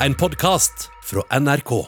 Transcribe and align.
en 0.00 0.14
podkast 0.14 0.90
fra 1.04 1.40
NRK. 1.40 1.86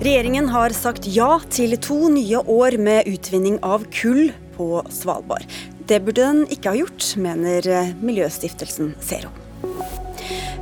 Regjeringen 0.00 0.48
har 0.48 0.70
sagt 0.70 1.08
ja 1.10 1.40
til 1.50 1.74
to 1.82 2.06
nye 2.12 2.38
år 2.38 2.78
med 2.78 3.10
utvinning 3.10 3.58
av 3.66 3.84
kull 3.90 4.30
på 4.54 4.70
Svalbard. 4.94 5.44
Det 5.88 6.00
burde 6.04 6.22
den 6.22 6.46
ikke 6.46 6.72
ha 6.72 6.78
gjort, 6.84 7.12
mener 7.18 7.94
Miljøstiftelsen 7.98 8.94
Zero. 9.02 9.37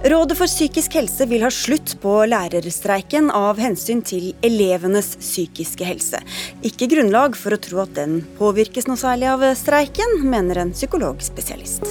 Rådet 0.07 0.37
for 0.39 0.47
psykisk 0.47 0.95
helse 0.95 1.25
vil 1.27 1.43
ha 1.43 1.49
slutt 1.51 1.97
på 1.99 2.11
lærerstreiken 2.31 3.27
av 3.35 3.59
hensyn 3.59 4.05
til 4.07 4.29
elevenes 4.47 5.17
psykiske 5.19 5.89
helse. 5.89 6.21
Ikke 6.63 6.87
grunnlag 6.93 7.35
for 7.35 7.57
å 7.57 7.59
tro 7.59 7.81
at 7.83 7.97
den 7.97 8.21
påvirkes 8.39 8.87
noe 8.87 9.01
særlig 9.01 9.33
av 9.33 9.43
streiken, 9.59 10.21
mener 10.23 10.63
en 10.63 10.71
psykologspesialist. 10.77 11.91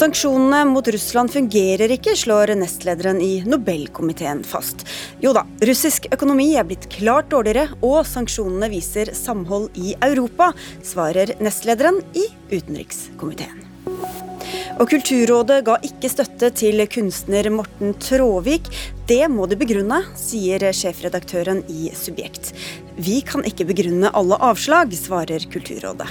Sanksjonene 0.00 0.64
mot 0.72 0.90
Russland 0.90 1.30
fungerer 1.30 1.94
ikke, 1.94 2.16
slår 2.18 2.56
nestlederen 2.58 3.22
i 3.22 3.36
Nobelkomiteen 3.46 4.42
fast. 4.42 4.82
Jo 5.22 5.36
da, 5.36 5.46
russisk 5.70 6.10
økonomi 6.10 6.56
er 6.58 6.66
blitt 6.66 6.90
klart 6.90 7.30
dårligere, 7.30 7.70
og 7.86 8.02
sanksjonene 8.08 8.72
viser 8.74 9.14
samhold 9.14 9.70
i 9.78 9.94
Europa, 10.10 10.50
svarer 10.82 11.36
nestlederen 11.38 12.02
i 12.18 12.32
utenrikskomiteen. 12.50 13.69
Og 14.80 14.88
Kulturrådet 14.88 15.58
ga 15.66 15.74
ikke 15.84 16.08
støtte 16.08 16.48
til 16.56 16.80
kunstner 16.88 17.50
Morten 17.52 17.92
Tråvik. 18.00 18.70
Det 19.04 19.26
må 19.28 19.44
de 19.50 19.58
begrunne, 19.60 19.98
sier 20.16 20.62
sjefredaktøren 20.72 21.60
i 21.68 21.90
Subjekt. 21.92 22.54
Vi 22.96 23.18
kan 23.28 23.44
ikke 23.44 23.66
begrunne 23.68 24.08
alle 24.16 24.38
avslag, 24.40 24.94
svarer 24.96 25.44
Kulturrådet. 25.52 26.08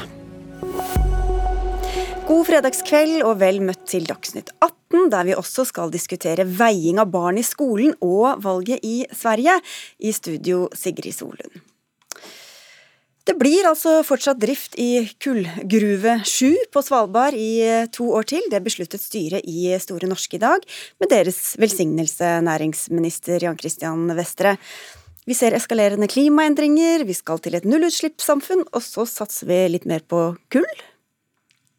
God 2.29 2.45
fredagskveld 2.45 3.23
og 3.25 3.39
vel 3.41 3.57
møtt 3.65 3.87
til 3.89 4.05
Dagsnytt 4.05 4.53
18, 4.61 5.09
der 5.15 5.25
vi 5.31 5.33
også 5.39 5.65
skal 5.65 5.89
diskutere 5.89 6.45
veiing 6.45 7.01
av 7.01 7.09
barn 7.09 7.41
i 7.41 7.47
skolen 7.47 7.97
og 8.05 8.45
valget 8.45 8.85
i 8.85 9.01
Sverige. 9.09 9.57
I 9.97 10.13
studio 10.13 10.67
Sigrid 10.77 11.17
Solund. 11.17 11.68
Det 13.29 13.35
blir 13.37 13.67
altså 13.69 13.99
fortsatt 14.01 14.39
drift 14.41 14.73
i 14.81 15.03
kullgruve 15.21 16.15
7 16.25 16.71
på 16.73 16.81
Svalbard 16.81 17.35
i 17.37 17.61
to 17.93 18.07
år 18.17 18.25
til. 18.31 18.47
Det 18.49 18.57
besluttet 18.65 19.03
styret 19.03 19.45
i 19.45 19.67
Store 19.77 20.09
Norske 20.09 20.39
i 20.39 20.41
dag, 20.41 20.65
med 20.97 21.11
deres 21.13 21.53
velsignelse, 21.61 22.39
næringsminister 22.47 23.45
Jan 23.45 23.59
Christian 23.59 24.09
Vestre. 24.17 24.55
Vi 25.29 25.37
ser 25.37 25.53
eskalerende 25.53 26.09
klimaendringer, 26.09 27.05
vi 27.05 27.13
skal 27.13 27.37
til 27.45 27.59
et 27.59 27.69
nullutslippssamfunn, 27.69 28.65
og 28.73 28.81
så 28.81 29.05
satser 29.05 29.51
vi 29.51 29.61
litt 29.75 29.85
mer 29.85 30.01
på 30.09 30.31
kull. 30.49 30.65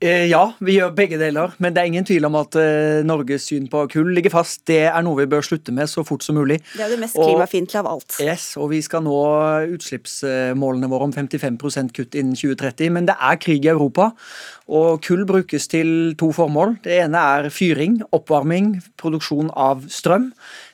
Eh, 0.00 0.30
ja, 0.30 0.46
vi 0.64 0.78
gjør 0.78 0.94
begge 0.96 1.18
deler, 1.20 1.52
men 1.60 1.74
det 1.76 1.82
er 1.82 1.88
ingen 1.90 2.06
tvil 2.08 2.24
om 2.24 2.36
at 2.40 2.56
uh, 2.56 3.02
Norges 3.04 3.50
syn 3.50 3.66
på 3.68 3.82
kull 3.92 4.14
ligger 4.16 4.32
fast. 4.32 4.62
Det 4.70 4.86
er 4.88 5.02
noe 5.04 5.18
vi 5.18 5.26
bør 5.28 5.44
slutte 5.44 5.74
med 5.76 5.90
så 5.92 6.00
fort 6.08 6.24
som 6.24 6.38
mulig. 6.40 6.56
Det 6.72 6.86
er 6.86 6.94
det 6.94 7.02
mest 7.02 7.18
klimafiendtlige 7.20 7.82
av 7.82 7.90
alt. 7.90 8.16
Yes, 8.24 8.46
og 8.56 8.70
vi 8.72 8.80
skal 8.80 9.04
nå 9.04 9.18
utslippsmålene 9.76 10.88
våre 10.88 11.10
om 11.10 11.12
55% 11.12 11.92
kutt 11.98 12.16
innen 12.16 12.32
2030. 12.32 12.88
Men 12.96 13.10
det 13.10 13.18
er 13.20 13.42
krig 13.44 13.68
i 13.68 13.72
Europa, 13.74 14.08
og 14.72 15.04
kull 15.04 15.26
brukes 15.28 15.68
til 15.68 16.14
to 16.16 16.30
formål. 16.32 16.78
Det 16.86 16.96
ene 17.02 17.20
er 17.36 17.52
fyring, 17.52 18.00
oppvarming, 18.16 18.78
produksjon 19.02 19.52
av 19.52 19.84
strøm. 19.92 20.30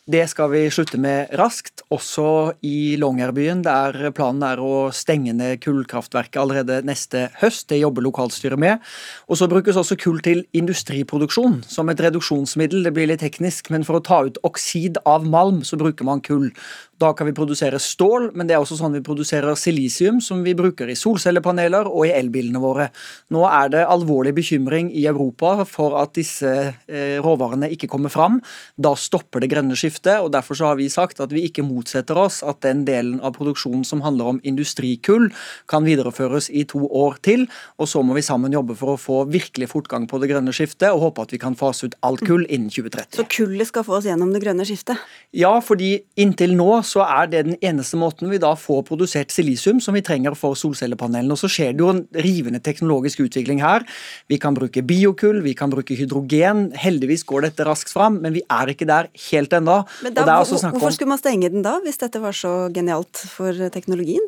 Det 0.07 0.21
skal 0.31 0.53
vi 0.53 0.61
slutte 0.71 1.01
med 1.03 1.33
raskt, 1.35 1.81
også 1.91 2.53
i 2.62 2.95
Longyearbyen, 2.95 3.65
der 3.67 4.12
planen 4.15 4.45
er 4.47 4.61
å 4.62 4.93
stenge 4.95 5.33
ned 5.35 5.59
kullkraftverket 5.65 6.39
allerede 6.39 6.77
neste 6.87 7.25
høst. 7.41 7.65
Det 7.73 7.81
jobber 7.81 8.07
lokalstyret 8.07 8.55
med. 8.62 8.84
Og 9.27 9.41
så 9.41 9.49
brukes 9.51 9.75
også 9.75 9.99
kull 9.99 10.21
til 10.23 10.45
industriproduksjon, 10.55 11.65
som 11.67 11.91
et 11.91 12.05
reduksjonsmiddel. 12.07 12.87
Det 12.87 12.95
blir 12.95 13.11
litt 13.11 13.25
teknisk, 13.27 13.72
men 13.75 13.83
for 13.89 13.99
å 13.99 14.05
ta 14.06 14.21
ut 14.28 14.39
oksid 14.47 15.03
av 15.11 15.27
malm, 15.27 15.65
så 15.66 15.75
bruker 15.81 16.06
man 16.06 16.22
kull. 16.22 16.53
Da 16.99 17.11
kan 17.12 17.29
vi 17.29 17.34
produsere 17.37 17.79
stål, 17.83 18.31
men 18.33 18.49
det 18.49 18.55
er 18.57 18.62
også 18.62 18.79
sånn 18.79 18.95
vi 18.97 19.03
produserer 19.05 19.57
silisium, 19.61 20.17
som 20.25 20.41
vi 20.45 20.55
bruker 20.57 20.89
i 20.89 20.97
solcellepaneler 20.97 21.89
og 21.91 22.07
i 22.09 22.12
elbilene 22.17 22.61
våre. 22.62 22.87
Nå 23.34 23.43
er 23.51 23.73
det 23.75 23.83
alvorlig 23.84 24.33
bekymring 24.39 24.89
i 24.97 25.05
Europa 25.11 25.67
for 25.69 25.99
at 26.01 26.15
disse 26.17 26.49
eh, 26.49 27.19
råvarene 27.21 27.69
ikke 27.75 27.91
kommer 27.93 28.12
fram. 28.12 28.39
Da 28.81 28.95
stopper 28.97 29.45
det 29.45 29.51
grønne 29.53 29.77
skiftet, 29.77 30.23
og 30.23 30.31
derfor 30.33 30.57
har 30.65 30.79
vi 30.81 30.89
sagt 30.93 31.21
at 31.21 31.34
vi 31.37 31.45
ikke 31.51 31.67
motsetter 31.67 32.17
oss 32.17 32.41
at 32.47 32.62
den 32.65 32.87
delen 32.89 33.21
av 33.21 33.37
produksjonen 33.37 33.84
som 33.84 34.01
handler 34.07 34.33
om 34.33 34.41
industrikull, 34.49 35.28
kan 35.69 35.84
videreføres 35.84 36.49
i 36.49 36.65
to 36.65 36.81
år 36.89 37.21
til. 37.27 37.45
Og 37.77 37.93
så 37.93 38.01
må 38.01 38.17
vi 38.17 38.25
sammen 38.25 38.57
jobbe 38.57 38.78
for 38.78 38.95
å 38.95 39.01
få 39.01 39.21
virkelig 39.28 39.69
fortgang 39.75 40.09
på 40.09 40.23
det 40.23 40.33
grønne 40.33 40.57
skiftet, 40.57 40.89
og 40.95 41.11
håpe 41.11 41.28
at 41.28 41.37
vi 41.37 41.43
kan 41.45 41.59
fase 41.61 41.91
ut 41.91 42.01
alt 42.09 42.25
kull 42.25 42.49
innen 42.49 42.73
2030. 42.73 43.21
Så 43.21 43.28
kullet 43.37 43.69
skal 43.69 43.84
få 43.84 43.99
oss 44.01 44.09
gjennom 44.09 44.33
det 44.33 44.41
grønne 44.47 44.65
skiftet? 44.65 45.05
Ja, 45.37 45.53
fordi 45.61 45.99
inntil 46.17 46.57
nå 46.57 46.85
så 46.86 47.02
er 47.04 47.30
det 47.30 47.42
den 47.48 47.58
eneste 47.64 47.98
måten 48.00 48.30
vi 48.30 48.41
da 48.42 48.52
får 48.58 48.84
produsert 48.88 49.34
silisium 49.34 49.80
som 49.82 49.97
vi 49.97 50.04
trenger 50.06 50.36
for 50.38 50.58
solcellepanelene. 50.58 51.34
Og 51.34 51.41
så 51.41 51.50
skjer 51.50 51.74
det 51.74 51.84
jo 51.84 51.91
en 51.92 52.04
rivende 52.26 52.62
teknologisk 52.64 53.24
utvikling 53.26 53.62
her. 53.64 53.86
Vi 54.30 54.38
kan 54.42 54.56
bruke 54.56 54.84
biokull, 54.86 55.42
vi 55.44 55.56
kan 55.58 55.72
bruke 55.72 55.98
hydrogen. 55.98 56.70
Heldigvis 56.78 57.26
går 57.28 57.48
dette 57.48 57.66
raskt 57.69 57.92
fram, 57.94 58.20
men 58.22 58.36
vi 58.36 58.44
er 58.47 58.72
ikke 58.72 58.88
der 58.88 59.10
helt 59.30 59.58
ennå. 59.58 59.82
Men 60.06 60.16
da, 60.16 60.41
hvorfor 60.41 60.94
skulle 60.94 61.12
man 61.12 61.22
stenge 61.22 61.52
den 61.52 61.66
da, 61.66 61.76
hvis 61.84 62.00
dette 62.02 62.22
var 62.22 62.36
så 62.36 62.56
genialt 62.74 63.26
for 63.30 63.68
teknologien? 63.74 64.24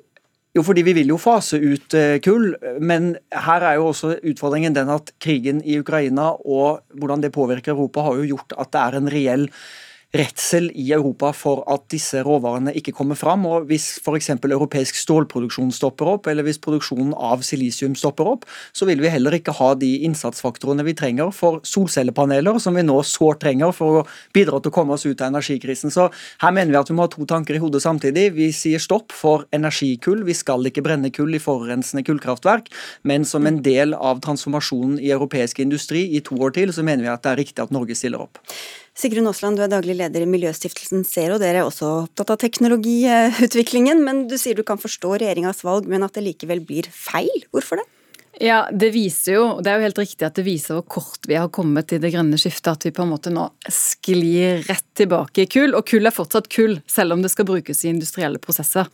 Jo, 0.57 0.65
fordi 0.65 0.83
vi 0.83 0.95
vil 0.97 1.13
jo 1.13 1.19
fase 1.21 1.59
ut 1.61 1.95
eh, 1.95 2.17
kull, 2.25 2.55
men 2.81 3.13
her 3.31 3.67
er 3.69 3.77
jo 3.79 3.91
også 3.91 4.15
utfordringen 4.27 4.75
den 4.75 4.89
at 4.91 5.13
krigen 5.23 5.61
i 5.63 5.77
Ukraina 5.79 6.33
og 6.41 6.81
hvordan 6.99 7.23
det 7.23 7.35
påvirker 7.35 7.77
Europa, 7.77 8.07
har 8.07 8.17
jo 8.19 8.31
gjort 8.33 8.57
at 8.57 8.73
det 8.73 8.81
er 8.83 8.97
en 8.99 9.13
reell 9.13 9.47
redsel 10.17 10.71
i 10.73 10.87
Europa 10.97 11.35
for 11.37 11.61
at 11.69 11.83
disse 11.93 12.23
råvarene 12.25 12.73
ikke 12.79 12.95
kommer 12.97 13.19
fram. 13.19 13.45
og 13.47 13.67
Hvis 13.69 13.99
f.eks. 14.01 14.31
europeisk 14.31 14.97
stålproduksjon 14.97 15.73
stopper 15.75 16.09
opp, 16.15 16.31
eller 16.33 16.47
hvis 16.47 16.61
produksjonen 16.65 17.13
av 17.13 17.45
silisium 17.45 17.97
stopper 17.99 18.31
opp, 18.31 18.47
så 18.73 18.89
vil 18.89 19.03
vi 19.05 19.13
heller 19.13 19.37
ikke 19.37 19.53
ha 19.59 19.75
de 19.77 19.91
innsatsfaktorene 20.09 20.87
vi 20.87 20.97
trenger 20.97 21.33
for 21.37 21.61
solcellepaneler, 21.69 22.57
som 22.59 22.79
vi 22.79 22.87
nå 22.87 22.97
sårt 23.05 23.43
trenger 23.45 23.75
for 23.77 24.01
å 24.01 24.07
bidra 24.33 24.63
til 24.63 24.73
å 24.73 24.77
komme 24.79 24.97
oss 24.97 25.05
ut 25.05 25.21
av 25.21 25.29
energikrisen. 25.29 25.93
Så 25.93 26.09
her 26.41 26.57
mener 26.57 26.73
vi 26.73 26.81
at 26.81 26.89
vi 26.89 26.97
må 26.97 27.05
ha 27.05 27.13
to 27.13 27.29
tanker 27.29 27.59
i 27.59 27.63
hodet 27.63 27.85
samtidig. 27.85 28.31
Vi 28.39 28.49
sier 28.57 28.81
stopp 28.81 29.13
for 29.13 29.45
energikull. 29.53 30.25
Vi 30.25 30.37
skal 30.41 30.65
ikke 30.73 30.87
brenne 30.89 31.13
kull 31.13 31.37
i 31.37 31.43
forurensende 31.43 32.07
kullkraftverk, 32.09 32.73
men 33.05 33.29
som 33.29 33.45
en 33.45 33.61
del 33.61 33.93
av 33.93 34.25
transformasjonen 34.25 34.97
i 35.05 35.13
europeisk 35.13 35.61
industri 35.61 36.07
i 36.17 36.25
to 36.25 36.41
år 36.41 36.57
til, 36.57 36.73
så 36.73 36.87
mener 36.87 37.05
vi 37.05 37.13
at 37.13 37.27
det 37.27 37.35
er 37.35 37.43
riktig 37.45 37.65
at 37.67 37.75
Norge 37.77 37.97
stiller 37.99 38.25
opp. 38.25 38.41
Sigrun 38.99 39.29
Aasland, 39.31 39.55
du 39.55 39.63
er 39.63 39.71
daglig 39.71 39.95
leder 39.95 40.25
i 40.25 40.27
Miljøstiftelsen 40.27 41.05
Zero. 41.07 41.37
Dere 41.39 41.61
er 41.61 41.69
også 41.69 41.87
opptatt 42.01 42.33
av 42.35 42.41
teknologiutviklingen, 42.43 44.01
men 44.03 44.25
du 44.27 44.35
sier 44.41 44.59
du 44.59 44.65
kan 44.67 44.81
forstå 44.83 45.13
regjeringas 45.21 45.63
valg, 45.63 45.87
men 45.87 46.03
at 46.03 46.19
det 46.19 46.25
likevel 46.27 46.65
blir 46.67 46.89
feil. 46.91 47.45
Hvorfor 47.55 47.79
det? 47.79 47.87
Ja, 48.43 48.65
Det 48.75 48.91
viser 48.95 49.37
jo, 49.37 49.45
og 49.53 49.63
det 49.63 49.71
er 49.71 49.79
jo 49.79 49.87
helt 49.87 50.01
riktig 50.03 50.27
at 50.27 50.35
det 50.35 50.45
viser 50.47 50.81
hvor 50.81 50.87
kort 50.99 51.31
vi 51.31 51.39
har 51.39 51.47
kommet 51.55 51.95
i 51.95 52.01
det 52.03 52.11
grønne 52.15 52.39
skiftet. 52.43 52.73
At 52.75 52.87
vi 52.89 52.95
på 52.95 53.07
en 53.07 53.13
måte 53.15 53.31
nå 53.31 53.47
sklir 53.71 54.67
rett 54.67 54.87
tilbake 54.99 55.47
i 55.47 55.51
kull. 55.51 55.79
Og 55.79 55.87
kull 55.87 56.11
er 56.11 56.15
fortsatt 56.15 56.51
kull, 56.51 56.81
selv 56.91 57.15
om 57.15 57.23
det 57.23 57.31
skal 57.31 57.47
brukes 57.47 57.85
i 57.85 57.93
industrielle 57.95 58.43
prosesser. 58.43 58.91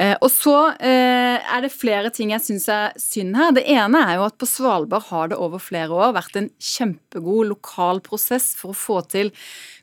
Eh, 0.00 0.14
og 0.24 0.30
så 0.32 0.56
eh, 0.80 1.36
er 1.36 1.64
det 1.64 1.72
flere 1.74 2.08
ting 2.14 2.30
jeg 2.32 2.40
syns 2.46 2.68
er 2.72 2.94
synd 3.00 3.36
her. 3.36 3.52
Det 3.56 3.64
ene 3.68 4.00
er 4.00 4.16
jo 4.16 4.24
at 4.24 4.38
på 4.40 4.48
Svalbard 4.48 5.04
har 5.10 5.28
det 5.32 5.40
over 5.40 5.60
flere 5.60 5.92
år 5.92 6.14
vært 6.16 6.38
en 6.40 6.48
kjempegod 6.56 7.50
lokal 7.50 8.00
prosess 8.04 8.52
for 8.56 8.72
å 8.72 8.78
få 8.78 9.02
til 9.12 9.32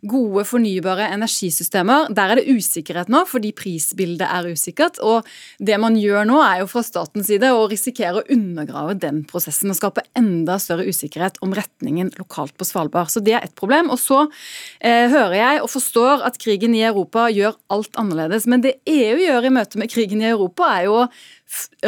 gode 0.10 0.46
fornybare 0.48 1.10
energisystemer. 1.14 2.10
Der 2.16 2.34
er 2.34 2.40
det 2.40 2.50
usikkerhet 2.50 3.12
nå, 3.12 3.22
fordi 3.30 3.52
prisbildet 3.54 4.26
er 4.26 4.50
usikkert. 4.50 4.98
Og 5.06 5.28
det 5.62 5.78
man 5.82 5.98
gjør 6.00 6.26
nå, 6.30 6.40
er 6.42 6.64
jo 6.64 6.72
fra 6.72 6.84
statens 6.86 7.30
side 7.30 7.52
å 7.54 7.68
risikere 7.70 8.24
å 8.24 8.26
undergrave 8.34 8.98
den 8.98 9.22
prosessen 9.30 9.70
og 9.70 9.78
skape 9.78 10.08
enda 10.18 10.58
større 10.62 10.88
usikkerhet 10.90 11.38
om 11.46 11.54
retningen 11.54 12.10
lokalt 12.18 12.56
på 12.58 12.66
Svalbard. 12.66 13.12
Så 13.14 13.22
det 13.22 13.38
er 13.38 13.46
ett 13.46 13.58
problem. 13.60 13.92
Og 13.94 14.02
så 14.02 14.24
eh, 14.26 15.06
hører 15.12 15.38
jeg 15.38 15.64
og 15.68 15.74
forstår 15.76 16.26
at 16.26 16.42
krigen 16.42 16.74
i 16.74 16.86
Europa 16.88 17.28
gjør 17.30 17.60
alt 17.76 17.94
annerledes. 18.00 18.50
Men 18.50 18.66
det 18.66 18.80
EU 18.90 19.20
gjør 19.22 19.46
i 19.46 19.54
møte 19.54 19.78
med 19.78 19.92
krigen 19.92 19.99
i 20.00 20.30
Europa, 20.30 20.70
er 20.78 20.88
jo 20.88 20.96
å 21.02 21.08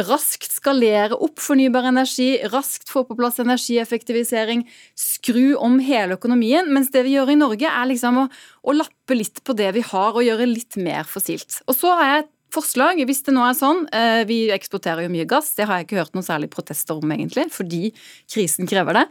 raskt 0.08 0.50
skalere 0.50 1.16
opp 1.16 1.40
fornybar 1.42 1.86
energi, 1.92 2.34
raskt 2.52 2.90
få 2.90 3.04
på 3.08 3.16
plass 3.18 3.40
energieffektivisering, 3.42 4.64
skru 4.98 5.54
om 5.56 5.78
hele 5.82 6.18
økonomien. 6.18 6.70
Mens 6.74 6.92
det 6.94 7.04
vi 7.06 7.16
gjør 7.16 7.34
i 7.34 7.40
Norge, 7.40 7.70
er 7.70 7.90
liksom 7.90 8.24
å, 8.24 8.28
å 8.66 8.76
lappe 8.76 9.16
litt 9.18 9.42
på 9.46 9.56
det 9.58 9.72
vi 9.78 9.84
har, 9.92 10.14
og 10.14 10.26
gjøre 10.26 10.50
litt 10.50 10.78
mer 10.82 11.08
fossilt. 11.08 11.62
Og 11.66 11.78
så 11.78 11.94
har 11.98 12.10
jeg 12.10 12.30
forslag, 12.52 13.00
hvis 13.08 13.24
det 13.26 13.34
nå 13.34 13.44
er 13.46 13.56
sånn 13.56 13.86
eh, 13.96 14.22
Vi 14.28 14.42
eksporterer 14.52 15.06
jo 15.06 15.12
mye 15.12 15.28
gass, 15.28 15.54
det 15.56 15.68
har 15.68 15.80
jeg 15.80 15.88
ikke 15.88 16.02
hørt 16.02 16.16
noen 16.16 16.26
særlig 16.26 16.50
protester 16.52 16.98
om, 16.98 17.14
egentlig, 17.14 17.48
fordi 17.54 17.94
krisen 18.30 18.68
krever 18.68 19.02
det. 19.02 19.06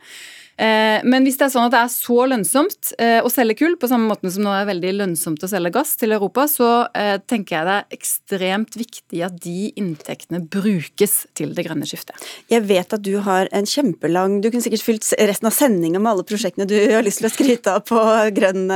Eh, 0.57 0.99
men 1.07 1.25
hvis 1.25 1.39
det 1.39 1.47
er 1.47 1.53
sånn 1.53 1.67
at 1.67 1.73
det 1.73 1.81
er 1.81 1.91
så 1.93 2.17
lønnsomt 2.29 2.91
eh, 3.01 3.19
å 3.23 3.29
selge 3.31 3.57
kull, 3.61 3.77
på 3.79 3.89
samme 3.89 4.09
måte 4.11 4.31
som 4.33 4.45
nå 4.45 4.53
er 4.53 4.67
veldig 4.69 4.91
lønnsomt 4.99 5.43
å 5.45 5.49
selge 5.49 5.73
gass 5.73 5.95
til 5.99 6.13
Europa, 6.15 6.45
så 6.51 6.69
eh, 6.97 7.15
tenker 7.23 7.57
jeg 7.57 7.67
det 7.67 7.77
er 7.77 7.97
ekstremt 7.97 8.77
viktig 8.77 9.23
at 9.25 9.39
de 9.41 9.71
inntektene 9.79 10.43
brukes 10.43 11.15
til 11.37 11.55
det 11.57 11.65
grønne 11.67 11.87
skiftet. 11.89 12.19
Jeg 12.51 12.65
vet 12.69 12.93
at 12.97 13.05
du 13.05 13.13
har 13.25 13.49
en 13.55 13.67
kjempelang 13.67 14.39
Du 14.41 14.49
kunne 14.49 14.63
sikkert 14.63 14.83
fylt 14.85 15.07
resten 15.17 15.49
av 15.49 15.55
sendinga 15.55 16.01
med 16.01 16.11
alle 16.13 16.25
prosjektene 16.27 16.67
du 16.69 16.75
har 16.77 17.05
lyst 17.05 17.21
til 17.21 17.29
å 17.29 17.33
skryte 17.33 17.75
av 17.77 17.85
på 17.87 18.01
grønn, 18.35 18.67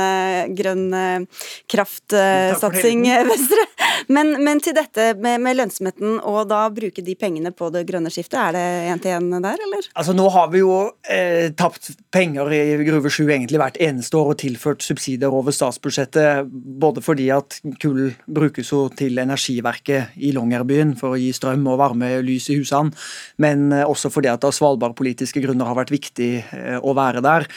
grønn 0.56 1.26
kraftsatsing, 1.70 3.06
Vestre. 3.30 3.66
Men, 4.12 4.34
men, 4.44 4.60
til 4.62 4.76
dette 4.76 5.12
med, 5.20 5.40
med, 5.44 5.56
lønnsomheten 5.58 6.18
og 6.26 6.46
da 6.50 6.66
bruke 6.74 7.04
de 7.04 7.16
pengene 7.18 7.52
på 7.56 7.70
det 7.74 7.84
grønne 7.88 8.12
skiftet, 8.12 8.38
er 8.40 8.56
det 8.56 8.64
én 8.92 9.02
til 9.02 9.14
én 9.16 9.30
der, 9.42 9.60
eller? 9.68 9.88
Altså 9.94 10.14
Nå 10.16 10.28
har 10.34 10.50
vi 10.52 10.62
jo 10.62 10.76
eh, 11.10 11.52
tapt 11.56 11.92
penger 12.14 12.52
i 12.54 12.62
Gruve 12.86 13.10
7 13.12 13.24
egentlig 13.24 13.60
hvert 13.60 13.80
eneste 13.82 14.18
år 14.18 14.32
og 14.34 14.40
tilført 14.40 14.84
subsidier 14.84 15.32
over 15.32 15.54
statsbudsjettet, 15.54 16.50
både 16.50 17.02
fordi 17.04 17.28
at 17.34 17.58
kull 17.82 18.12
brukes 18.26 18.72
jo 18.72 18.86
til 18.96 19.18
energiverket 19.22 20.16
i 20.16 20.32
Longyearbyen 20.36 20.94
for 20.98 21.14
å 21.14 21.20
gi 21.20 21.32
strøm 21.36 21.66
og 21.70 21.80
varme 21.80 22.12
og 22.18 22.26
lys 22.26 22.50
i 22.52 22.58
husene, 22.60 22.94
men 23.42 23.70
eh, 23.74 23.86
også 23.86 24.12
fordi 24.12 24.32
at 24.32 24.42
det 24.42 24.50
av 24.50 24.56
svalbardpolitiske 24.56 25.42
grunner 25.44 25.68
har 25.68 25.78
vært 25.78 25.94
viktig 25.94 26.30
eh, 26.42 26.78
å 26.78 26.94
være 26.96 27.22
der. 27.24 27.48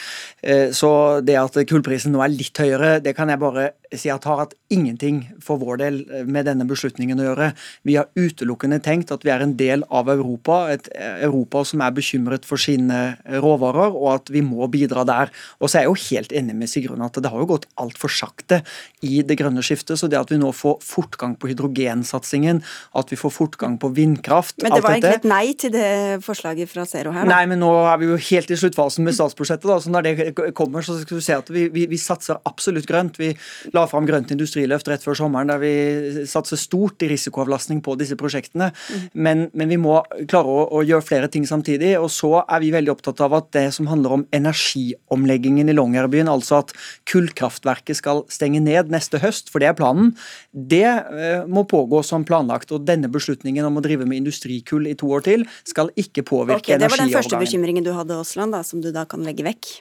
Eh, 0.41 0.69
så 0.75 0.91
det 1.25 1.37
at 1.39 1.59
kullprisen 1.69 2.13
nå 2.15 2.23
er 2.23 2.33
litt 2.33 2.59
høyere, 2.59 2.97
det 3.03 3.15
kan 3.17 3.31
jeg 3.31 3.41
bare 3.41 3.71
si 3.95 4.11
at 4.13 4.25
har 4.29 4.43
hatt 4.43 4.55
ingenting 4.73 5.23
for 5.43 5.61
vår 5.61 5.79
del 5.81 6.01
med 6.31 6.47
denne 6.49 6.67
beslutningen 6.69 7.19
å 7.19 7.27
gjøre. 7.29 7.51
Vi 7.87 7.97
har 7.99 8.09
utelukkende 8.17 8.79
tenkt 8.83 9.13
at 9.15 9.25
vi 9.25 9.33
er 9.33 9.43
en 9.43 9.55
del 9.59 9.85
av 9.89 10.09
Europa, 10.11 10.61
et 10.73 10.89
Europa 10.95 11.63
som 11.67 11.83
er 11.85 11.95
bekymret 11.95 12.47
for 12.47 12.61
sine 12.61 13.17
råvarer, 13.43 13.95
og 13.95 14.09
at 14.15 14.33
vi 14.33 14.43
må 14.45 14.67
bidra 14.71 15.05
der. 15.07 15.33
Og 15.59 15.69
så 15.69 15.79
er 15.79 15.87
jeg 15.87 15.91
jo 15.91 16.07
helt 16.09 16.35
enig 16.41 16.57
med 16.57 16.71
Sigrun 16.71 17.05
at 17.05 17.17
det 17.19 17.31
har 17.31 17.41
jo 17.41 17.49
gått 17.53 17.67
altfor 17.81 18.11
sakte 18.13 18.61
i 19.05 19.21
det 19.25 19.39
grønne 19.39 19.63
skiftet. 19.65 19.99
Så 19.99 20.09
det 20.11 20.19
at 20.19 20.31
vi 20.31 20.39
nå 20.41 20.51
får 20.55 20.79
fortgang 20.85 21.35
på 21.39 21.51
hydrogensatsingen, 21.51 22.61
at 22.99 23.11
vi 23.11 23.19
får 23.19 23.33
fortgang 23.35 23.77
på 23.81 23.91
vindkraft 23.95 24.61
Men 24.63 24.75
det 24.75 24.83
var 24.83 24.97
egentlig 24.97 25.19
et 25.21 25.29
nei 25.29 25.53
til 25.59 25.73
det 25.73 25.89
forslaget 26.25 26.71
fra 26.71 26.85
Zero 26.89 27.13
her? 27.15 27.25
Da. 27.25 27.37
Nei, 27.37 27.45
men 27.51 27.61
nå 27.63 27.71
er 27.89 27.99
vi 28.01 28.09
jo 28.09 28.19
helt 28.29 28.51
i 28.53 28.59
sluttfasen 28.59 29.05
med 29.07 29.17
statsbudsjettet. 29.17 29.67
da, 29.69 29.79
så 29.79 29.93
Når 29.93 30.07
det 30.07 30.53
kommer, 30.57 30.85
så 30.85 30.97
skal 31.01 31.19
du 31.19 31.25
se 31.25 31.37
at 31.37 31.49
vi, 31.53 31.67
vi, 31.73 31.85
vi 31.89 31.99
satser 32.01 32.39
absolutt 32.49 32.87
grønt. 32.89 33.19
Vi 33.19 33.33
la 33.75 33.85
fram 33.89 34.07
Grønt 34.09 34.31
industriløft 34.33 34.87
rett 34.89 35.03
før 35.05 35.17
sommeren 35.17 35.51
der 35.51 35.61
vi 35.61 36.18
satser 36.29 36.59
stort 36.59 37.03
i 37.05 37.09
risikoavlastning 37.11 37.81
på 37.85 37.95
disse 37.99 38.17
prosjektene. 38.19 38.71
Mm. 38.71 39.05
Men, 39.13 39.43
men, 39.53 39.71
vi 39.71 39.79
må 39.81 39.99
klare 40.29 40.49
å, 40.49 40.65
å 40.79 40.83
gjøre 40.85 41.05
flere 41.05 41.29
ting 41.31 41.45
samtidig. 41.47 41.93
Og 41.99 42.09
så 42.13 42.31
er 42.41 42.63
vi 42.63 42.73
veldig 42.75 42.93
opptatt 42.95 43.23
av 43.25 43.35
at 43.37 43.51
det 43.55 43.67
som 43.75 43.89
handler 43.91 44.17
om 44.17 44.25
energiomleggingen 44.35 45.71
i 45.71 45.77
Longyearbyen, 45.77 46.31
altså 46.31 46.61
at 46.63 46.73
kullkraftverket 47.09 47.99
skal 47.99 48.23
stenge 48.31 48.61
ned 48.63 48.91
neste 48.93 49.21
høst, 49.23 49.51
for 49.53 49.63
det 49.63 49.71
er 49.71 49.77
planen, 49.79 50.13
det 50.51 50.85
eh, 50.85 51.45
må 51.49 51.65
pågå 51.69 52.01
som 52.05 52.25
planlagt. 52.27 52.73
Og 52.75 52.87
denne 52.87 53.11
beslutningen 53.11 53.67
om 53.67 53.79
å 53.79 53.85
drive 53.85 54.07
med 54.09 54.23
industrikull 54.23 54.89
i 54.89 54.97
to 54.99 55.11
år 55.15 55.25
til 55.27 55.45
skal 55.67 55.93
ikke 55.95 56.25
påvirke 56.27 56.65
okay, 56.65 56.79
energiovergangen. 56.79 56.87
Det 56.87 56.95
var 56.95 57.05
den 57.05 57.17
første 57.17 57.43
bekymringen 57.43 57.85
du 57.85 57.93
hadde, 57.95 58.19
Aasland, 58.19 58.57
som 58.65 58.83
du 58.83 58.91
da 58.95 59.05
kan 59.09 59.23
legge 59.25 59.45
vekk? 59.45 59.79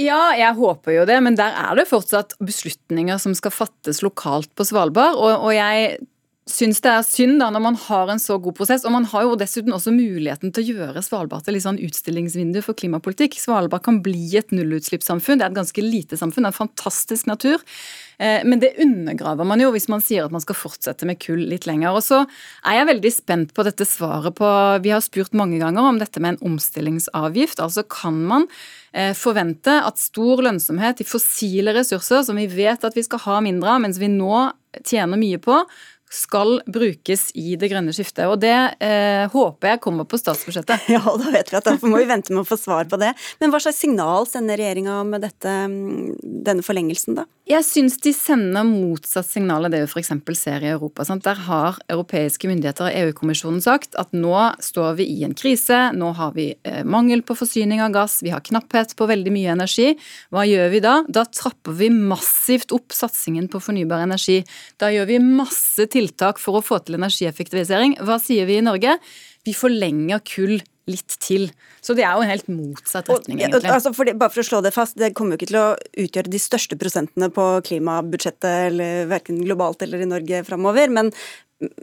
Ja, 0.00 0.30
jeg 0.38 0.56
håper 0.56 0.94
jo 0.94 1.08
det, 1.08 1.18
men 1.24 1.36
der 1.36 1.52
er 1.56 1.76
det 1.76 1.88
fortsatt 1.90 2.36
beslutninger 2.40 3.18
som 3.20 3.34
skal 3.36 3.52
fattes 3.52 4.00
lokalt 4.04 4.52
på 4.56 4.64
Svalbard. 4.68 5.18
Og, 5.18 5.48
og 5.48 5.52
jeg 5.54 5.98
syns 6.50 6.80
det 6.82 6.90
er 6.90 7.06
synd 7.06 7.38
da 7.40 7.48
når 7.52 7.62
man 7.62 7.78
har 7.78 8.10
en 8.10 8.22
så 8.22 8.38
god 8.42 8.56
prosess. 8.58 8.84
Og 8.86 8.94
man 8.94 9.06
har 9.12 9.26
jo 9.26 9.38
dessuten 9.38 9.74
også 9.76 9.92
muligheten 9.94 10.54
til 10.54 10.64
å 10.64 10.76
gjøre 10.76 11.04
Svalbard 11.04 11.46
til 11.46 11.56
litt 11.56 11.66
sånn 11.66 11.80
utstillingsvindu 11.82 12.60
for 12.64 12.78
klimapolitikk. 12.78 13.38
Svalbard 13.40 13.84
kan 13.86 14.00
bli 14.04 14.30
et 14.40 14.54
nullutslippssamfunn. 14.54 15.40
Det 15.40 15.48
er 15.48 15.52
et 15.52 15.60
ganske 15.60 15.84
lite 15.84 16.20
samfunn, 16.20 16.46
det 16.46 16.52
er 16.52 16.56
en 16.56 16.62
fantastisk 16.62 17.30
natur. 17.30 17.64
Eh, 18.20 18.42
men 18.44 18.60
det 18.60 18.74
undergraver 18.82 19.48
man 19.48 19.62
jo 19.62 19.70
hvis 19.72 19.88
man 19.88 20.02
sier 20.04 20.26
at 20.26 20.34
man 20.34 20.42
skal 20.44 20.58
fortsette 20.58 21.08
med 21.08 21.20
kull 21.22 21.40
litt 21.48 21.66
lenger. 21.68 21.96
Og 21.96 22.04
så 22.04 22.22
er 22.68 22.80
jeg 22.80 22.90
veldig 22.92 23.12
spent 23.14 23.54
på 23.56 23.64
dette 23.66 23.86
svaret 23.88 24.36
på 24.36 24.50
Vi 24.84 24.92
har 24.92 25.04
spurt 25.04 25.36
mange 25.36 25.60
ganger 25.62 25.88
om 25.88 26.00
dette 26.00 26.20
med 26.20 26.36
en 26.36 26.52
omstillingsavgift. 26.52 27.62
Altså 27.64 27.86
kan 27.88 28.18
man 28.28 28.44
eh, 28.92 29.14
forvente 29.16 29.78
at 29.86 30.02
stor 30.02 30.44
lønnsomhet 30.44 31.00
i 31.00 31.08
fossile 31.08 31.74
ressurser, 31.76 32.26
som 32.26 32.36
vi 32.36 32.50
vet 32.50 32.84
at 32.84 32.98
vi 32.98 33.06
skal 33.06 33.24
ha 33.24 33.40
mindre 33.44 33.72
av, 33.76 33.80
mens 33.86 34.00
vi 34.02 34.12
nå 34.12 34.50
tjener 34.86 35.18
mye 35.18 35.40
på, 35.42 35.64
skal 36.10 36.56
brukes 36.66 37.28
i 37.38 37.54
det 37.58 37.68
grønne 37.70 37.92
skiftet. 37.94 38.26
Og 38.26 38.40
det 38.42 38.54
eh, 38.82 39.30
håper 39.30 39.72
jeg 39.72 39.82
kommer 39.84 40.08
på 40.10 40.18
statsbudsjettet. 40.18 40.88
Ja, 40.96 41.02
da 41.06 41.30
vet 41.30 41.52
vi 41.52 41.58
at 41.58 41.68
derfor 41.68 41.92
må 41.92 42.00
vi 42.02 42.08
vente 42.10 42.34
med 42.34 42.42
å 42.42 42.48
få 42.48 42.58
svar 42.58 42.88
på 42.90 42.98
det. 43.00 43.12
Men 43.38 43.52
hva 43.52 43.60
slags 43.62 43.78
signal 43.78 44.26
sender 44.28 44.58
regjeringa 44.58 45.00
med 45.06 45.22
dette, 45.22 45.54
mm, 45.70 46.18
denne 46.50 46.66
forlengelsen, 46.66 47.20
da? 47.20 47.28
Jeg 47.50 47.64
syns 47.66 47.96
de 47.98 48.12
sender 48.14 48.62
motsatt 48.62 49.26
signal 49.26 49.66
av 49.66 49.72
det 49.72 49.80
vi 49.82 49.88
f.eks. 49.88 50.12
ser 50.38 50.62
i 50.62 50.68
Europa. 50.70 51.02
Sant? 51.02 51.24
Der 51.26 51.40
har 51.48 51.80
europeiske 51.90 52.46
myndigheter 52.46 52.86
og 52.86 52.98
EU-kommisjonen 53.00 53.58
sagt 53.64 53.96
at 53.98 54.12
nå 54.14 54.36
står 54.62 55.00
vi 55.00 55.08
i 55.16 55.24
en 55.26 55.34
krise, 55.34 55.80
nå 55.98 56.12
har 56.14 56.36
vi 56.36 56.52
eh, 56.54 56.84
mangel 56.86 57.24
på 57.26 57.34
forsyning 57.40 57.82
av 57.82 57.90
gass, 57.96 58.20
vi 58.22 58.30
har 58.30 58.44
knapphet 58.46 58.94
på 58.94 59.08
veldig 59.10 59.34
mye 59.34 59.56
energi. 59.56 59.88
Hva 60.30 60.46
gjør 60.46 60.70
vi 60.76 60.84
da? 60.84 60.94
Da 61.10 61.26
trapper 61.26 61.74
vi 61.80 61.90
massivt 61.90 62.70
opp 62.76 62.94
satsingen 62.94 63.50
på 63.50 63.58
fornybar 63.64 64.06
energi. 64.06 64.44
Da 64.78 64.92
gjør 64.94 65.10
vi 65.10 65.18
masse 65.24 65.88
tiltak 65.90 66.38
for 66.38 66.60
å 66.60 66.62
få 66.62 66.78
til 66.84 67.00
energieffektivisering. 67.00 67.98
Hva 68.06 68.20
sier 68.22 68.46
vi 68.46 68.60
i 68.60 68.66
Norge? 68.68 68.94
Vi 69.42 69.56
forlenger 69.58 70.22
kull 70.22 70.60
litt 70.90 71.16
til. 71.22 71.48
Så 71.84 71.96
det 71.96 72.04
er 72.04 72.14
jo 72.14 72.24
en 72.24 72.32
helt 72.32 72.48
motsatt 72.50 73.10
retning, 73.10 73.40
egentlig. 73.40 73.70
Altså 73.72 73.92
for 73.96 74.08
det, 74.08 74.16
bare 74.20 74.32
for 74.34 74.42
å 74.42 74.48
slå 74.50 74.62
det 74.64 74.74
fast, 74.74 74.98
det 75.00 75.12
kommer 75.18 75.34
jo 75.34 75.40
ikke 75.40 75.50
til 75.52 75.60
å 75.60 75.68
utgjøre 76.04 76.32
de 76.32 76.42
største 76.42 76.78
prosentene 76.80 77.30
på 77.34 77.46
klimabudsjettet, 77.68 78.50
eller 78.72 79.06
verken 79.10 79.40
globalt 79.44 79.84
eller 79.86 80.04
i 80.04 80.10
Norge 80.10 80.42
framover. 80.48 80.92
Men, 80.92 81.12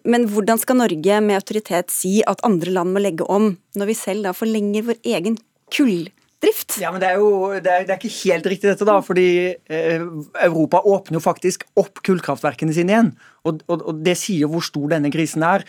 men 0.07 0.27
hvordan 0.31 0.61
skal 0.61 0.81
Norge 0.83 1.21
med 1.23 1.39
autoritet 1.39 1.93
si 1.93 2.19
at 2.27 2.43
andre 2.47 2.75
land 2.79 2.95
må 2.95 3.03
legge 3.03 3.27
om, 3.31 3.55
når 3.77 3.91
vi 3.93 3.97
selv 3.97 4.27
da 4.27 4.35
forlenger 4.37 4.89
vår 4.91 5.01
egen 5.17 5.39
kull 5.73 6.07
drift. 6.43 6.77
Ja, 6.81 6.91
men 6.93 7.01
Det 7.01 7.09
er 7.09 7.21
jo 7.21 7.29
det 7.57 7.71
er, 7.71 7.85
det 7.87 7.95
er 7.95 7.99
ikke 7.99 8.29
helt 8.29 8.45
riktig, 8.45 8.69
dette, 8.69 8.85
da. 8.85 8.99
fordi 9.01 9.29
eh, 9.57 10.03
Europa 10.45 10.83
åpner 10.85 11.17
jo 11.17 11.23
faktisk 11.23 11.65
opp 11.79 12.03
kullkraftverkene 12.05 12.75
sine 12.75 12.93
igjen. 12.93 13.11
Og, 13.47 13.63
og, 13.71 13.81
og, 13.87 14.01
Det 14.05 14.13
sier 14.19 14.49
hvor 14.51 14.65
stor 14.65 14.91
denne 14.91 15.09
krisen 15.13 15.43
er. 15.45 15.63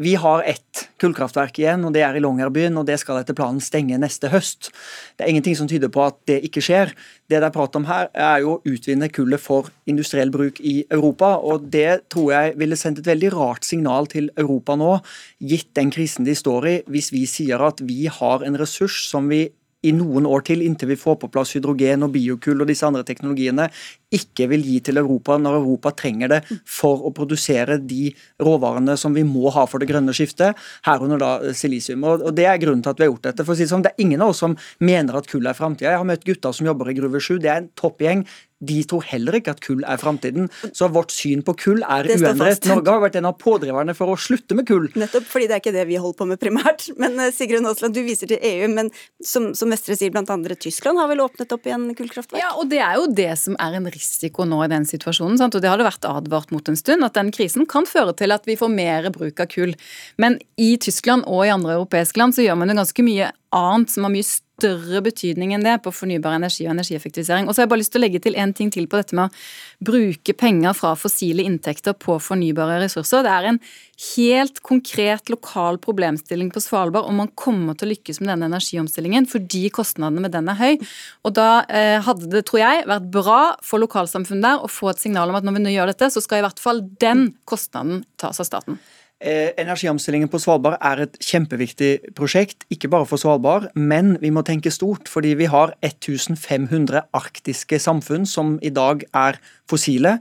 Vi 0.00 0.14
har 0.20 0.44
ett 0.46 0.86
kullkraftverk 1.02 1.58
igjen, 1.60 1.84
og 1.84 1.92
det 1.92 2.04
er 2.06 2.16
i 2.16 2.22
Longyearbyen. 2.22 2.78
og 2.78 2.86
Det 2.88 2.98
skal 3.02 3.20
etter 3.20 3.36
planen 3.36 3.60
stenge 3.60 3.98
neste 4.00 4.30
høst. 4.32 4.70
Det 5.16 5.26
er 5.26 5.34
ingenting 5.34 5.58
som 5.58 5.68
tyder 5.68 5.92
på 5.92 6.04
at 6.06 6.18
det 6.30 6.40
ikke 6.48 6.64
skjer. 6.64 6.94
Det 7.26 7.42
det 7.42 7.50
er 7.50 7.52
prat 7.52 7.76
om 7.76 7.84
her, 7.88 8.08
er 8.14 8.40
jo 8.44 8.56
å 8.56 8.60
utvinne 8.64 9.10
kullet 9.12 9.42
for 9.42 9.68
industriell 9.90 10.30
bruk 10.32 10.60
i 10.62 10.86
Europa. 10.88 11.36
og 11.36 11.68
Det 11.70 12.08
tror 12.08 12.32
jeg 12.32 12.56
ville 12.56 12.78
sendt 12.78 13.02
et 13.02 13.10
veldig 13.12 13.34
rart 13.34 13.64
signal 13.66 14.06
til 14.06 14.30
Europa 14.38 14.76
nå, 14.78 15.00
gitt 15.42 15.74
den 15.74 15.90
krisen 15.90 16.24
de 16.24 16.34
står 16.38 16.66
i, 16.70 16.76
hvis 16.86 17.12
vi 17.12 17.26
sier 17.26 17.60
at 17.60 17.82
vi 17.82 18.06
har 18.06 18.46
en 18.46 18.56
ressurs 18.56 19.02
som 19.10 19.28
vi 19.28 19.50
i 19.84 19.92
noen 19.94 20.26
år 20.26 20.42
til, 20.46 20.62
inntil 20.64 20.90
vi 20.90 20.98
får 20.98 21.18
på 21.20 21.28
plass 21.32 21.52
hydrogen 21.56 22.06
og 22.06 22.14
biokull 22.14 22.62
og 22.62 22.70
disse 22.70 22.86
andre 22.86 23.04
teknologiene, 23.06 23.68
ikke 24.14 24.46
vil 24.50 24.64
gi 24.64 24.78
til 24.86 25.00
Europa 25.00 25.36
når 25.38 25.58
Europa 25.58 25.92
trenger 25.98 26.30
det 26.32 26.40
for 26.48 27.04
å 27.06 27.12
produsere 27.14 27.78
de 27.82 28.08
råvarene 28.42 28.96
som 28.98 29.14
vi 29.16 29.26
må 29.26 29.50
ha 29.54 29.66
for 29.68 29.82
det 29.82 29.90
grønne 29.90 30.14
skiftet, 30.16 30.56
herunder 30.86 31.20
da 31.20 31.30
silisium. 31.54 32.06
Og 32.06 32.32
Det 32.36 32.46
er 32.46 32.60
grunnen 32.62 32.82
til 32.82 32.94
at 32.94 33.00
vi 33.00 33.06
har 33.06 33.12
gjort 33.12 33.28
dette. 33.28 33.44
For 33.44 33.54
å 33.54 33.58
si 33.58 33.66
det 33.66 33.72
sånn, 33.74 33.84
Det 33.86 33.92
er 33.92 34.02
ingen 34.02 34.22
av 34.22 34.32
oss 34.32 34.42
som 34.42 34.56
mener 34.80 35.16
at 35.16 35.28
kull 35.28 35.46
er 35.46 35.54
framtida. 35.54 35.90
Jeg 35.90 35.98
har 35.98 36.08
møtt 36.08 36.24
gutter 36.24 36.52
som 36.52 36.66
jobber 36.66 36.90
i 36.90 36.94
Gruve 36.94 37.20
7, 37.20 37.38
det 37.38 37.50
er 37.50 37.62
en 37.62 37.70
toppgjeng 37.76 38.26
de 38.64 38.78
tror 38.88 39.04
heller 39.10 39.36
ikke 39.36 39.52
at 39.52 39.60
kull 39.64 39.82
er 39.84 40.00
framtiden. 40.00 40.48
Så 40.72 40.88
vårt 40.92 41.12
syn 41.12 41.42
på 41.44 41.54
kull 41.60 41.82
er 41.84 42.08
uendret. 42.08 42.64
Norge 42.70 42.94
har 42.94 43.02
vært 43.02 43.18
en 43.20 43.28
av 43.28 43.36
pådriverne 43.40 43.94
for 43.96 44.12
å 44.12 44.16
slutte 44.20 44.56
med 44.56 44.66
kull. 44.68 44.88
Nettopp, 44.96 45.26
fordi 45.28 45.48
det 45.50 45.58
er 45.58 45.62
ikke 45.64 45.74
det 45.76 45.84
vi 45.90 45.98
holder 46.00 46.18
på 46.20 46.28
med 46.30 46.40
primært. 46.40 46.86
Men 47.02 47.18
eh, 47.20 47.32
Sigrun 47.36 47.68
Aasland, 47.68 47.96
du 47.96 48.02
viser 48.06 48.30
til 48.30 48.40
EU, 48.40 48.68
men 48.72 48.88
som, 49.24 49.50
som 49.56 49.70
Vestre 49.72 49.96
sier, 49.98 50.12
blant 50.14 50.30
andre 50.32 50.56
Tyskland 50.58 51.00
har 51.00 51.10
vel 51.10 51.20
åpnet 51.24 51.52
opp 51.52 51.68
igjen 51.68 51.88
kullkraftverk? 51.98 52.40
Ja, 52.40 52.54
og 52.56 52.70
det 52.72 52.80
er 52.84 52.96
jo 52.98 53.06
det 53.12 53.30
som 53.40 53.56
er 53.62 53.76
en 53.78 53.88
risiko 53.92 54.46
nå 54.48 54.62
i 54.64 54.70
den 54.72 54.88
situasjonen. 54.88 55.38
Sant? 55.40 55.56
Og 55.56 55.64
det 55.64 55.70
har 55.70 55.80
det 55.80 55.88
vært 55.88 56.08
advart 56.08 56.52
mot 56.54 56.70
en 56.70 56.78
stund, 56.78 57.04
at 57.06 57.16
den 57.18 57.32
krisen 57.34 57.68
kan 57.70 57.88
føre 57.88 58.16
til 58.16 58.34
at 58.34 58.48
vi 58.48 58.58
får 58.58 58.72
mer 58.72 59.10
bruk 59.14 59.42
av 59.42 59.50
kull. 59.52 59.76
Men 60.22 60.40
i 60.60 60.74
Tyskland 60.80 61.26
og 61.28 61.44
i 61.46 61.52
andre 61.52 61.76
europeiske 61.76 62.20
land 62.20 62.36
så 62.36 62.46
gjør 62.46 62.60
man 62.62 62.72
jo 62.72 62.80
ganske 62.80 63.06
mye 63.06 63.32
annet 63.56 63.92
som 63.92 64.06
har 64.06 64.12
mye 64.14 64.26
større 64.56 65.02
betydning 65.04 65.52
enn 65.52 65.64
det 65.64 65.74
på 65.84 65.92
fornybar 65.92 66.36
energi 66.38 66.64
og 66.64 66.72
energieffektivisering. 66.72 67.46
Og 67.46 67.52
så 67.52 67.60
har 67.60 67.66
jeg 67.66 67.72
bare 67.74 67.82
lyst 67.82 67.92
til 67.92 68.00
å 68.00 68.04
legge 68.06 68.22
til 68.24 68.36
en 68.40 68.54
ting 68.56 68.70
til 68.72 68.86
på 68.88 68.98
dette 68.98 69.16
med 69.16 69.28
å 69.28 69.90
bruke 69.90 70.34
penger 70.38 70.76
fra 70.76 70.94
fossile 70.96 71.44
inntekter 71.44 71.96
på 72.00 72.16
fornybare 72.22 72.78
ressurser. 72.80 73.26
Det 73.26 73.34
er 73.34 73.50
en 73.50 73.60
helt 74.16 74.60
konkret 74.64 75.32
lokal 75.32 75.80
problemstilling 75.84 76.50
på 76.54 76.64
Svalbard 76.64 77.08
om 77.08 77.20
man 77.20 77.32
kommer 77.36 77.76
til 77.76 77.90
å 77.90 77.92
lykkes 77.92 78.22
med 78.22 78.32
denne 78.32 78.48
energiomstillingen, 78.50 79.28
fordi 79.28 79.66
kostnadene 79.76 80.24
med 80.24 80.32
den 80.36 80.48
er 80.52 80.60
høy. 80.60 80.74
Og 81.28 81.36
da 81.36 81.50
eh, 81.68 82.00
hadde 82.06 82.32
det, 82.32 82.46
tror 82.48 82.64
jeg, 82.64 82.84
vært 82.88 83.10
bra 83.12 83.40
for 83.64 83.84
lokalsamfunnet 83.84 84.46
der 84.46 84.64
å 84.64 84.72
få 84.72 84.92
et 84.92 85.02
signal 85.02 85.32
om 85.32 85.36
at 85.36 85.44
når 85.44 85.58
vi 85.58 85.66
nå 85.66 85.76
gjør 85.76 85.92
dette, 85.92 86.12
så 86.12 86.24
skal 86.24 86.40
i 86.40 86.46
hvert 86.48 86.62
fall 86.62 86.84
den 87.02 87.28
kostnaden 87.48 88.06
tas 88.20 88.40
av 88.40 88.48
staten. 88.48 88.80
Eh, 89.16 89.54
energiomstillingen 89.56 90.28
på 90.28 90.36
Svalbard 90.36 90.76
er 90.84 91.00
et 91.06 91.14
kjempeviktig 91.24 92.12
prosjekt, 92.18 92.66
ikke 92.68 92.90
bare 92.92 93.06
for 93.08 93.16
Svalbard, 93.16 93.70
men 93.72 94.18
vi 94.20 94.28
må 94.28 94.42
tenke 94.44 94.68
stort. 94.74 95.08
Fordi 95.08 95.32
vi 95.40 95.48
har 95.48 95.72
1500 95.80 97.06
arktiske 97.16 97.80
samfunn 97.80 98.28
som 98.28 98.58
i 98.60 98.68
dag 98.68 99.06
er 99.16 99.40
fossile. 99.70 100.16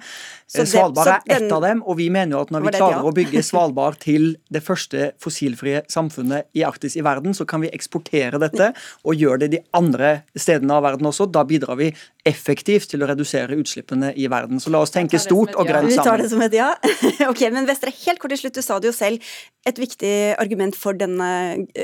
Det, 0.46 0.68
Svalbard 0.70 1.10
er 1.10 1.40
ett 1.40 1.52
av 1.52 1.64
dem, 1.66 1.82
og 1.90 1.98
vi 1.98 2.06
mener 2.14 2.38
jo 2.38 2.44
at 2.46 2.52
når 2.54 2.68
vi 2.68 2.74
klarer 2.76 3.00
ja. 3.00 3.06
å 3.10 3.14
bygge 3.16 3.42
Svalbard 3.44 3.98
til 4.04 4.36
det 4.54 4.62
første 4.64 5.10
fossilfrie 5.22 5.82
samfunnet 5.92 6.52
i 6.54 6.62
Arktis 6.68 6.94
i 7.00 7.04
verden, 7.06 7.34
så 7.34 7.48
kan 7.50 7.64
vi 7.66 7.72
eksportere 7.74 8.38
dette 8.42 8.70
og 9.04 9.18
gjøre 9.18 9.46
det 9.46 9.52
de 9.56 9.62
andre 9.76 10.20
stedene 10.38 10.78
av 10.78 10.86
verden 10.86 11.10
også. 11.10 11.26
Da 11.34 11.42
bidrar 11.50 11.80
vi 11.82 11.90
effektivt 12.26 12.92
til 12.94 13.02
å 13.02 13.10
redusere 13.10 13.58
utslippene 13.58 14.12
i 14.18 14.30
verden. 14.32 14.62
Så 14.62 14.72
la 14.74 14.84
oss 14.86 14.94
tenke 14.94 15.18
stort 15.22 15.54
og 15.58 15.66
grønt 15.66 15.90
sammen. 15.94 15.98
Vi 15.98 16.10
tar 16.10 16.22
det 16.22 16.30
som 16.32 16.46
et 16.46 16.56
ja. 16.58 16.72
ok, 17.32 17.44
men 17.54 17.68
Vestre, 17.70 17.94
helt 18.06 18.22
kort 18.22 18.34
til 18.34 18.44
slutt, 18.46 18.58
du 18.58 18.66
sa 18.66 18.78
det 18.82 18.92
jo 18.92 18.96
selv. 18.96 19.34
Et 19.66 19.82
viktig 19.82 20.14
argument 20.38 20.78
for 20.78 20.98
denne 20.98 21.28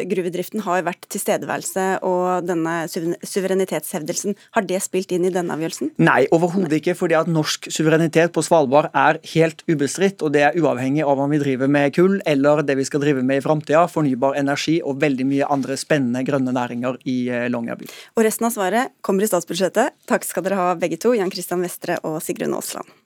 gruvedriften 0.09 0.61
har 0.67 0.85
vært 0.85 1.07
tilstedeværelse 1.13 1.85
og 2.05 2.45
denne 2.45 2.75
suverenitetshevdelsen. 2.89 4.37
Har 4.57 4.69
det 4.69 4.83
spilt 4.85 5.13
inn 5.17 5.25
i 5.25 5.33
denne 5.33 5.57
avgjørelsen? 5.57 5.95
Nei, 6.01 6.23
overhodet 6.33 6.77
ikke. 6.77 6.97
fordi 6.97 7.17
at 7.17 7.29
norsk 7.31 7.50
suverenitet 7.72 8.34
på 8.36 8.43
Svalbard 8.46 8.89
er 8.98 9.20
helt 9.34 9.63
ubestridt, 9.67 10.22
og 10.22 10.34
det 10.36 10.46
er 10.48 10.58
uavhengig 10.60 11.03
av 11.05 11.20
om 11.20 11.31
vi 11.31 11.41
driver 11.41 11.72
med 11.72 11.93
kull 11.96 12.20
eller 12.29 12.63
det 12.67 12.77
vi 12.79 12.88
skal 12.88 13.03
drive 13.03 13.24
med 13.25 13.41
i 13.41 13.46
framtida, 13.46 13.84
fornybar 13.91 14.38
energi 14.39 14.79
og 14.81 15.01
veldig 15.01 15.27
mye 15.27 15.51
andre 15.51 15.77
spennende 15.79 16.24
grønne 16.27 16.55
næringer 16.55 17.01
i 17.03 17.17
eh, 17.29 17.50
Longyearbyen. 17.51 17.91
Og 18.15 18.25
resten 18.27 18.48
av 18.50 18.55
svaret 18.55 18.96
kommer 19.01 19.25
i 19.25 19.31
statsbudsjettet. 19.31 19.98
Takk 20.10 20.27
skal 20.27 20.48
dere 20.48 20.60
ha 20.62 20.74
begge 20.79 21.01
to, 21.01 21.15
Jan 21.17 21.34
Christian 21.34 21.63
Vestre 21.65 22.00
og 22.08 22.22
Sigrun 22.24 22.55
Aasland. 22.58 23.00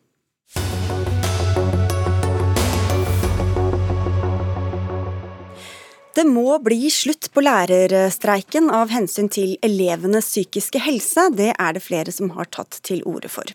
Det 6.15 6.23
må 6.23 6.53
bli 6.63 6.87
slutt 6.93 7.27
på 7.35 7.41
lærerstreiken 7.43 8.69
av 8.71 8.87
hensyn 8.93 9.27
til 9.27 9.57
elevenes 9.65 10.29
psykiske 10.29 10.79
helse. 10.79 11.25
Det 11.35 11.49
er 11.51 11.75
det 11.75 11.81
flere 11.83 12.13
som 12.15 12.29
har 12.37 12.47
tatt 12.55 12.77
til 12.87 13.01
orde 13.03 13.27
for. 13.27 13.51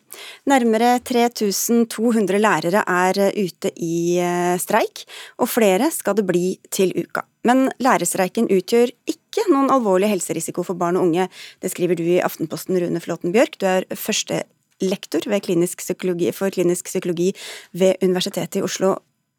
Nærmere 0.51 0.99
3200 1.09 2.37
lærere 2.37 2.85
er 2.85 3.23
ute 3.33 3.73
i 3.81 4.19
eh, 4.21 4.61
streik, 4.61 5.07
og 5.41 5.49
flere 5.49 5.89
skal 5.95 6.19
det 6.21 6.27
bli 6.29 6.45
til 6.69 6.93
uka. 6.99 7.25
Men 7.49 7.71
lærerstreiken 7.81 8.53
utgjør 8.53 8.93
ikke 9.09 9.49
noen 9.49 9.73
alvorlig 9.73 10.13
helserisiko 10.13 10.67
for 10.67 10.77
barn 10.77 11.01
og 11.01 11.09
unge. 11.09 11.31
Det 11.65 11.73
skriver 11.73 11.97
du 11.97 12.05
i 12.05 12.21
Aftenposten, 12.21 12.77
Rune 12.77 13.01
Flåten 13.01 13.33
Bjørk. 13.33 13.57
Du 13.57 13.71
er 13.73 13.89
første 13.97 14.43
lektor 14.85 15.25
klinisk 15.25 15.81
for 16.37 16.53
klinisk 16.53 16.93
psykologi 16.93 17.33
ved 17.73 17.97
Universitetet 18.05 18.61
i 18.61 18.69
Oslo. 18.69 18.99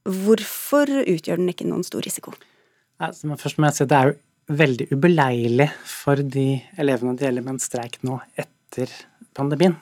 Hvorfor 0.09 0.89
utgjør 1.05 1.37
den 1.37 1.53
ikke 1.53 1.69
noen 1.69 1.85
stor 1.85 2.01
risiko? 2.01 2.33
Altså, 3.01 3.31
først 3.39 3.57
må 3.57 3.69
jeg 3.69 3.79
si 3.79 3.85
at 3.85 3.91
det 3.91 3.99
er 3.99 4.11
jo 4.11 4.19
veldig 4.61 4.87
ubeleilig 4.91 5.69
for 5.87 6.21
de 6.35 6.47
elevene 6.81 7.15
det 7.17 7.27
gjelder 7.27 7.45
med 7.45 7.55
en 7.55 7.63
streik 7.63 7.99
nå 8.05 8.19
etter 8.39 8.91
pandemien. 9.37 9.77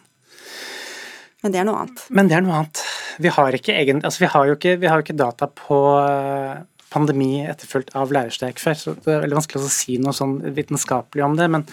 Men 1.43 1.53
det 1.53 1.61
er 1.61 1.67
noe 1.67 1.83
annet. 1.83 2.03
Men 2.15 2.29
det 2.29 2.35
er 2.37 2.43
noe 2.43 2.57
annet. 2.61 2.81
Vi 3.19 3.31
har 3.35 3.55
ikke 3.55 3.75
egen, 3.75 4.01
altså 4.05 4.25
vi 4.25 4.31
har 4.33 4.49
jo 4.49 4.57
ikke, 4.57 4.75
vi 4.79 4.91
har 4.91 5.03
ikke 5.03 5.15
data 5.19 5.47
på 5.51 5.79
eh, 5.99 6.59
pandemi 6.91 7.43
etterfulgt 7.45 7.93
av 7.97 8.11
lærerstreik 8.13 8.59
før, 8.61 8.77
så 8.77 8.93
det 8.97 9.13
er 9.13 9.23
veldig 9.23 9.39
vanskelig 9.39 9.61
å 9.63 9.71
si 9.73 9.97
noe 10.01 10.15
sånn 10.15 10.37
vitenskapelig 10.55 11.25
om 11.25 11.35
det. 11.39 11.47
Men 11.51 11.65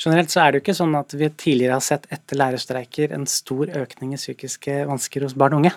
generelt 0.00 0.32
så 0.32 0.42
er 0.42 0.52
det 0.52 0.60
jo 0.60 0.64
ikke 0.66 0.78
sånn 0.80 0.96
at 0.98 1.16
vi 1.16 1.30
tidligere 1.30 1.78
har 1.78 1.84
sett 1.84 2.08
etter 2.14 2.40
lærerstreiker 2.40 3.14
en 3.16 3.28
stor 3.30 3.72
økning 3.84 4.14
i 4.16 4.20
psykiske 4.20 4.82
vansker 4.90 5.26
hos 5.26 5.36
barn 5.38 5.56
og 5.56 5.64
unge. 5.64 5.74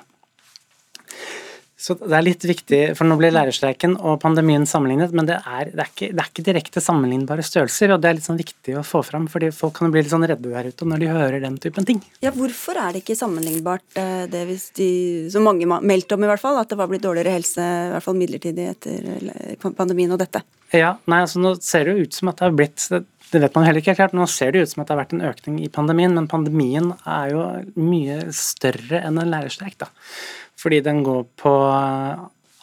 Så 1.77 1.93
det 2.01 2.15
er 2.17 2.23
litt 2.25 2.41
viktig, 2.41 2.79
for 2.97 3.05
Nå 3.05 3.19
blir 3.19 3.33
lærerstreiken 3.35 3.93
og 4.01 4.17
pandemien 4.23 4.63
sammenlignet, 4.65 5.11
men 5.13 5.27
det 5.29 5.35
er, 5.37 5.69
det 5.69 5.83
er, 5.83 5.91
ikke, 5.91 6.07
det 6.09 6.23
er 6.23 6.31
ikke, 6.31 6.45
direkte 6.47 6.81
sammenlignbare 6.81 7.45
størrelser. 7.45 7.93
og 7.93 8.01
Det 8.01 8.09
er 8.09 8.17
litt 8.17 8.25
sånn 8.25 8.39
viktig 8.39 8.79
å 8.79 8.85
få 8.85 9.03
fram, 9.05 9.27
fordi 9.29 9.51
folk 9.53 9.77
kan 9.77 9.93
bli 9.93 10.01
litt 10.01 10.13
sånn 10.13 10.25
redde 10.25 10.49
der 10.49 10.71
ute 10.71 10.87
når 10.89 11.03
de 11.03 11.11
hører 11.11 11.43
den 11.45 11.59
typen 11.61 11.85
ting. 11.85 12.01
Ja, 12.25 12.33
Hvorfor 12.33 12.79
er 12.81 12.95
det 12.95 13.03
ikke 13.03 13.17
sammenlignbart, 13.19 13.85
eh, 13.93 14.25
det 14.31 14.41
hvis 14.49 14.71
de, 14.79 14.89
som 15.33 15.45
mange 15.45 15.69
meldte 15.69 16.17
om 16.17 16.25
i 16.25 16.31
hvert 16.31 16.41
fall, 16.41 16.57
at 16.57 16.73
det 16.73 16.79
var 16.81 16.89
blitt 16.89 17.05
dårligere 17.05 17.35
helse, 17.37 17.61
i 17.61 17.91
hvert 17.93 18.07
fall 18.07 18.17
midlertidig 18.17 18.71
etter 18.73 19.69
pandemien 19.77 20.17
og 20.17 20.21
dette? 20.23 20.41
Ja, 20.73 20.95
nei, 21.05 21.21
altså 21.27 21.39
Nå 21.39 21.53
ser 21.63 21.85
det 21.85 21.93
jo 21.93 22.07
ut 22.07 22.17
som 22.17 22.33
at 22.33 22.41
det 22.41 22.49
har 22.49 22.57
blitt 22.57 22.89
det 23.27 23.41
vet 23.43 23.55
man 23.57 23.65
heller 23.67 23.81
ikke 23.81 23.91
helt 23.91 23.99
klart. 23.99 24.15
Nå 24.15 24.23
ser 24.31 24.53
det 24.55 24.61
ut 24.63 24.71
som 24.71 24.81
at 24.81 24.87
det 24.87 24.95
har 24.95 25.01
vært 25.01 25.13
en 25.17 25.25
økning 25.27 25.57
i 25.59 25.69
pandemien, 25.71 26.13
men 26.15 26.29
pandemien 26.31 26.93
er 27.03 27.33
jo 27.33 27.41
mye 27.75 28.21
større 28.35 29.01
enn 29.03 29.19
en 29.19 29.31
lærerstreik. 29.33 29.75
da. 29.83 29.89
Fordi 30.57 30.81
den 30.85 31.03
går 31.05 31.23
på 31.37 31.53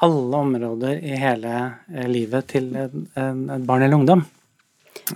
alle 0.04 0.36
områder 0.36 0.98
i 0.98 1.16
hele 1.18 1.54
eh, 1.94 2.08
livet 2.10 2.50
til 2.50 2.70
et 2.76 3.66
barn 3.66 3.84
eller 3.84 3.96
ungdom. 3.96 4.24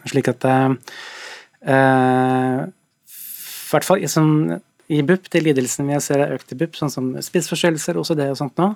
Slik 0.06 0.30
at 0.34 0.48
eh, 0.48 0.74
eh 1.74 2.66
I 3.68 3.70
hvert 3.70 3.84
fall 3.84 4.08
som 4.08 4.28
i 4.88 5.02
BUP, 5.04 5.26
de 5.28 5.40
lidelsene 5.44 5.90
vi 5.90 6.00
ser 6.00 6.22
er 6.24 6.30
økt 6.38 6.54
i 6.54 6.56
BUP, 6.56 6.76
sånn 6.78 6.88
som 6.88 7.08
spiseforstyrrelser, 7.20 7.98
OCD 8.00 8.22
og 8.30 8.38
sånt 8.38 8.56
nå, 8.56 8.70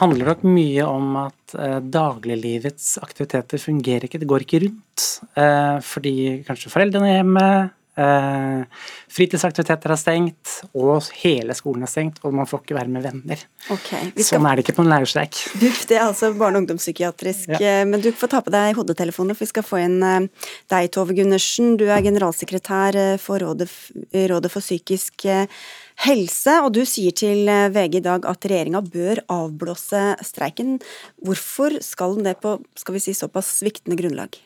handler 0.00 0.30
nok 0.30 0.46
mye 0.48 0.86
om 0.88 1.18
at 1.20 1.52
dagliglivets 1.92 2.94
aktiviteter 3.04 3.60
fungerer 3.60 4.08
ikke, 4.08 4.22
det 4.22 4.30
går 4.30 4.46
ikke 4.46 4.62
rundt. 4.64 5.04
Fordi 5.84 6.14
kanskje 6.48 6.72
foreldrene 6.72 7.10
er 7.10 7.18
hjemme, 7.18 7.44
fritidsaktiviteter 7.94 9.92
er 9.94 9.98
stengt, 10.00 10.52
og 10.74 11.06
hele 11.20 11.54
skolen 11.54 11.86
er 11.86 11.90
stengt, 11.90 12.18
og 12.26 12.34
man 12.34 12.48
får 12.50 12.64
ikke 12.64 12.76
være 12.78 12.90
med 12.90 13.04
venner. 13.04 13.44
Okay, 13.70 14.10
skal... 14.10 14.26
Sånn 14.26 14.48
er 14.50 14.58
det 14.58 14.64
ikke 14.64 14.76
på 14.80 14.84
en 14.84 14.90
lærerstreik. 14.90 15.38
Det 15.60 15.94
er 15.94 16.02
altså 16.08 16.32
barne- 16.34 16.58
og 16.58 16.64
ungdomspsykiatrisk. 16.64 17.52
Ja. 17.54 17.60
Eh, 17.60 17.84
men 17.88 18.02
du 18.02 18.10
får 18.10 18.32
ta 18.32 18.42
på 18.44 18.52
deg 18.54 18.74
hodetelefoner, 18.78 19.38
for 19.38 19.46
vi 19.46 19.52
skal 19.52 19.66
få 19.66 19.80
inn 19.84 19.98
eh, 20.02 20.48
deg, 20.72 20.90
Tove 20.94 21.14
Gundersen. 21.16 21.76
Du 21.80 21.86
er 21.86 22.02
generalsekretær 22.04 22.98
for 23.22 23.42
Rådet, 23.44 23.70
Rådet 24.14 24.50
for 24.52 24.64
psykisk 24.64 25.26
helse, 26.04 26.56
og 26.64 26.72
du 26.74 26.82
sier 26.88 27.14
til 27.14 27.46
VG 27.46 28.00
i 28.00 28.06
dag 28.08 28.26
at 28.26 28.48
regjeringa 28.50 28.82
bør 28.82 29.22
avblåse 29.30 30.02
streiken. 30.26 30.80
Hvorfor 31.22 31.78
skal 31.84 32.18
den 32.18 32.26
det 32.26 32.40
på 32.42 32.58
skal 32.78 32.98
vi 32.98 33.04
si, 33.06 33.14
såpass 33.14 33.54
sviktende 33.60 33.98
grunnlag? 34.00 34.40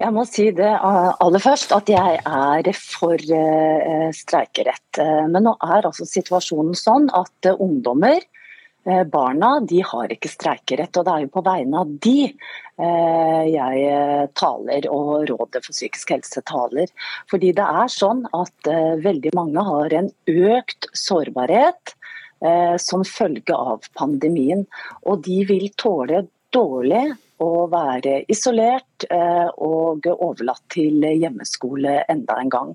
Jeg 0.00 0.14
må 0.16 0.22
si 0.24 0.46
det 0.56 0.64
eh, 0.64 1.10
aller 1.20 1.42
først 1.44 1.74
at 1.76 1.90
jeg 1.92 2.20
er 2.24 2.68
for 2.72 3.20
uh, 3.20 4.08
streikerett. 4.16 5.00
Eh, 5.02 5.26
men 5.28 5.44
nå 5.44 5.52
er 5.60 5.84
altså 5.84 6.06
situasjonen 6.08 6.76
sånn 6.78 7.10
at 7.16 7.50
ungdommer, 7.56 8.24
barna, 9.12 9.58
de 9.68 9.82
har 9.84 10.08
ikke 10.08 10.30
streikerett. 10.32 10.96
Og 10.96 11.04
det 11.04 11.12
er 11.12 11.24
jo 11.26 11.32
på 11.34 11.42
vegne 11.44 11.82
av 11.82 11.90
de 12.00 12.30
jeg 12.80 14.28
taler 14.40 14.86
og 14.88 15.26
Rådet 15.28 15.60
for 15.66 15.76
psykisk 15.76 16.14
helse 16.14 16.40
taler. 16.48 16.88
Fordi 17.28 17.50
det 17.58 17.66
er 17.82 17.92
sånn 17.92 18.22
at 18.32 18.70
veldig 19.04 19.34
mange 19.36 19.66
har 19.68 19.96
en 19.98 20.08
økt 20.32 20.88
sårbarhet 20.96 21.92
som 22.80 23.04
følge 23.04 23.52
av 23.52 23.84
pandemien. 24.00 24.64
Og 25.04 25.28
de 25.28 25.42
vil 25.52 25.68
tåle 25.76 26.24
dårlig 26.56 27.04
å 27.40 27.66
være 27.72 28.20
isolert 28.30 29.06
eh, 29.10 29.48
og 29.64 30.06
overlatt 30.12 30.66
til 30.72 31.04
hjemmeskole 31.04 32.02
enda 32.10 32.38
en 32.40 32.52
gang. 32.52 32.74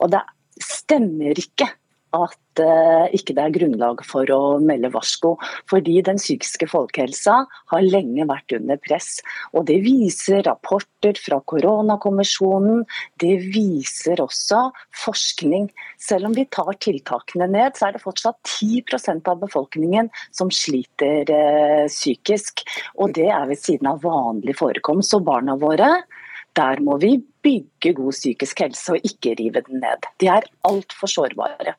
Og 0.00 0.12
det 0.14 0.22
stemmer 0.62 1.38
ikke 1.40 1.68
at 2.14 2.62
uh, 2.62 3.06
ikke 3.14 3.34
det 3.36 3.42
er 3.42 3.54
grunnlag 3.54 4.02
for 4.06 4.30
å 4.32 4.40
melde 4.62 4.90
varsko. 4.94 5.34
Fordi 5.70 5.98
den 6.06 6.20
psykiske 6.20 6.68
folkehelsa 6.70 7.36
har 7.72 7.86
lenge 7.86 8.26
vært 8.30 8.54
under 8.56 8.78
press. 8.82 9.18
Og 9.52 9.66
det 9.70 9.80
viser 9.84 10.44
rapporter 10.46 11.18
fra 11.20 11.40
koronakommisjonen, 11.50 12.84
det 13.22 13.34
viser 13.54 14.22
også 14.24 14.68
forskning. 15.04 15.68
Selv 16.00 16.30
om 16.30 16.36
vi 16.36 16.46
tar 16.54 16.72
tiltakene 16.78 17.50
ned, 17.50 17.78
så 17.78 17.88
er 17.88 17.96
det 17.96 18.04
fortsatt 18.04 18.38
10% 18.60 19.30
av 19.30 19.42
befolkningen 19.42 20.10
som 20.34 20.52
sliter 20.54 21.30
uh, 21.30 21.86
psykisk. 21.90 22.66
Og 22.98 23.16
det 23.18 23.30
er 23.30 23.48
ved 23.50 23.60
siden 23.60 23.90
av 23.90 24.04
vanlig 24.06 24.56
forekomst. 24.60 25.14
Så 25.14 25.22
barna 25.24 25.58
våre 25.60 25.96
der 26.54 26.80
må 26.86 26.98
vi 27.02 27.16
bygge 27.44 27.94
god 27.98 28.14
psykisk 28.14 28.62
helse 28.62 28.94
og 28.94 29.08
ikke 29.08 29.34
rive 29.40 29.64
den 29.66 29.82
ned. 29.82 30.06
De 30.22 30.30
er 30.30 30.46
altfor 30.68 31.10
sårbare. 31.10 31.74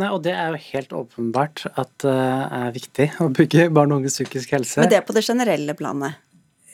Nei, 0.00 0.10
og 0.10 0.22
Det 0.24 0.32
er 0.34 0.54
jo 0.54 0.62
helt 0.72 0.94
åpenbart 0.96 1.66
at 1.70 1.92
det 2.02 2.14
er 2.58 2.72
viktig 2.74 3.08
å 3.22 3.28
bygge 3.30 3.68
barn 3.74 3.94
og 3.94 4.02
unges 4.02 4.18
psykisk 4.18 4.56
helse. 4.56 4.80
Men 4.82 4.90
det 4.90 4.98
er 4.98 5.06
på 5.06 5.14
det 5.16 5.24
generelle 5.26 5.76
planet? 5.78 6.20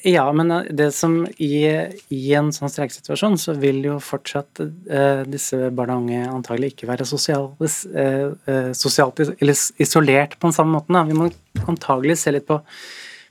Ja, 0.07 0.25
men 0.33 0.51
eh, 0.51 0.71
det 0.73 0.91
som 0.97 1.19
i, 1.37 1.67
i 2.09 2.23
en 2.39 2.51
sånn 2.55 2.73
streikesituasjon, 2.73 3.37
så 3.41 3.55
vil 3.61 3.83
jo 3.85 3.99
fortsatt 4.03 4.63
eh, 4.63 5.23
disse 5.29 5.69
barn 5.77 5.93
og 5.95 6.07
unge 6.07 6.23
antagelig 6.31 6.75
ikke 6.75 6.89
være 6.89 7.09
sosialt, 7.09 7.61
eh, 7.93 8.73
sosialt 8.77 9.21
isolert 9.21 10.39
på 10.39 10.49
den 10.49 10.57
samme 10.57 10.79
måten. 10.79 10.97
Da. 10.97 11.05
Vi 11.09 11.19
må 11.19 11.29
antagelig 11.69 12.21
se 12.23 12.33
litt 12.33 12.49
på 12.49 12.61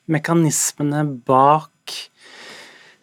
mekanismene 0.09 1.05
bak 1.25 1.73
Eh, 1.78 1.78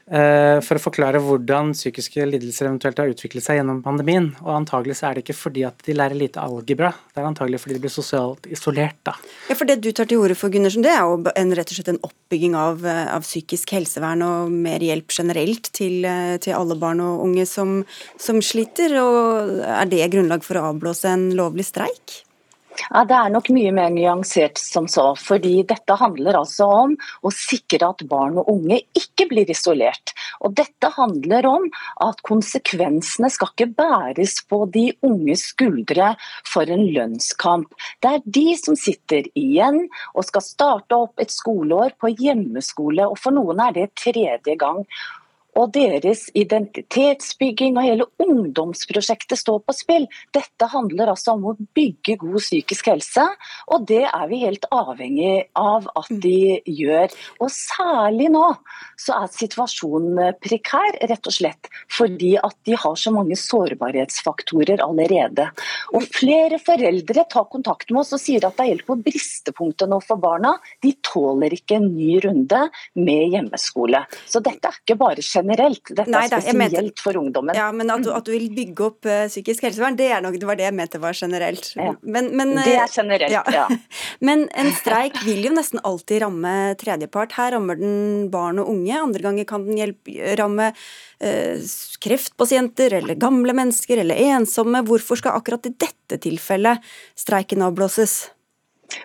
for 0.07 0.79
å 0.79 0.83
forklare 0.83 1.19
hvordan 1.19 1.73
psykiske 1.75 2.23
lidelser 2.29 2.69
eventuelt 2.69 3.01
har 3.03 3.11
utviklet 3.11 3.43
seg 3.43 3.59
gjennom 3.59 3.81
pandemien. 3.83 4.29
Og 4.45 4.53
antagelig 4.55 5.01
så 5.01 5.09
er 5.09 5.17
det 5.17 5.25
ikke 5.25 5.35
fordi 5.35 5.65
at 5.67 5.83
de 5.83 5.97
lærer 5.97 6.19
lite 6.19 6.43
algebra, 6.43 6.93
det 7.11 7.23
er 7.23 7.27
antagelig 7.27 7.61
fordi 7.63 7.77
de 7.77 7.83
blir 7.83 7.93
sosialt 7.93 8.47
isolert, 8.53 8.99
da. 9.07 9.17
Ja, 9.51 9.57
for 9.59 9.69
det 9.69 9.79
du 9.83 9.91
tar 9.91 10.09
til 10.11 10.23
orde 10.23 10.37
for, 10.39 10.53
Gundersen, 10.53 10.85
det 10.85 10.93
er 10.93 11.03
jo 11.03 11.19
en, 11.33 11.55
rett 11.59 11.73
og 11.73 11.79
slett 11.79 11.93
en 11.93 12.03
oppbygging 12.07 12.57
av, 12.59 12.85
eh, 12.87 13.03
av, 13.15 13.27
psykisk 13.27 13.75
helsevern 13.77 14.23
og 14.27 14.53
mer 14.53 14.85
hjelp 14.85 15.15
generelt 15.19 15.71
til, 15.77 16.05
eh, 16.05 16.37
til 16.43 16.57
alle 16.57 16.79
barn 16.79 17.03
og 17.05 17.25
unge 17.27 17.47
som, 17.51 17.81
som 18.21 18.41
sliter. 18.45 18.95
Og 19.03 19.61
er 19.67 19.91
det 19.91 20.11
grunnlag 20.15 20.47
for 20.47 20.61
å 20.61 20.69
avblåse 20.73 21.11
en 21.11 21.31
lovlig 21.39 21.67
streik? 21.69 22.23
Ja, 22.91 23.05
Det 23.05 23.17
er 23.17 23.31
nok 23.33 23.49
mye 23.55 23.73
mer 23.73 23.91
nyansert 23.91 24.59
som 24.59 24.87
så. 24.89 25.15
fordi 25.17 25.63
Dette 25.67 25.97
handler 25.97 26.39
altså 26.41 26.67
om 26.67 26.97
å 27.23 27.31
sikre 27.31 27.89
at 27.89 28.05
barn 28.09 28.39
og 28.39 28.49
unge 28.53 28.81
ikke 28.95 29.29
blir 29.31 29.51
isolert. 29.51 30.13
Og 30.41 30.55
Dette 30.55 30.91
handler 30.97 31.47
om 31.47 31.69
at 32.05 32.23
konsekvensene 32.23 33.31
skal 33.31 33.53
ikke 33.53 33.75
bæres 33.77 34.41
på 34.49 34.65
de 34.71 34.93
unges 35.03 35.49
skuldre 35.53 36.15
for 36.45 36.69
en 36.69 36.87
lønnskamp. 36.93 37.73
Det 38.03 38.11
er 38.11 38.25
de 38.25 38.47
som 38.57 38.77
sitter 38.77 39.29
igjen 39.35 39.89
og 40.15 40.25
skal 40.29 40.45
starte 40.45 40.97
opp 40.97 41.21
et 41.21 41.33
skoleår 41.33 41.97
på 42.01 42.13
hjemmeskole. 42.13 43.07
og 43.07 43.19
For 43.19 43.33
noen 43.33 43.61
er 43.61 43.73
det 43.73 43.95
tredje 43.97 44.57
gang 44.57 44.85
og 45.57 45.73
deres 45.75 46.27
identitetsbygging 46.37 47.77
og 47.79 47.87
hele 47.87 48.07
ungdomsprosjektet 48.23 49.41
står 49.41 49.63
på 49.65 49.75
spill. 49.77 50.07
Dette 50.37 50.69
handler 50.73 51.13
altså 51.13 51.37
om 51.37 51.49
å 51.51 51.57
bygge 51.77 52.19
god 52.21 52.39
psykisk 52.43 52.91
helse, 52.93 53.25
og 53.73 53.87
det 53.89 54.05
er 54.07 54.27
vi 54.31 54.43
helt 54.45 54.67
avhengig 54.75 55.47
av 55.57 55.89
at 55.97 56.11
de 56.11 56.61
gjør. 56.65 57.15
Og 57.41 57.53
særlig 57.53 58.29
nå 58.35 58.45
så 59.01 59.17
er 59.23 59.33
situasjonen 59.33 60.37
prekær, 60.43 61.01
rett 61.09 61.29
og 61.29 61.35
slett 61.35 61.71
fordi 61.93 62.35
at 62.41 62.57
de 62.67 62.77
har 62.79 62.97
så 62.99 63.13
mange 63.15 63.37
sårbarhetsfaktorer 63.39 64.83
allerede. 64.85 65.49
Og 65.97 66.05
flere 66.13 66.59
foreldre 66.63 67.25
tar 67.33 67.49
kontakt 67.53 67.91
med 67.93 68.03
oss 68.03 68.15
og 68.17 68.23
sier 68.23 68.45
at 68.47 68.57
det 68.59 68.67
er 68.67 68.73
helt 68.75 68.87
på 68.89 68.99
bristepunktet 69.01 69.91
nå 69.91 70.01
for 70.05 70.21
barna. 70.21 70.57
De 70.85 70.93
tåler 71.07 71.57
ikke 71.57 71.79
en 71.79 71.89
ny 71.95 72.19
runde 72.25 72.63
med 72.99 73.35
hjemmeskole. 73.35 74.03
Så 74.29 74.43
dette 74.45 74.69
er 74.69 74.81
ikke 74.83 74.99
bare 75.01 75.25
generelt 75.25 75.46
generelt. 75.47 75.83
Dette 75.93 76.11
Nei, 76.11 76.25
er 76.27 76.43
spesielt 76.43 76.59
mente, 76.91 77.03
for 77.03 77.19
ungdommen. 77.21 77.57
Ja, 77.57 77.69
men 77.73 77.91
at 77.93 78.05
du, 78.05 78.11
at 78.15 78.27
du 78.27 78.33
vil 78.35 78.49
bygge 78.55 78.87
opp 78.89 79.09
uh, 79.09 79.27
psykisk 79.31 79.67
helsevern, 79.67 79.97
det, 79.99 80.11
nok, 80.25 80.39
det, 80.41 80.49
var 80.49 80.59
det 80.59 80.67
jeg 80.67 80.77
mente 80.77 81.01
var 81.03 81.17
generelt. 81.17 81.71
Ja. 81.79 81.95
Men, 82.03 82.31
men, 82.37 82.55
det 82.59 82.77
er 82.77 82.93
generelt, 82.93 83.33
ja. 83.33 83.43
ja. 83.55 83.67
men 84.27 84.47
en 84.59 84.73
streik 84.77 85.19
vil 85.27 85.47
jo 85.47 85.55
nesten 85.57 85.83
alltid 85.87 86.25
ramme 86.27 86.55
tredjepart. 86.81 87.37
Her 87.39 87.57
rammer 87.57 87.81
den 87.81 88.29
barn 88.33 88.61
og 88.63 88.71
unge. 88.75 88.95
Andre 88.99 89.29
ganger 89.29 89.49
kan 89.49 89.67
den 89.69 89.81
hjelpe, 89.81 90.17
ramme 90.41 90.71
uh, 90.75 91.67
kreftpasienter 92.03 92.99
eller 93.01 93.19
gamle 93.21 93.57
mennesker 93.57 94.03
eller 94.03 94.21
ensomme. 94.33 94.85
Hvorfor 94.87 95.23
skal 95.23 95.39
akkurat 95.39 95.71
i 95.71 95.77
dette 95.77 96.21
tilfellet 96.23 96.83
streiken 97.19 97.65
avblåses? 97.67 98.25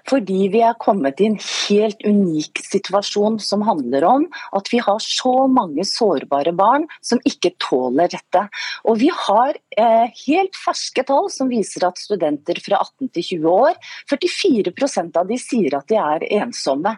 Fordi 0.10 0.48
vi 0.54 0.62
er 0.66 0.78
kommet 0.82 1.22
i 1.22 1.30
en 1.30 1.38
helt 1.42 2.02
unik 2.06 2.62
situasjon 2.66 3.40
som 3.44 3.66
handler 3.68 4.06
om 4.08 4.28
at 4.58 4.72
vi 4.72 4.82
har 4.84 5.00
så 5.04 5.48
mange 5.52 5.86
sårbare 5.88 6.54
barn 6.56 6.88
som 7.06 7.22
ikke 7.28 7.54
tåler 7.62 8.12
dette. 8.12 8.46
Og 8.86 9.02
vi 9.02 9.12
har 9.26 9.58
helt 9.78 10.58
ferske 10.58 11.04
tall 11.08 11.30
som 11.32 11.50
viser 11.52 11.86
at 11.88 12.00
studenter 12.00 12.60
fra 12.64 12.82
18 12.82 13.12
til 13.16 13.24
20 13.24 13.52
år, 13.52 13.78
44% 14.12 15.20
av 15.22 15.30
de 15.30 15.38
sier 15.40 15.76
at 15.78 15.88
de 15.92 16.00
er 16.00 16.26
ensomme. 16.42 16.96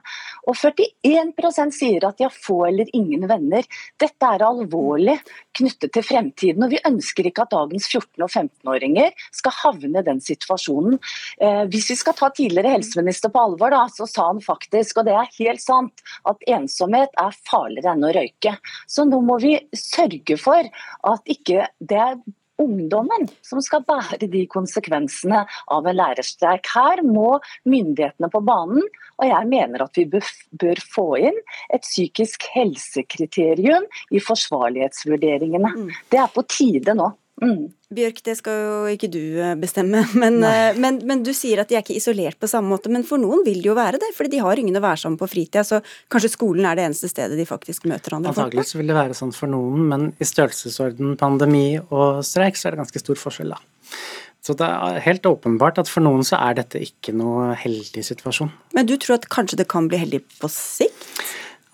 Og 0.47 0.57
41% 0.57 1.75
sier 1.75 2.07
at 2.07 2.17
de 2.17 2.27
har 2.27 2.33
få 2.33 2.63
eller 2.69 2.89
ingen 2.95 3.27
venner. 3.29 3.67
Dette 4.01 4.29
er 4.29 4.45
alvorlig 4.45 5.19
knyttet 5.57 5.93
til 5.93 6.05
fremtiden. 6.05 6.65
Og 6.65 6.73
vi 6.73 6.81
ønsker 6.87 7.29
ikke 7.29 7.45
at 7.45 7.53
dagens 7.53 7.87
14- 7.91 8.25
og 8.25 8.31
15-åringer 8.31 9.25
skal 9.35 9.57
havne 9.61 10.01
i 10.01 10.07
den 10.07 10.21
situasjonen. 10.23 10.99
Eh, 11.41 11.63
hvis 11.71 11.91
vi 11.93 11.99
skal 11.99 12.17
ta 12.17 12.31
tidligere 12.33 12.73
helseminister 12.75 13.33
på 13.33 13.45
alvor, 13.47 13.73
da, 13.73 13.85
så 13.93 14.07
sa 14.09 14.29
han 14.31 14.41
faktisk, 14.43 15.01
og 15.01 15.09
det 15.09 15.17
er 15.17 15.33
helt 15.39 15.63
sant, 15.63 16.05
at 16.29 16.47
ensomhet 16.57 17.13
er 17.21 17.41
farligere 17.49 17.95
enn 17.95 18.07
å 18.07 18.13
røyke. 18.15 18.57
Så 18.89 19.05
nå 19.07 19.21
må 19.25 19.39
vi 19.43 19.57
sørge 19.77 20.39
for 20.41 20.71
at 21.13 21.33
ikke 21.33 21.67
det 21.83 21.99
er 21.99 22.17
ungdommen 22.63 23.27
som 23.45 23.61
skal 23.63 23.85
bære 23.87 24.29
de 24.31 24.43
konsekvensene 24.51 25.43
av 25.71 25.87
en 25.89 25.97
lærerstreik. 25.99 26.69
Her 26.73 27.03
må 27.05 27.37
myndighetene 27.69 28.29
på 28.33 28.43
banen, 28.45 28.85
og 29.19 29.27
jeg 29.29 29.49
mener 29.51 29.85
at 29.85 29.99
vi 29.99 30.07
bør 30.09 30.83
få 30.95 31.07
inn 31.29 31.41
et 31.73 31.85
psykisk 31.85 32.47
helsekriterium 32.55 33.85
i 34.11 34.21
forsvarlighetsvurderingene. 34.23 35.75
Mm. 35.75 35.91
Det 36.11 36.23
er 36.23 36.31
på 36.33 36.45
tide 36.49 36.97
nå. 36.97 37.11
Mm. 37.41 37.71
Bjørk, 37.93 38.19
det 38.25 38.35
skal 38.37 38.59
jo 38.61 38.73
ikke 38.93 39.09
du 39.11 39.21
eh, 39.41 39.55
bestemme, 39.59 40.03
men, 40.21 40.37
eh, 40.45 40.77
men, 40.79 40.99
men, 41.07 41.23
du 41.25 41.31
sier 41.35 41.63
at 41.63 41.69
de 41.71 41.77
er 41.77 41.83
ikke 41.83 41.97
isolert 41.97 42.37
på 42.39 42.49
samme 42.49 42.69
måte. 42.69 42.91
Men 42.93 43.05
for 43.07 43.21
noen 43.21 43.41
vil 43.45 43.61
de 43.63 43.71
jo 43.71 43.77
være 43.77 43.99
det, 44.01 44.11
fordi 44.17 44.35
de 44.35 44.43
har 44.45 44.61
ingen 44.61 44.77
å 44.77 44.83
være 44.83 45.01
sammen 45.03 45.19
på 45.19 45.29
fritida. 45.31 45.65
Så 45.67 45.81
kanskje 46.13 46.33
skolen 46.35 46.67
er 46.69 46.77
det 46.77 46.87
eneste 46.87 47.09
stedet 47.11 47.37
de 47.39 47.47
faktisk 47.49 47.87
møter 47.89 48.17
andre 48.17 48.33
Antagelig 48.33 48.67
så 48.69 48.79
vil 48.79 48.91
det 48.91 48.99
være 48.99 49.17
sånn 49.17 49.33
for 49.35 49.51
noen, 49.51 49.87
men 49.89 50.11
i 50.21 50.27
størrelsesorden 50.29 51.17
pandemi 51.19 51.65
og 51.83 52.21
streik 52.27 52.59
så 52.59 52.69
er 52.69 52.75
det 52.75 52.83
ganske 52.83 53.03
stor 53.03 53.23
forskjell, 53.25 53.55
da. 53.55 53.97
Så 54.43 54.55
det 54.59 54.67
er 54.67 54.99
helt 55.05 55.25
åpenbart 55.25 55.77
at 55.79 55.87
for 55.87 56.03
noen 56.03 56.25
så 56.27 56.35
er 56.43 56.57
dette 56.57 56.81
ikke 56.83 57.13
noe 57.15 57.53
heldig 57.55 58.01
situasjon. 58.03 58.51
Men 58.75 58.89
du 58.89 58.97
tror 58.99 59.15
at 59.15 59.29
kanskje 59.31 59.61
det 59.61 59.69
kan 59.71 59.87
bli 59.87 60.01
heldig 60.01 60.19
på 60.41 60.49
sikt? 60.51 61.05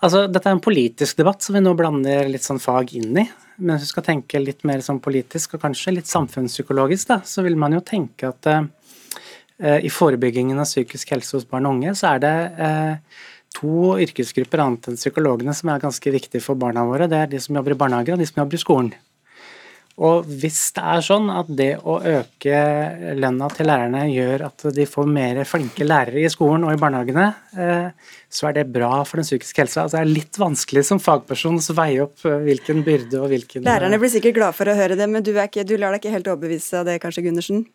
Altså, 0.00 0.24
dette 0.30 0.46
er 0.46 0.54
en 0.54 0.62
politisk 0.62 1.18
debatt 1.18 1.42
som 1.44 1.56
vi 1.56 1.64
nå 1.64 1.74
blander 1.76 2.30
litt 2.30 2.46
sånn 2.46 2.62
fag 2.62 2.94
inn 2.96 3.18
i. 3.20 3.26
Men 3.60 3.76
hvis 3.76 3.88
du 3.88 3.92
skal 3.92 4.06
tenke 4.06 4.40
litt 4.40 4.64
mer 4.68 4.82
sånn 4.84 5.02
politisk 5.04 5.56
og 5.56 5.64
kanskje 5.66 5.94
litt 5.98 6.08
samfunnspsykologisk, 6.10 7.10
da, 7.10 7.20
så 7.28 7.44
vil 7.44 7.58
man 7.60 7.76
jo 7.76 7.82
tenke 7.84 8.30
at 8.32 8.48
eh, 8.50 8.64
i 9.84 9.90
forebyggingen 9.92 10.60
av 10.60 10.68
psykisk 10.68 11.12
helse 11.12 11.36
hos 11.36 11.48
barn 11.48 11.68
og 11.68 11.76
unge, 11.76 11.92
så 11.98 12.14
er 12.14 12.24
det 12.24 12.34
eh, 12.66 13.20
to 13.56 13.94
yrkesgrupper 14.00 14.62
annet 14.64 14.88
enn 14.88 14.98
psykologene 14.98 15.54
som 15.56 15.72
er 15.72 15.82
ganske 15.82 16.14
viktige 16.14 16.44
for 16.44 16.58
barna 16.60 16.86
våre. 16.88 17.10
Det 17.10 17.18
er 17.20 17.30
de 17.32 17.40
som 17.42 17.58
jobber 17.58 17.76
i 17.76 17.80
barnehager 17.82 18.16
og 18.16 18.22
de 18.22 18.28
som 18.30 18.40
jobber 18.42 18.56
i 18.56 18.64
skolen. 18.64 18.92
Og 20.00 20.28
hvis 20.40 20.58
det 20.76 20.82
er 20.94 21.02
sånn 21.04 21.26
at 21.32 21.48
det 21.52 21.74
å 21.84 21.98
øke 22.00 22.60
lønna 23.20 23.50
til 23.52 23.68
lærerne 23.68 24.06
gjør 24.08 24.46
at 24.46 24.64
de 24.72 24.86
får 24.88 25.10
mer 25.12 25.42
flinke 25.48 25.84
lærere 25.84 26.22
i 26.24 26.30
skolen 26.32 26.64
og 26.64 26.72
i 26.72 26.80
barnehagene, 26.80 27.26
eh, 27.60 28.14
så 28.32 28.48
er 28.48 28.56
det 28.56 28.70
bra 28.72 29.02
for 29.04 29.20
den 29.20 29.28
psykiske 29.28 29.60
helsa. 29.60 29.84
Altså 29.84 29.98
det 29.98 30.04
er 30.06 30.14
litt 30.14 30.40
vanskelig 30.40 30.86
som 30.88 31.02
fagperson 31.04 31.60
å 31.60 31.76
veie 31.76 32.06
opp 32.06 32.24
eh, 32.24 32.38
hvilken 32.48 32.80
byrde 32.86 33.20
og 33.20 33.28
hvilken 33.34 33.68
Lærerne 33.68 34.00
blir 34.00 34.12
sikkert 34.14 34.38
glad 34.38 34.56
for 34.56 34.72
å 34.72 34.78
høre 34.78 34.96
det, 34.96 35.10
men 35.10 35.26
du, 35.26 35.34
ikke, 35.34 35.66
du 35.68 35.76
lar 35.76 35.92
deg 35.92 36.00
ikke 36.00 36.16
helt 36.16 36.32
overbevise 36.32 36.80
av 36.80 36.88
det 36.88 36.96
kanskje, 37.04 37.26
Gundersen? 37.28 37.66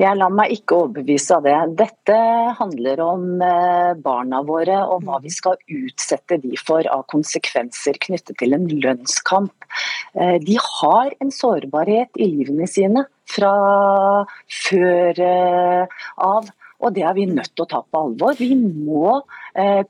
Jeg 0.00 0.16
lar 0.16 0.32
meg 0.32 0.54
ikke 0.54 0.78
overbevise 0.86 1.36
av 1.36 1.44
det. 1.44 1.56
Dette 1.82 2.16
handler 2.56 3.02
om 3.04 3.24
eh, 3.44 3.90
barna 4.00 4.40
våre 4.48 4.78
og 4.88 5.04
hva 5.04 5.18
vi 5.20 5.32
skal 5.32 5.58
utsette 5.68 6.38
de 6.40 6.56
for 6.56 6.88
av 6.88 7.04
konsekvenser 7.12 8.00
knyttet 8.00 8.38
til 8.40 8.56
en 8.56 8.64
lønnskamp. 8.70 9.52
Eh, 10.16 10.38
de 10.40 10.56
har 10.56 11.12
en 11.20 11.34
sårbarhet 11.34 12.16
i 12.16 12.30
livene 12.32 12.68
sine 12.70 13.04
fra 13.28 13.52
før 14.62 15.22
eh, 15.26 16.00
av. 16.16 16.48
Og 16.80 16.94
det 16.96 17.04
er 17.04 17.12
vi 17.18 17.26
nødt 17.28 17.52
til 17.52 17.66
å 17.66 17.68
ta 17.68 17.82
på 17.84 18.00
alvor. 18.06 18.38
Vi 18.40 18.54
må 18.56 19.18
eh, 19.52 19.82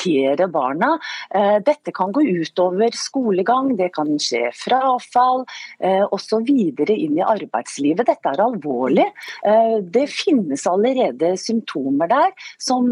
prioritere 0.00 0.48
barna. 0.48 0.98
Eh, 1.34 1.58
dette 1.64 1.92
kan 1.92 2.12
gå 2.12 2.22
utover 2.22 2.90
skolegang, 2.94 3.76
det 3.76 3.92
kan 3.94 4.18
skje 4.18 4.50
frafall 4.54 5.44
eh, 5.80 6.04
osv. 6.10 6.48
inn 6.48 7.18
i 7.18 7.24
arbeidslivet. 7.24 8.06
Dette 8.06 8.28
er 8.28 8.40
alvorlig. 8.40 9.06
Eh, 9.44 9.78
det 9.82 10.08
finnes 10.10 10.66
allerede 10.66 11.36
symptomer 11.36 12.08
der 12.10 12.32
som 12.58 12.88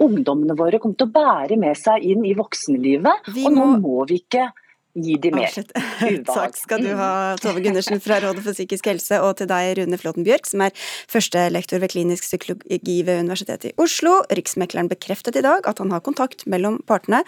ungdommene 0.00 0.56
våre 0.56 0.78
kommer 0.78 0.96
til 0.96 1.08
å 1.08 1.14
bære 1.14 1.58
med 1.58 1.76
seg 1.78 2.02
inn 2.02 2.24
i 2.24 2.34
voksenlivet. 2.36 3.28
Og 3.44 3.52
nå 3.52 3.66
må 3.80 4.04
vi 4.08 4.20
ikke 4.22 4.48
gi 4.96 5.16
de 5.22 5.32
mer 5.34 5.52
ubehag. 5.52 6.24
Takk 6.30 6.58
skal 6.58 6.84
du 6.84 6.90
ha, 6.98 7.10
Tove 7.40 7.62
Gundersen 7.64 8.02
fra 8.02 8.18
Rådet 8.24 8.44
for 8.44 8.56
psykisk 8.56 8.90
helse, 8.90 9.20
og 9.22 9.36
til 9.40 9.50
deg, 9.50 9.76
Rune 9.80 10.00
Flåten 10.00 10.26
Bjørk, 10.26 10.48
som 10.48 10.64
er 10.66 10.74
førstelektor 11.12 11.82
ved 11.82 11.92
klinisk 11.94 12.26
psykologi 12.26 12.98
ved 13.06 13.24
Universitetet 13.24 13.72
i 13.72 13.76
Oslo. 13.82 14.18
Riksmekleren 14.32 14.90
bekreftet 14.92 15.38
i 15.38 15.44
dag 15.46 15.66
at 15.68 15.82
han 15.82 15.92
har 15.94 16.04
kontakt 16.04 16.46
mellom 16.50 16.80
partene. 16.88 17.22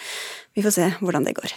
Vi 0.56 0.64
får 0.64 0.78
se 0.78 0.92
hvordan 1.02 1.28
det 1.28 1.36
går. 1.38 1.56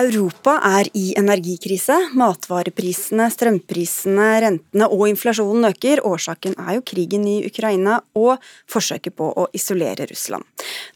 Europa 0.00 0.56
er 0.64 0.88
i 0.96 1.10
energikrise. 1.18 1.96
Matvareprisene, 2.16 3.26
strømprisene, 3.32 4.28
rentene 4.44 4.88
og 4.88 5.06
inflasjonen 5.10 5.68
øker. 5.70 6.02
Årsaken 6.06 6.56
er 6.60 6.78
jo 6.78 6.84
krigen 6.86 7.26
i 7.28 7.36
Ukraina 7.48 7.98
og 8.16 8.40
forsøket 8.70 9.16
på 9.18 9.28
å 9.28 9.46
isolere 9.56 10.08
Russland. 10.10 10.46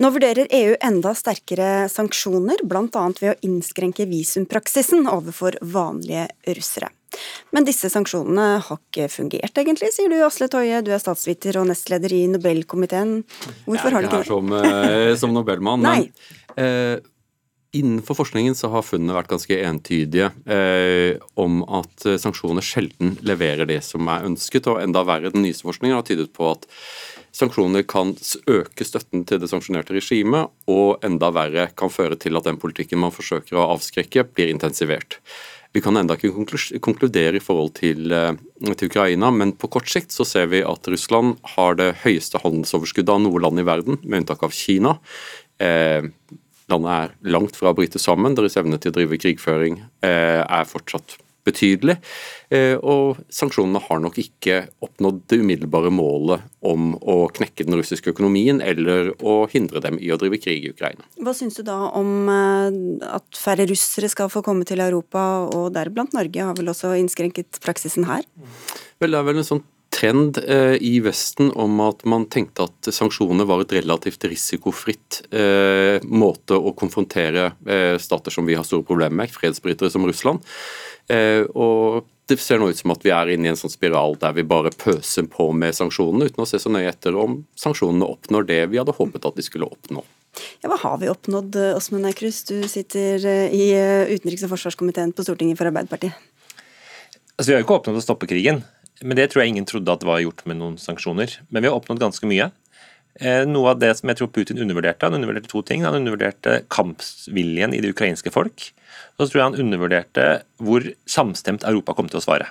Nå 0.01 0.11
vurderer 0.15 0.51
EU 0.51 0.75
enda 0.81 1.15
sterkere 1.19 1.87
sanksjoner, 1.93 2.65
bl.a. 2.65 3.07
ved 3.21 3.31
å 3.35 3.39
innskrenke 3.47 4.09
visumpraksisen 4.11 5.09
overfor 5.11 5.59
vanlige 5.61 6.29
russere. 6.57 6.91
Men 7.55 7.67
disse 7.67 7.87
sanksjonene 7.93 8.47
har 8.67 8.79
ikke 8.81 9.07
fungert, 9.13 9.55
egentlig, 9.61 9.93
sier 9.95 10.11
du 10.11 10.19
Asle 10.27 10.49
Toje. 10.51 10.81
Du 10.83 10.91
er 10.95 11.03
statsviter 11.03 11.61
og 11.61 11.69
nestleder 11.71 12.15
i 12.15 12.25
Nobelkomiteen. 12.33 13.21
Hvorfor 13.69 13.95
har 13.95 14.03
du 14.03 14.09
ikke 14.09 14.25
det? 14.25 14.27
Jeg 14.27 14.35
er 14.35 14.41
ikke 14.43 14.57
her 14.59 14.79
som, 14.81 14.89
eh, 14.91 15.17
som 15.21 15.35
Nobelmann, 15.39 15.85
men 15.85 16.09
eh, 16.59 16.97
Innenfor 17.75 18.15
forskningen 18.21 18.55
så 18.55 18.69
har 18.71 18.85
funnene 18.87 19.17
vært 19.17 19.33
ganske 19.33 19.57
entydige 19.67 20.29
eh, 20.47 21.17
om 21.41 21.63
at 21.67 22.05
eh, 22.07 22.21
sanksjoner 22.23 22.63
sjelden 22.63 23.17
leverer 23.27 23.67
det 23.67 23.81
som 23.83 24.07
er 24.13 24.29
ønsket, 24.29 24.69
og 24.71 24.79
enda 24.83 25.03
verre, 25.07 25.33
den 25.35 25.43
nyeste 25.43 25.67
forskningen 25.67 25.99
har 25.99 26.07
tydet 26.07 26.31
på 26.37 26.53
at 26.53 26.69
sanksjoner 27.35 27.83
kan 27.91 28.13
øke 28.47 28.87
støtten 28.87 29.25
til 29.27 29.41
det 29.43 29.51
sanksjonerte 29.51 29.97
regimet, 29.97 30.53
og 30.71 31.03
enda 31.07 31.33
verre 31.35 31.67
kan 31.75 31.91
føre 31.91 32.19
til 32.21 32.39
at 32.39 32.47
den 32.47 32.61
politikken 32.63 33.03
man 33.03 33.15
forsøker 33.15 33.59
å 33.59 33.67
avskrekke, 33.75 34.29
blir 34.31 34.55
intensivert. 34.55 35.19
Vi 35.75 35.83
kan 35.83 35.99
enda 35.99 36.15
ikke 36.15 36.79
konkludere 36.79 37.41
i 37.41 37.43
forhold 37.43 37.73
til, 37.81 38.13
eh, 38.15 38.39
til, 38.71 38.87
Ukraina, 38.87 39.33
men 39.35 39.57
på 39.59 39.67
kort 39.67 39.91
sikt 39.91 40.15
så 40.15 40.23
ser 40.23 40.47
vi 40.53 40.63
at 40.63 40.87
Russland 40.87 41.41
har 41.57 41.75
det 41.75 41.91
høyeste 42.05 42.39
handelsoverskuddet 42.39 43.11
av 43.11 43.21
noe 43.25 43.43
land 43.43 43.59
i 43.59 43.67
verden, 43.67 43.99
med 44.05 44.23
unntak 44.23 44.47
av 44.47 44.55
Kina. 44.55 45.01
Eh, 45.59 46.07
Landet 46.73 46.95
er 46.95 47.15
langt 47.35 47.59
fra 47.59 47.73
å 47.73 47.77
bryte 47.77 48.01
sammen. 48.01 48.37
Deres 48.39 48.57
evne 48.61 48.81
til 48.81 48.93
å 48.93 48.97
drive 48.97 49.21
krigføring 49.21 49.83
eh, 50.05 50.41
er 50.41 50.69
fortsatt 50.69 51.19
betydelig. 51.45 51.99
Eh, 52.55 52.77
og 52.81 53.21
sanksjonene 53.33 53.83
har 53.87 54.01
nok 54.03 54.17
ikke 54.21 54.63
oppnådd 54.85 55.21
det 55.31 55.41
umiddelbare 55.43 55.93
målet 55.93 56.45
om 56.65 56.95
å 57.01 57.19
knekke 57.35 57.67
den 57.69 57.77
russiske 57.79 58.15
økonomien 58.15 58.63
eller 58.65 59.13
å 59.21 59.43
hindre 59.53 59.83
dem 59.85 59.99
i 60.01 60.11
å 60.15 60.19
drive 60.21 60.41
krig 60.41 60.65
i 60.65 60.73
Ukraina. 60.73 61.05
Hva 61.21 61.35
syns 61.37 61.59
du 61.59 61.65
da 61.67 61.77
om 61.93 62.31
eh, 62.33 62.81
at 63.13 63.29
færre 63.39 63.69
russere 63.71 64.11
skal 64.13 64.33
få 64.33 64.45
komme 64.47 64.67
til 64.69 64.83
Europa, 64.85 65.45
og 65.53 65.73
deriblant 65.77 66.17
Norge 66.17 66.49
har 66.49 66.57
vel 66.59 66.73
også 66.73 66.95
innskrenket 67.01 67.61
praksisen 67.65 68.09
her? 68.09 68.25
Vel, 69.03 69.13
det 69.13 69.21
er 69.21 69.29
vel 69.29 69.43
en 69.43 69.53
sånn 69.53 69.65
trend 69.95 70.39
eh, 70.39 70.75
i 70.83 70.99
Vesten 71.05 71.53
om 71.55 71.79
at 71.85 72.03
man 72.09 72.27
tenkte 72.33 72.67
at 72.67 72.89
sanksjoner 72.95 73.47
var 73.49 73.63
et 73.63 73.75
relativt 73.77 74.27
risikofritt 74.27 75.21
eh, 75.31 76.03
måte 76.05 76.59
å 76.59 76.75
konfrontere 76.77 77.53
eh, 77.67 77.95
stater 78.03 78.35
som 78.35 78.49
vi 78.49 78.57
har 78.59 78.67
store 78.67 78.87
problemer 78.87 79.23
med, 79.23 79.33
fredsbrytere 79.35 79.93
som 79.93 80.07
Russland. 80.09 80.43
Eh, 81.13 81.47
og 81.55 82.09
det 82.29 82.41
ser 82.41 82.59
nå 82.59 82.71
ut 82.73 82.81
som 82.81 82.95
at 82.95 83.05
vi 83.05 83.13
er 83.15 83.35
inne 83.35 83.51
i 83.51 83.53
en 83.53 83.61
sånn 83.61 83.73
spiral 83.73 84.17
der 84.21 84.35
vi 84.35 84.47
bare 84.49 84.73
pøser 84.75 85.29
på 85.31 85.51
med 85.55 85.77
sanksjonene, 85.77 86.31
uten 86.33 86.43
å 86.43 86.49
se 86.49 86.61
så 86.63 86.73
nøye 86.73 86.91
etter 86.91 87.17
om 87.21 87.43
sanksjonene 87.61 88.09
oppnår 88.17 88.49
det 88.51 88.61
vi 88.73 88.81
hadde 88.81 88.97
håpet 88.97 89.29
at 89.29 89.39
de 89.39 89.47
skulle 89.47 89.69
oppnå. 89.69 90.03
Ja, 90.65 90.73
Hva 90.73 90.81
har 90.83 90.97
vi 90.99 91.13
oppnådd, 91.13 91.55
Åsmund 91.77 92.09
Aukrust? 92.09 92.51
Du 92.51 92.65
sitter 92.67 93.23
i 93.55 93.69
utenriks- 94.11 94.43
og 94.49 94.57
forsvarskomiteen 94.57 95.15
på 95.15 95.23
Stortinget 95.23 95.61
for 95.61 95.71
Arbeiderpartiet. 95.71 96.17
Altså, 97.37 97.51
Vi 97.51 97.55
har 97.55 97.63
jo 97.63 97.67
ikke 97.69 97.77
oppnådd 97.79 98.01
å 98.01 98.03
stoppe 98.03 98.31
krigen. 98.31 98.65
Men 99.03 99.19
det 99.19 99.31
tror 99.33 99.43
jeg 99.43 99.55
ingen 99.55 99.67
trodde 99.69 99.91
at 99.91 100.03
det 100.03 100.09
var 100.09 100.23
gjort 100.23 100.45
med 100.47 100.61
noen 100.61 100.77
sanksjoner. 100.81 101.33
Men 101.51 101.65
vi 101.65 101.71
har 101.71 101.77
oppnådd 101.79 102.03
ganske 102.03 102.29
mye. 102.31 102.51
Eh, 103.21 103.43
noe 103.47 103.75
av 103.75 103.81
det 103.83 103.93
som 103.99 104.11
jeg 104.11 104.19
tror 104.19 104.31
Putin 104.35 104.61
undervurderte, 104.63 105.07
han 105.07 105.17
undervurderte 105.19 105.51
to 105.51 105.63
ting. 105.67 105.85
Han 105.87 105.99
undervurderte 105.99 106.61
kampviljen 106.73 107.75
i 107.75 107.83
det 107.83 107.95
ukrainske 107.95 108.33
folk. 108.35 108.71
Og 109.17 109.25
så 109.25 109.31
tror 109.31 109.41
jeg 109.41 109.49
han 109.51 109.61
undervurderte 109.67 110.29
hvor 110.63 110.87
samstemt 111.11 111.67
Europa 111.67 111.97
kom 111.99 112.11
til 112.11 112.23
å 112.23 112.25
svare. 112.25 112.51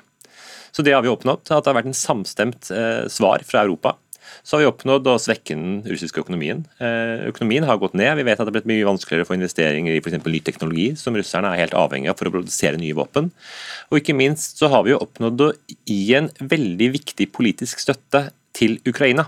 Så 0.73 0.83
det 0.85 0.95
har 0.95 1.03
vi 1.05 1.11
oppnådd. 1.11 1.45
At 1.47 1.63
det 1.63 1.71
har 1.71 1.79
vært 1.79 1.91
en 1.91 1.97
samstemt 1.97 2.71
eh, 2.73 3.05
svar 3.11 3.43
fra 3.47 3.63
Europa 3.63 3.97
så 4.41 4.55
har 4.55 4.63
vi 4.63 4.69
oppnådd 4.71 5.09
å 5.11 5.17
svekke 5.21 5.55
den 5.57 5.75
russiske 5.85 6.23
økonomien. 6.23 6.63
Eh, 6.81 7.27
økonomien 7.29 7.67
har 7.67 7.79
gått 7.81 7.97
ned. 7.97 8.15
Vi 8.17 8.25
vet 8.27 8.39
at 8.39 8.47
det 8.47 8.51
har 8.51 8.57
blitt 8.57 8.71
mye 8.71 8.87
vanskeligere 8.87 9.27
få 9.29 9.37
investeringer 9.37 9.93
i 9.93 10.01
f.eks. 10.01 10.19
ny 10.25 10.41
teknologi, 10.45 10.87
som 10.99 11.17
russerne 11.17 11.51
er 11.53 11.63
helt 11.65 11.77
avhengig 11.77 12.11
av 12.11 12.19
for 12.19 12.31
å 12.31 12.35
produsere 12.35 12.79
nye 12.81 12.97
våpen. 12.97 13.29
Og 13.91 14.01
ikke 14.01 14.17
minst 14.17 14.61
så 14.61 14.71
har 14.73 14.87
vi 14.87 14.95
jo 14.95 15.01
oppnådd 15.03 15.45
å 15.45 15.53
gi 15.85 16.03
en 16.17 16.31
veldig 16.39 16.89
viktig 16.97 17.29
politisk 17.35 17.83
støtte 17.83 18.29
til 18.57 18.79
Ukraina. 18.89 19.27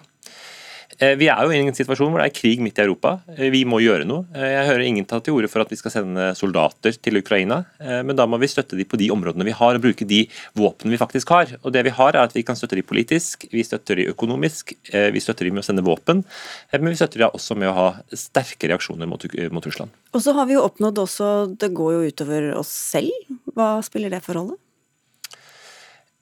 Eh, 1.03 1.15
vi 1.19 1.27
er 1.27 1.41
jo 1.43 1.51
i 1.51 1.60
en 1.60 1.75
situasjon 1.75 2.12
hvor 2.13 2.21
det 2.21 2.29
er 2.29 2.36
krig 2.36 2.62
midt 2.63 2.79
i 2.79 2.84
Europa. 2.86 3.17
Eh, 3.36 3.49
vi 3.51 3.65
må 3.67 3.81
gjøre 3.84 4.08
noe. 4.08 4.25
Eh, 4.36 4.47
jeg 4.53 4.67
hører 4.69 4.86
ingen 4.86 5.08
ta 5.08 5.19
til 5.23 5.36
orde 5.36 5.49
for 5.51 5.63
at 5.63 5.71
vi 5.73 5.79
skal 5.79 5.91
sende 5.91 6.29
soldater 6.39 6.95
til 6.95 7.19
Ukraina, 7.19 7.62
men 7.79 8.15
da 8.17 8.25
må 8.29 8.39
vi 8.41 8.49
støtte 8.49 8.77
dem 8.77 8.88
på 8.89 8.97
de 8.99 9.10
områdene 9.13 9.45
vi 9.47 9.53
har, 9.55 9.75
og 9.75 9.84
bruke 9.84 10.08
de 10.08 10.23
våpnene 10.58 10.95
vi 10.95 11.01
faktisk 11.01 11.31
har. 11.34 11.51
Og 11.63 11.73
det 11.75 11.84
vi 11.88 11.93
har 11.95 12.15
er 12.15 12.23
at 12.23 12.36
Vi 12.36 12.43
kan 12.43 12.55
støtte 12.55 12.75
dem 12.75 12.84
politisk, 12.84 13.45
vi 13.51 13.63
støtter 13.63 13.95
dem 13.95 14.12
økonomisk, 14.12 14.73
vi 14.91 15.19
støtter 15.23 15.45
dem 15.45 15.55
med 15.55 15.63
å 15.63 15.67
sende 15.67 15.86
våpen, 15.86 16.23
men 16.73 16.89
vi 16.91 16.97
støtter 16.99 17.23
dem 17.23 17.31
også 17.31 17.55
med 17.55 17.69
å 17.69 17.75
ha 17.77 17.88
sterke 18.12 18.67
reaksjoner 18.67 19.08
mot, 19.08 19.23
mot 19.51 19.65
Russland. 19.65 19.91
Og 20.12 20.21
så 20.21 20.36
har 20.36 20.49
vi 20.49 20.58
jo 20.58 20.65
oppnådd 20.65 20.99
også 20.99 21.31
Det 21.60 21.71
går 21.75 21.93
jo 21.93 22.12
utover 22.12 22.51
oss 22.60 22.71
selv. 22.71 23.12
Hva 23.55 23.79
spiller 23.84 24.12
det 24.12 24.23
for 24.25 24.36
rolle? 24.36 24.60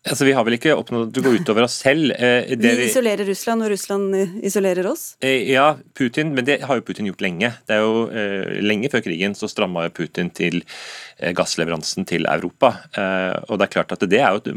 Altså, 0.03 0.25
Vi 0.27 0.33
har 0.35 0.43
vel 0.43 0.57
ikke 0.57 0.73
oppnådd 0.75 1.15
å 1.15 1.21
gå 1.23 1.31
utover 1.39 1.63
oss 1.63 1.77
selv. 1.79 2.11
Eh, 2.17 2.49
vi 2.59 2.71
isolerer 2.89 3.23
Russland, 3.23 3.63
og 3.63 3.71
Russland 3.71 4.15
eh, 4.17 4.33
isolerer 4.49 4.89
oss? 4.89 5.13
Eh, 5.23 5.47
ja, 5.53 5.77
Putin, 5.95 6.33
men 6.35 6.43
det 6.43 6.57
har 6.67 6.79
jo 6.79 6.83
Putin 6.83 7.07
gjort 7.07 7.23
lenge. 7.23 7.53
Det 7.63 7.77
er 7.77 7.85
jo 7.85 8.01
eh, 8.11 8.59
Lenge 8.63 8.91
før 8.91 9.05
krigen 9.05 9.31
så 9.37 9.47
stramma 9.47 9.85
Putin 9.95 10.27
til 10.35 10.59
eh, 10.59 11.31
gassleveransen 11.37 12.03
til 12.09 12.27
Europa. 12.27 12.73
Eh, 12.99 13.37
og 13.47 13.61
Det 13.61 13.69
er 13.69 13.73
klart 13.77 13.95
at 13.95 14.03
det 14.11 14.19
er 14.19 14.35
jo 14.35 14.41
et 14.43 14.49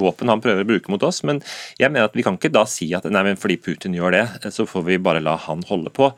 våpen 0.00 0.32
han 0.32 0.42
prøver 0.42 0.66
å 0.66 0.70
bruke 0.72 0.90
mot 0.90 1.06
oss, 1.06 1.22
men 1.22 1.38
jeg 1.78 1.92
mener 1.92 2.10
at 2.10 2.18
vi 2.18 2.26
kan 2.26 2.40
ikke 2.40 2.50
da 2.50 2.66
si 2.66 2.90
at 2.98 3.06
nei, 3.06 3.22
men 3.28 3.38
fordi 3.38 3.60
Putin 3.62 3.94
gjør 3.94 4.16
det, 4.16 4.24
så 4.50 4.66
får 4.66 4.88
vi 4.88 4.98
bare 4.98 5.22
la 5.22 5.36
han 5.46 5.62
holde 5.70 5.94
på. 5.94 6.10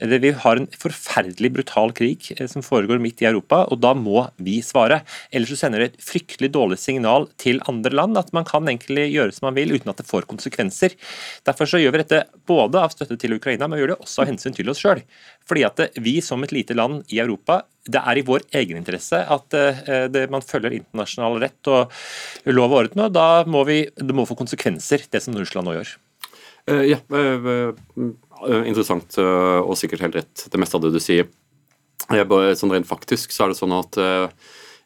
Vi 0.00 0.32
har 0.44 0.60
en 0.60 0.70
forferdelig 0.70 1.50
brutal 1.58 1.90
krig 1.98 2.30
som 2.46 2.62
foregår 2.62 3.02
midt 3.02 3.24
i 3.24 3.28
Europa, 3.32 3.64
og 3.66 3.82
da 3.82 3.90
må 3.98 4.28
vi 4.38 4.60
svare. 4.62 5.02
Ellers 5.34 5.56
så 5.56 5.64
sender 5.64 5.82
det 5.82 5.90
et 5.90 6.06
fryktelig 6.12 6.54
dårlig 6.54 6.78
signal 6.78 7.26
til 7.42 7.58
andre 7.66 7.92
land 7.98 8.19
at 8.20 8.30
man 8.36 8.46
kan 8.48 8.68
egentlig 8.68 9.08
gjøre 9.10 9.34
som 9.34 9.48
man 9.48 9.56
vil 9.58 9.74
uten 9.74 9.90
at 9.92 10.00
det 10.00 10.08
får 10.08 10.28
konsekvenser. 10.30 10.96
Derfor 11.46 11.68
så 11.70 11.80
gjør 11.80 11.96
vi 11.96 12.02
dette 12.02 12.22
både 12.48 12.82
av 12.82 12.94
støtte 12.94 13.18
til 13.20 13.36
Ukraina, 13.36 13.68
men 13.68 13.78
vi 13.78 13.84
gjør 13.84 13.94
det 13.94 14.00
også 14.04 14.24
av 14.24 14.30
hensyn 14.30 14.56
til 14.56 14.70
oss 14.72 14.82
sjøl. 14.82 15.02
Fordi 15.48 15.64
at 15.66 15.82
vi 16.00 16.18
som 16.24 16.42
et 16.44 16.54
lite 16.54 16.76
land 16.78 17.02
i 17.10 17.22
Europa 17.22 17.62
det 17.90 18.02
er 18.04 18.20
i 18.20 18.24
vår 18.26 18.44
egeninteresse 18.54 19.22
at 19.24 19.56
uh, 19.56 19.82
det, 20.12 20.26
man 20.30 20.44
følger 20.44 20.76
internasjonal 20.76 21.40
rett 21.42 21.70
og 21.72 21.94
lov 22.52 22.68
og 22.68 22.82
orden, 22.84 23.06
og 23.06 23.14
da 23.16 23.42
må 23.48 23.64
vi, 23.66 23.80
det 23.96 24.14
må 24.14 24.26
få 24.28 24.36
konsekvenser, 24.38 25.08
det 25.10 25.22
som 25.24 25.34
Russland 25.38 25.66
nå 25.66 25.78
gjør. 25.78 25.94
Uh, 26.68 26.84
ja, 26.92 27.00
uh, 27.08 27.72
interessant 28.68 29.16
og 29.20 29.72
sikkert 29.80 30.04
helt 30.04 30.20
rett, 30.20 30.46
det 30.52 30.60
meste 30.60 30.76
av 30.76 30.84
det 30.84 30.92
du 30.94 31.00
sier. 31.02 31.32
Sånn 32.10 32.72
Rent 32.72 32.88
faktisk 32.88 33.32
så 33.32 33.44
er 33.44 33.52
det 33.52 33.58
sånn 33.60 33.74
at 33.76 33.96
Eh, 34.00 34.28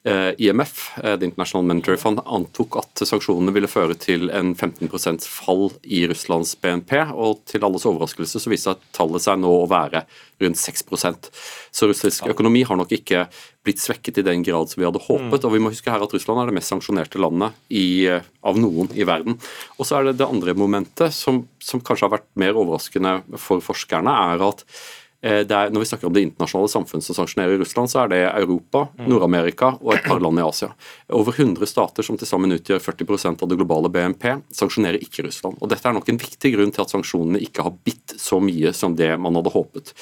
IMF, 0.05 0.91
Det 1.01 1.17
The 1.17 1.29
International 1.31 1.65
Monetary 1.65 1.97
Fund, 1.97 2.21
antok 2.27 2.77
at 2.77 3.03
sanksjonene 3.09 3.55
ville 3.57 3.71
føre 3.71 3.97
til 3.97 4.29
en 4.37 4.53
15% 4.53 5.25
fall 5.25 5.71
i 5.89 6.03
Russlands 6.11 6.53
BNP, 6.61 6.93
og 7.17 7.41
til 7.49 7.65
alles 7.65 7.87
overraskelse 7.89 8.43
så 8.43 8.53
viste 8.53 8.75
tallet 8.93 9.25
seg 9.25 9.41
nå 9.41 9.49
å 9.63 9.69
være 9.71 10.05
rundt 10.43 10.59
6% 10.61 11.31
Så 11.73 11.89
russisk 11.89 12.27
økonomi 12.31 12.65
har 12.67 12.77
nok 12.77 12.93
ikke 12.95 13.25
blitt 13.65 13.81
svekket 13.81 14.21
i 14.21 14.27
den 14.27 14.43
grad 14.45 14.69
som 14.71 14.83
vi 14.83 14.87
hadde 14.87 15.03
håpet. 15.07 15.41
Mm. 15.41 15.47
Og 15.49 15.55
vi 15.55 15.63
må 15.63 15.73
huske 15.73 15.93
her 15.93 16.03
at 16.05 16.13
Russland 16.13 16.43
er 16.43 16.51
det 16.51 16.57
mest 16.59 16.73
sanksjonerte 16.73 17.23
landet 17.23 17.57
i, 17.73 18.05
eh, 18.11 18.27
av 18.45 18.59
noen 18.61 18.91
i 18.93 19.07
verden. 19.09 19.39
Og 19.79 19.89
så 19.89 19.99
er 19.99 20.11
det 20.11 20.19
det 20.21 20.29
andre 20.29 20.55
momentet, 20.59 21.15
som, 21.17 21.47
som 21.63 21.81
kanskje 21.81 22.09
har 22.09 22.19
vært 22.19 22.29
mer 22.37 22.61
overraskende 22.61 23.23
for 23.41 23.65
forskerne, 23.65 24.13
er 24.35 24.45
at 24.51 24.67
Eh, 24.69 25.04
er, 25.25 25.71
når 25.73 25.83
vi 25.83 25.89
snakker 25.89 26.09
om 26.09 26.15
det 26.15 26.25
internasjonale 26.27 26.71
samfunnet 26.73 27.07
som 27.07 27.17
sanksjonerer 27.17 27.59
Russland, 27.61 27.91
så 27.91 28.03
er 28.03 28.13
det 28.13 28.21
Europa, 28.29 28.87
mm. 28.99 29.07
Nord-Amerika 29.09 29.71
og 29.81 29.95
et 29.95 30.05
par 30.05 30.21
land 30.23 30.41
i 30.41 30.45
Asia. 30.45 30.71
Over 31.17 31.37
100 31.37 31.69
stater 31.71 32.07
som 32.07 32.19
til 32.21 32.29
sammen 32.29 32.53
utgjør 32.57 32.83
40% 32.83 33.45
av 33.45 33.51
det 33.51 33.59
globale 33.61 33.91
BNP, 33.93 34.27
sanksjonerer 34.55 35.01
ikke 35.05 35.27
Russland. 35.27 35.59
Og 35.61 35.71
Dette 35.73 35.89
er 35.89 35.97
nok 35.97 36.11
en 36.13 36.21
viktig 36.21 36.55
grunn 36.57 36.75
til 36.75 36.85
at 36.85 36.93
sanksjonene 36.93 37.41
ikke 37.45 37.65
har 37.67 37.77
bitt 37.87 38.17
så 38.21 38.41
mye 38.43 38.75
som 38.77 38.97
det 38.99 39.11
man 39.21 39.39
hadde 39.39 39.55
håpet. 39.55 39.95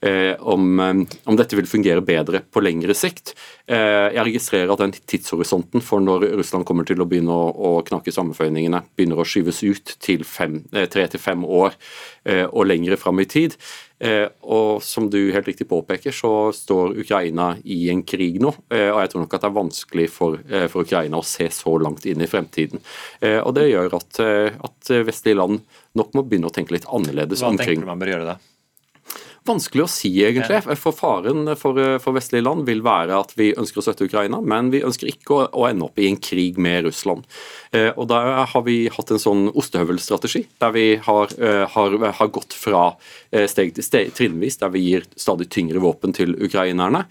Eh, 0.00 0.34
om, 0.40 0.66
eh, 0.80 1.18
om, 1.24 1.38
dette 1.38 1.58
vil 1.58 1.68
fungere 1.68 2.04
bedre 2.04 2.40
på 2.40 2.62
lengre 2.64 2.96
sikt. 2.96 3.34
Eh, 3.68 4.08
jeg 4.16 4.26
registrerer 4.30 4.72
at 4.72 4.82
den 4.82 4.94
tidshorisonten 4.96 5.84
for 5.84 6.02
når 6.04 6.30
Russland 6.40 6.66
kommer 6.68 6.88
til 6.88 7.02
å 7.02 7.08
begynne 7.08 7.34
å, 7.34 7.50
å 7.52 7.84
knake 7.86 8.14
sammenføyningene, 8.14 8.82
begynner 8.96 9.20
å 9.20 9.28
skyves 9.28 9.62
ut 9.66 9.94
til 10.02 10.24
fem, 10.28 10.62
eh, 10.72 10.88
tre 10.90 11.06
til 11.10 11.22
fem 11.22 11.44
år 11.44 11.76
eh, 12.24 12.46
og 12.46 12.68
lengre 12.70 12.98
fram 13.00 13.20
i 13.22 13.28
tid. 13.28 13.56
Eh, 14.00 14.26
og 14.48 14.80
som 14.82 15.10
du 15.12 15.18
helt 15.34 15.48
riktig 15.50 15.66
påpeker, 15.68 16.14
så 16.14 16.48
står 16.56 16.96
Ukraina 17.02 17.52
i 17.68 17.90
en 17.92 18.00
krig 18.02 18.38
nå. 18.40 18.52
Eh, 18.72 18.88
og 18.88 19.02
jeg 19.02 19.12
tror 19.12 19.24
nok 19.26 19.34
at 19.36 19.44
det 19.44 19.50
er 19.50 19.58
vanskelig 19.58 20.06
for, 20.14 20.38
eh, 20.48 20.66
for 20.72 20.88
Ukraina 20.88 21.20
å 21.20 21.26
se 21.26 21.50
så 21.52 21.74
langt 21.76 22.06
inn 22.08 22.24
i 22.24 22.30
fremtiden. 22.30 22.80
Og 23.44 23.52
det 23.54 23.68
gjør 23.68 23.94
at, 23.98 24.20
at 24.64 24.90
vestlige 25.04 25.36
land 25.36 25.60
nok 25.98 26.14
må 26.16 26.24
begynne 26.24 26.48
å 26.48 26.54
tenke 26.54 26.72
litt 26.72 26.88
annerledes 26.88 27.42
Hva 27.42 27.50
omkring 27.52 27.58
Hva 27.58 27.66
tenker 27.66 27.84
du 27.84 27.90
man 27.90 28.00
bør 28.00 28.12
gjøre 28.14 28.28
da? 28.30 28.36
Vanskelig 29.48 29.84
å 29.86 29.88
si, 29.88 30.10
egentlig. 30.20 30.58
For 30.76 30.92
Faren 30.92 31.48
for, 31.56 31.78
for, 32.02 32.16
vestlige 32.16 32.44
land 32.44 32.66
vil 32.68 32.82
være 32.84 33.16
at 33.16 33.32
vi 33.38 33.50
ønsker 33.56 33.80
å 33.80 33.84
støtte 33.86 34.04
Ukraina, 34.04 34.42
men 34.44 34.68
vi 34.74 34.82
ønsker 34.84 35.08
ikke 35.08 35.36
å, 35.36 35.46
å 35.62 35.64
ende 35.70 35.86
opp 35.86 36.00
i 36.00 36.10
en 36.10 36.18
krig 36.20 36.58
med 36.60 36.84
Russland. 36.84 37.24
Eh, 37.72 37.88
og 37.94 38.10
Der 38.12 38.44
har 38.52 38.64
vi 38.66 38.82
hatt 38.92 39.12
en 39.14 39.22
sånn 39.22 39.48
ostehøvelstrategi, 39.48 40.44
der 40.60 40.74
vi 40.76 40.86
har, 41.06 41.32
eh, 41.40 41.64
har, 41.72 41.98
har 42.20 42.32
gått 42.34 42.56
fra 42.56 42.90
eh, 43.32 43.48
steg 43.48 43.72
til 43.76 43.86
steg 43.86 44.12
trinnvis, 44.18 44.60
der 44.60 44.74
vi 44.74 44.84
gir 44.84 45.08
stadig 45.16 45.48
tyngre 45.48 45.80
våpen 45.80 46.12
til 46.16 46.36
ukrainerne. 46.36 47.06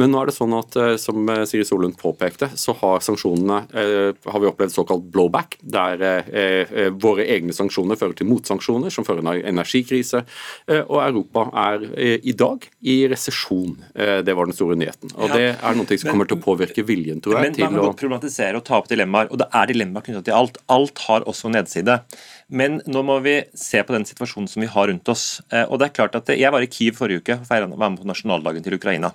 Men 0.00 0.12
nå 0.12 0.22
er 0.22 0.30
det 0.30 0.36
sånn 0.36 0.54
at 0.56 0.76
som 1.00 1.28
Siri 1.48 1.66
Solund 1.68 1.98
påpekte, 2.00 2.48
så 2.56 2.74
har 2.80 3.02
sanksjonene 3.04 3.58
har 3.72 4.40
vi 4.40 4.48
opplevd 4.48 4.72
såkalt 4.72 5.04
blowback, 5.12 5.58
der 5.60 6.00
våre 7.02 7.26
egne 7.28 7.52
sanksjoner 7.56 7.98
fører 8.00 8.16
til 8.16 8.30
motsanksjoner, 8.30 8.92
som 8.94 9.04
fører 9.04 9.24
til 9.26 9.44
energikrise. 9.52 10.24
og 10.88 10.98
Europa 11.02 11.44
er 11.68 11.90
Eh, 12.02 12.18
i 12.22 12.32
dag 12.32 12.64
i 12.80 13.08
resesjon. 13.08 13.76
Eh, 13.94 14.18
det 14.26 14.34
var 14.34 14.46
den 14.46 14.56
store 14.56 14.76
nyheten. 14.76 15.12
Og 15.14 15.30
Det 15.30 15.48
er 15.54 15.76
noe 15.78 15.98
som 15.98 16.10
kommer 16.10 16.28
til 16.28 16.38
å 16.38 16.42
påvirke 16.42 16.84
viljen, 16.86 17.20
tror 17.22 17.38
jeg. 17.38 17.52
Men 17.58 17.72
Man 17.72 17.78
må 17.78 17.86
godt 17.90 18.00
problematisere 18.00 18.58
og 18.58 18.64
ta 18.64 18.80
opp 18.80 18.88
dilemmaer, 18.90 19.30
og 19.30 19.38
det 19.38 19.48
er 19.52 19.70
dilemmaer 19.70 20.06
knyttet 20.06 20.26
til 20.30 20.34
alt. 20.34 20.58
Alt 20.68 20.98
har 21.06 21.26
også 21.30 21.52
nedside. 21.52 22.00
Men 22.52 22.82
nå 22.84 23.00
må 23.06 23.16
vi 23.24 23.38
se 23.56 23.80
på 23.80 23.94
den 23.94 24.04
situasjonen 24.08 24.50
som 24.50 24.60
vi 24.64 24.68
har 24.70 24.90
rundt 24.90 25.08
oss. 25.08 25.40
Eh, 25.48 25.64
og 25.64 25.80
det 25.80 25.88
er 25.88 25.96
klart 25.96 26.18
at 26.18 26.28
Jeg 26.36 26.52
var 26.52 26.64
i 26.64 26.68
Kiev 26.68 26.98
forrige 26.98 27.24
uke 27.24 27.38
og 27.40 27.48
var 27.48 27.66
med 27.90 28.02
på 28.02 28.08
nasjonaldagen 28.08 28.64
til 28.64 28.76
Ukraina. 28.76 29.14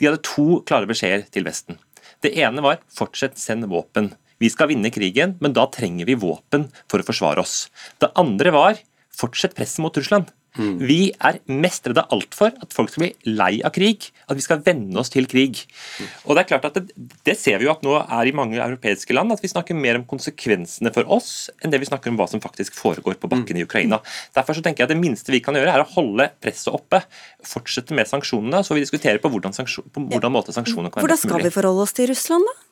De 0.00 0.08
hadde 0.08 0.24
to 0.24 0.62
klare 0.64 0.88
beskjeder 0.88 1.26
til 1.28 1.44
Vesten. 1.44 1.78
Det 2.24 2.32
ene 2.40 2.64
var 2.64 2.80
fortsett 2.92 3.38
send 3.40 3.68
våpen. 3.68 4.12
Vi 4.40 4.48
skal 4.48 4.70
vinne 4.72 4.92
krigen, 4.92 5.36
men 5.40 5.52
da 5.52 5.66
trenger 5.68 6.08
vi 6.08 6.16
våpen 6.16 6.70
for 6.88 7.00
å 7.00 7.06
forsvare 7.06 7.44
oss. 7.44 7.68
Det 8.00 8.12
andre 8.16 8.52
var 8.56 8.80
fortsett 9.12 9.56
presset 9.56 9.84
mot 9.84 9.96
Russland. 9.96 10.32
Mm. 10.58 10.80
Vi 10.82 10.98
er 11.14 11.38
mest 11.46 11.86
redde 11.86 12.02
altfor 12.10 12.50
at 12.50 12.74
folk 12.74 12.90
skal 12.90 13.04
bli 13.04 13.36
lei 13.38 13.52
av 13.66 13.72
krig, 13.74 14.08
at 14.26 14.38
vi 14.38 14.44
skal 14.44 14.62
venne 14.66 14.98
oss 14.98 15.12
til 15.12 15.28
krig. 15.30 15.62
Mm. 16.00 16.08
Og 16.26 16.36
Det 16.36 16.42
er 16.42 16.48
klart 16.50 16.66
at 16.70 16.78
det, 16.78 16.94
det, 17.28 17.36
ser 17.38 17.60
vi 17.60 17.68
jo 17.68 17.74
at 17.74 17.84
nå 17.86 17.94
er 18.00 18.30
i 18.30 18.34
mange 18.36 18.58
europeiske 18.58 19.14
land, 19.14 19.32
at 19.34 19.44
vi 19.44 19.52
snakker 19.52 19.78
mer 19.78 20.00
om 20.00 20.06
konsekvensene 20.10 20.92
for 20.94 21.06
oss 21.18 21.50
enn 21.60 21.72
det 21.72 21.82
vi 21.82 21.90
snakker 21.90 22.10
om 22.10 22.18
hva 22.18 22.26
som 22.30 22.42
faktisk 22.42 22.78
foregår 22.78 23.20
på 23.20 23.30
bakken 23.30 23.58
mm. 23.58 23.62
i 23.62 23.66
Ukraina. 23.68 24.00
Derfor 24.36 24.58
så 24.58 24.64
tenker 24.64 24.84
jeg 24.84 24.90
at 24.90 24.94
Det 24.94 25.00
minste 25.00 25.32
vi 25.32 25.42
kan 25.44 25.54
gjøre, 25.54 25.76
er 25.76 25.84
å 25.84 25.92
holde 25.94 26.26
presset 26.42 26.72
oppe, 26.74 27.02
fortsette 27.46 27.94
med 27.96 28.10
sanksjonene, 28.10 28.64
så 28.66 28.74
vi 28.74 28.82
diskuterer 28.82 29.22
på 29.22 29.30
hvordan, 29.30 29.54
på 29.54 30.08
hvordan 30.10 30.34
måte 30.34 30.56
sanksjonene 30.56 30.90
kan 30.90 31.00
være 31.00 31.06
mulig. 31.06 31.20
Hvordan 31.20 31.22
skal 31.28 31.46
vi 31.46 31.54
forholde 31.54 31.86
oss 31.86 31.96
til 31.96 32.10
Russland, 32.10 32.50
da? 32.50 32.69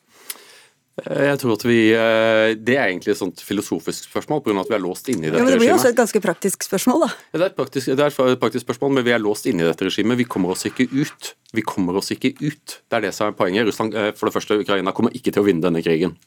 Eh, 1.05 1.25
jeg 1.29 1.39
tror 1.41 1.55
at 1.55 1.63
vi, 1.65 1.79
eh, 1.93 2.55
Det 2.55 2.75
er 2.75 2.89
egentlig 2.89 3.13
et 3.13 3.21
sånt 3.21 3.39
filosofisk 3.41 4.09
spørsmål, 4.09 4.43
pga. 4.43 4.59
at 4.59 4.69
vi 4.69 4.75
er 4.75 4.83
låst 4.83 5.09
inne 5.09 5.27
i 5.27 5.29
dette 5.29 5.39
regimet. 5.39 5.39
Ja, 5.39 5.43
men 5.43 5.53
Det 5.53 5.61
blir 5.61 5.75
også 5.75 5.89
et 5.89 5.95
ganske 5.95 6.21
praktisk 6.21 6.63
spørsmål, 6.63 7.07
da. 7.07 7.09
Ja, 7.33 7.39
det, 7.39 7.45
er 7.51 7.55
praktisk, 7.55 7.85
det 7.85 7.99
er 7.99 8.07
et 8.07 8.39
praktisk 8.39 8.65
spørsmål, 8.65 8.93
men 8.93 9.03
vi 9.03 9.11
er 9.11 9.19
låst 9.19 9.45
inne 9.45 9.61
i 9.61 9.69
dette 9.69 9.85
regimet. 9.85 10.17
Vi 10.17 10.25
kommer 10.25 10.51
oss 10.51 10.65
ikke 10.65 10.89
ut. 10.91 11.33
Vi 11.53 11.61
kommer 11.61 11.95
oss 11.95 12.11
ikke 12.11 12.35
ut. 12.41 12.81
Det 12.89 12.93
er 12.97 13.01
det 13.01 13.13
som 13.13 13.27
er 13.27 13.37
poenget. 13.37 13.65
Russland, 13.65 13.93
eh, 13.95 14.11
for 14.11 14.27
det 14.27 14.35
første, 14.35 14.59
Ukraina 14.59 14.91
kommer 14.91 15.11
ikke 15.11 15.31
til 15.31 15.41
å 15.41 15.45
vinne 15.45 15.61
denne 15.61 15.81
krigen. 15.81 16.17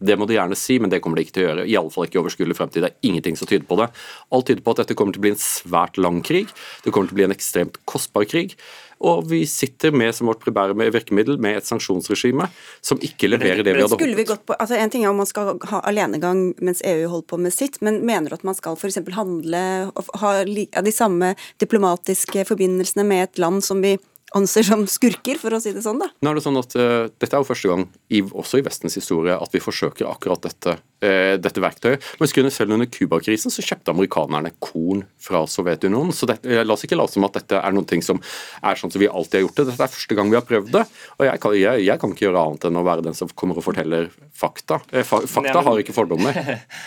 Det 0.00 0.18
må 0.18 0.26
de 0.26 0.34
gjerne 0.34 0.56
si, 0.56 0.78
men 0.78 0.90
det 0.90 1.02
kommer 1.02 1.16
de 1.16 1.24
ikke 1.24 1.32
til 1.32 1.46
å 1.46 1.48
gjøre. 1.50 1.68
Iallfall 1.68 2.06
ikke 2.06 2.18
i 2.18 2.22
overskuelig 2.22 2.56
fremtid. 2.56 2.82
Det 2.82 2.92
er 2.92 3.08
ingenting 3.08 3.36
som 3.36 3.46
tyder 3.46 3.66
på 3.66 3.76
det. 3.76 3.90
Alt 4.32 4.46
tyder 4.46 4.62
på 4.62 4.70
at 4.70 4.86
dette 4.86 4.94
kommer 4.94 5.12
til 5.12 5.20
å 5.20 5.26
bli 5.26 5.30
en 5.30 5.36
svært 5.36 5.98
lang 5.98 6.22
krig. 6.22 6.48
Det 6.82 6.92
kommer 6.92 7.08
til 7.08 7.14
å 7.14 7.20
bli 7.20 7.24
en 7.24 7.36
ekstremt 7.36 7.76
kostbar 7.86 8.24
krig. 8.24 8.56
Og 9.00 9.24
vi 9.30 9.44
sitter 9.48 9.94
med 9.96 10.12
som 10.16 10.28
vårt 10.28 10.42
primære 10.44 10.74
virkemiddel 10.92 11.38
med 11.40 11.56
et 11.56 11.68
sanksjonsregime 11.68 12.50
som 12.84 13.00
ikke 13.00 13.30
leverer 13.30 13.64
det 13.64 13.72
vi 13.72 13.80
hadde 13.80 13.96
håpet. 13.96 14.16
Vi 14.18 14.26
på, 14.28 14.56
altså 14.56 14.76
en 14.76 14.92
ting 14.92 15.06
er 15.06 15.12
om 15.12 15.20
man 15.22 15.28
skal 15.28 15.54
ha 15.70 15.80
alenegang 15.88 16.50
mens 16.60 16.84
EU 16.84 17.08
holder 17.08 17.28
på 17.32 17.40
med 17.40 17.54
sitt, 17.56 17.80
men 17.84 18.02
mener 18.04 18.28
du 18.28 18.36
at 18.36 18.46
man 18.46 18.58
skal 18.58 18.76
f.eks. 18.76 19.00
handle 19.16 19.64
og 19.94 20.12
ha 20.20 20.34
de 20.44 20.94
samme 20.94 21.32
diplomatiske 21.62 22.44
forbindelsene 22.48 23.06
med 23.08 23.28
et 23.28 23.42
land 23.42 23.64
som 23.64 23.80
vi 23.84 23.96
anser 24.36 24.66
som 24.66 24.84
skurker, 24.86 25.38
for 25.40 25.54
å 25.54 25.60
si 25.62 25.72
det 25.74 25.82
sånn, 25.84 26.00
da. 26.02 26.10
Nå 26.22 26.30
er 26.30 26.38
det 26.38 26.44
sånn 26.44 26.60
at 26.60 26.76
uh, 26.78 27.08
Dette 27.10 27.34
er 27.34 27.42
jo 27.42 27.48
første 27.48 27.70
gang, 27.72 27.86
i, 28.12 28.22
også 28.22 28.60
i 28.60 28.64
Vestens 28.66 28.96
historie, 28.98 29.34
at 29.34 29.54
vi 29.54 29.62
forsøker 29.62 30.08
akkurat 30.10 30.44
dette, 30.46 30.76
dette 31.00 31.62
verktøyet. 31.62 32.04
Men 32.20 32.50
selv 32.52 32.74
under 32.74 32.88
Cuba-krisen 32.90 33.52
så 33.52 33.64
kjøpte 33.64 33.94
amerikanerne 33.94 34.52
korn 34.60 35.04
fra 35.20 35.42
Sovjetunionen. 35.48 36.12
Så 36.12 36.28
det, 36.28 36.40
uh, 36.44 36.62
la 36.64 36.74
oss 36.74 36.84
ikke 36.86 36.98
late 36.98 37.16
som 37.16 37.26
at 37.28 37.38
dette 37.38 37.60
er 37.60 37.74
noe 37.76 38.02
som 38.04 38.20
er 38.20 38.78
sånn 38.78 38.92
som 38.92 39.02
vi 39.02 39.08
alltid 39.08 39.40
har 39.40 39.46
gjort 39.46 39.60
det. 39.60 39.66
Dette 39.70 39.86
er 39.86 39.94
første 39.94 40.18
gang 40.18 40.32
vi 40.32 40.38
har 40.38 40.46
prøvd 40.46 40.72
det. 40.74 40.84
Og 41.18 41.26
jeg 41.26 41.42
kan, 41.42 41.56
jeg, 41.58 41.84
jeg 41.86 42.02
kan 42.02 42.14
ikke 42.14 42.26
gjøre 42.26 42.44
annet 42.46 42.66
enn 42.68 42.80
å 42.80 42.84
være 42.86 43.06
den 43.06 43.16
som 43.18 43.32
kommer 43.34 43.60
og 43.60 43.66
forteller 43.66 44.10
fakta. 44.36 44.80
Fa 45.06 45.22
fakta 45.30 45.64
har 45.66 45.82
ikke 45.82 45.96
fordommer. 45.96 46.36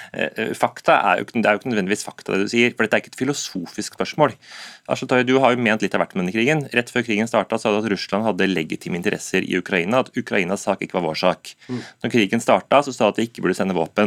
fakta 0.64 1.00
er 1.14 1.24
jo, 1.24 1.30
det 1.34 1.44
er 1.46 1.56
jo 1.56 1.62
ikke 1.62 1.74
nødvendigvis 1.74 2.06
fakta, 2.08 2.36
det 2.36 2.48
du 2.48 2.54
sier. 2.54 2.74
For 2.74 2.86
dette 2.86 3.00
er 3.00 3.04
ikke 3.04 3.14
et 3.14 3.22
filosofisk 3.24 3.98
spørsmål. 3.98 4.36
Altså, 4.92 5.08
du 5.24 5.38
har 5.40 5.54
jo 5.54 5.64
ment 5.64 5.84
litt 5.84 5.94
av 5.96 6.04
hvert 6.04 6.16
med 6.18 6.26
denne 6.26 6.36
krigen. 6.36 6.66
Rett 6.76 6.90
før 6.92 7.06
krigen 7.08 7.30
starta, 7.30 7.56
sa 7.60 7.72
du 7.72 7.80
at 7.80 7.88
Russland 7.94 8.28
hadde 8.28 8.50
legitime 8.50 9.00
interesser 9.00 9.46
i 9.48 9.56
Ukraina, 9.56 10.02
at 10.04 10.12
Ukrainas 10.20 10.66
sak 10.68 10.84
ikke 10.84 10.98
var 10.98 11.06
vår 11.08 11.22
sak. 11.22 11.54
Mm. 11.70 11.80
Når 12.04 12.12
krigen 12.12 12.44
starta, 12.44 12.82
så 12.84 12.92
sa 12.92 13.08
du 13.08 13.14
at 13.14 13.22
de 13.22 13.28
ikke 13.30 13.46
burde 13.46 13.56
sende 13.56 13.78
våpen. 13.78 14.03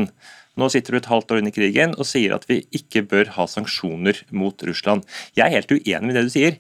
Nå 0.57 0.71
sitter 0.73 0.95
du 0.95 1.01
et 1.03 1.09
halvt 1.11 1.35
år 1.35 1.43
inn 1.43 1.51
i 1.51 1.53
krigen 1.53 1.93
og 2.01 2.09
sier 2.09 2.33
at 2.33 2.47
vi 2.49 2.63
ikke 2.75 3.03
bør 3.05 3.35
ha 3.35 3.45
sanksjoner 3.51 4.23
mot 4.33 4.63
Russland. 4.65 5.05
Jeg 5.37 5.45
er 5.45 5.59
helt 5.59 5.75
uenig 5.75 6.07
med 6.09 6.17
det 6.17 6.29
du 6.29 6.33
sier. 6.33 6.57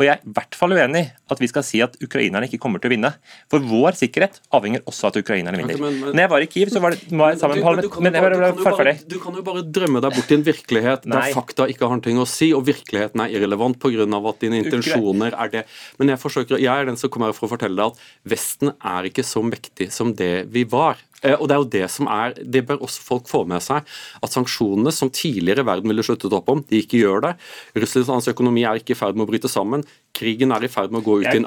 Og 0.00 0.06
jeg 0.06 0.14
er 0.14 0.22
i 0.24 0.32
hvert 0.32 0.56
fall 0.56 0.72
uenig 0.72 1.02
at 1.28 1.40
vi 1.42 1.48
skal 1.50 1.64
si 1.66 1.80
at 1.84 1.98
ukrainerne 2.00 2.46
ikke 2.48 2.60
kommer 2.62 2.80
til 2.80 2.88
å 2.88 2.92
vinne. 2.94 3.10
For 3.52 3.60
vår 3.60 3.98
sikkerhet 3.98 4.38
avhenger 4.56 4.80
også 4.88 5.08
av 5.08 5.12
at 5.12 5.18
ukrainerne 5.20 5.60
vinner. 5.60 5.76
Men, 5.82 5.98
men, 5.98 6.14
Når 6.14 6.24
jeg 6.24 6.32
var 6.32 6.44
i 6.44 6.48
Kiev, 6.54 6.70
så 6.72 6.80
var 6.80 6.94
det 6.94 7.10
var 7.10 7.34
jeg 7.34 7.40
sammen 7.42 7.60
med. 7.60 7.88
Men 8.06 8.16
jeg 8.16 8.24
kan 8.24 8.78
bare, 8.78 8.94
du 9.10 9.18
kan 9.20 9.36
jo 9.36 9.44
bare 9.50 9.64
drømme 9.76 10.00
deg 10.06 10.16
bort 10.16 10.32
i 10.32 10.38
en 10.38 10.46
virkelighet 10.46 11.04
Nei. 11.04 11.18
der 11.18 11.36
fakta 11.36 11.68
ikke 11.68 11.90
har 11.90 12.00
noe 12.00 12.24
å 12.24 12.30
si, 12.32 12.48
og 12.56 12.64
virkeligheten 12.70 13.26
er 13.26 13.36
irrelevant 13.36 13.76
pga. 13.82 14.08
at 14.30 14.40
dine 14.46 14.62
intensjoner 14.62 15.36
er 15.36 15.52
det. 15.52 15.66
Men 16.00 16.14
jeg, 16.14 16.22
forsøker, 16.22 16.56
jeg 16.56 16.72
er 16.72 16.88
den 16.88 16.96
som 16.96 17.12
kommer 17.12 17.36
for 17.36 17.50
å 17.50 17.52
fortelle 17.52 17.76
deg 17.76 17.92
at 17.92 18.32
Vesten 18.32 18.72
er 18.72 19.10
ikke 19.10 19.26
så 19.26 19.44
mektig 19.44 19.90
som 19.92 20.14
det 20.16 20.46
vi 20.48 20.64
var. 20.64 20.96
Eh, 21.22 21.36
og 21.36 21.48
Det 21.48 21.54
er 21.54 21.60
jo 21.60 21.70
det 21.76 21.86
som 21.92 22.08
er, 22.10 22.34
det 22.40 22.66
bør 22.66 22.84
også 22.86 23.04
folk 23.04 23.28
få 23.28 23.44
med 23.48 23.62
seg. 23.64 23.86
At 24.22 24.34
sanksjonene 24.34 24.92
som 24.94 25.12
tidligere 25.12 25.66
verden 25.66 25.92
ville 25.92 26.04
sluttet 26.06 26.32
opp 26.36 26.48
om, 26.52 26.64
de 26.64 26.82
ikke 26.82 27.02
gjør 27.02 27.26
det. 27.28 27.34
Russlands 27.76 28.30
økonomi 28.30 28.64
er 28.64 28.80
ikke 28.80 28.96
i 28.96 29.00
ferd 29.00 29.18
med 29.18 29.26
å 29.26 29.30
bryte 29.32 29.50
sammen. 29.50 29.84
Krigen 30.16 30.52
er 30.52 30.64
i 30.66 30.68
ferd 30.70 30.92
med 30.92 31.00
å 31.00 31.04
gå 31.06 31.16
ut 31.22 31.28
en, 31.30 31.46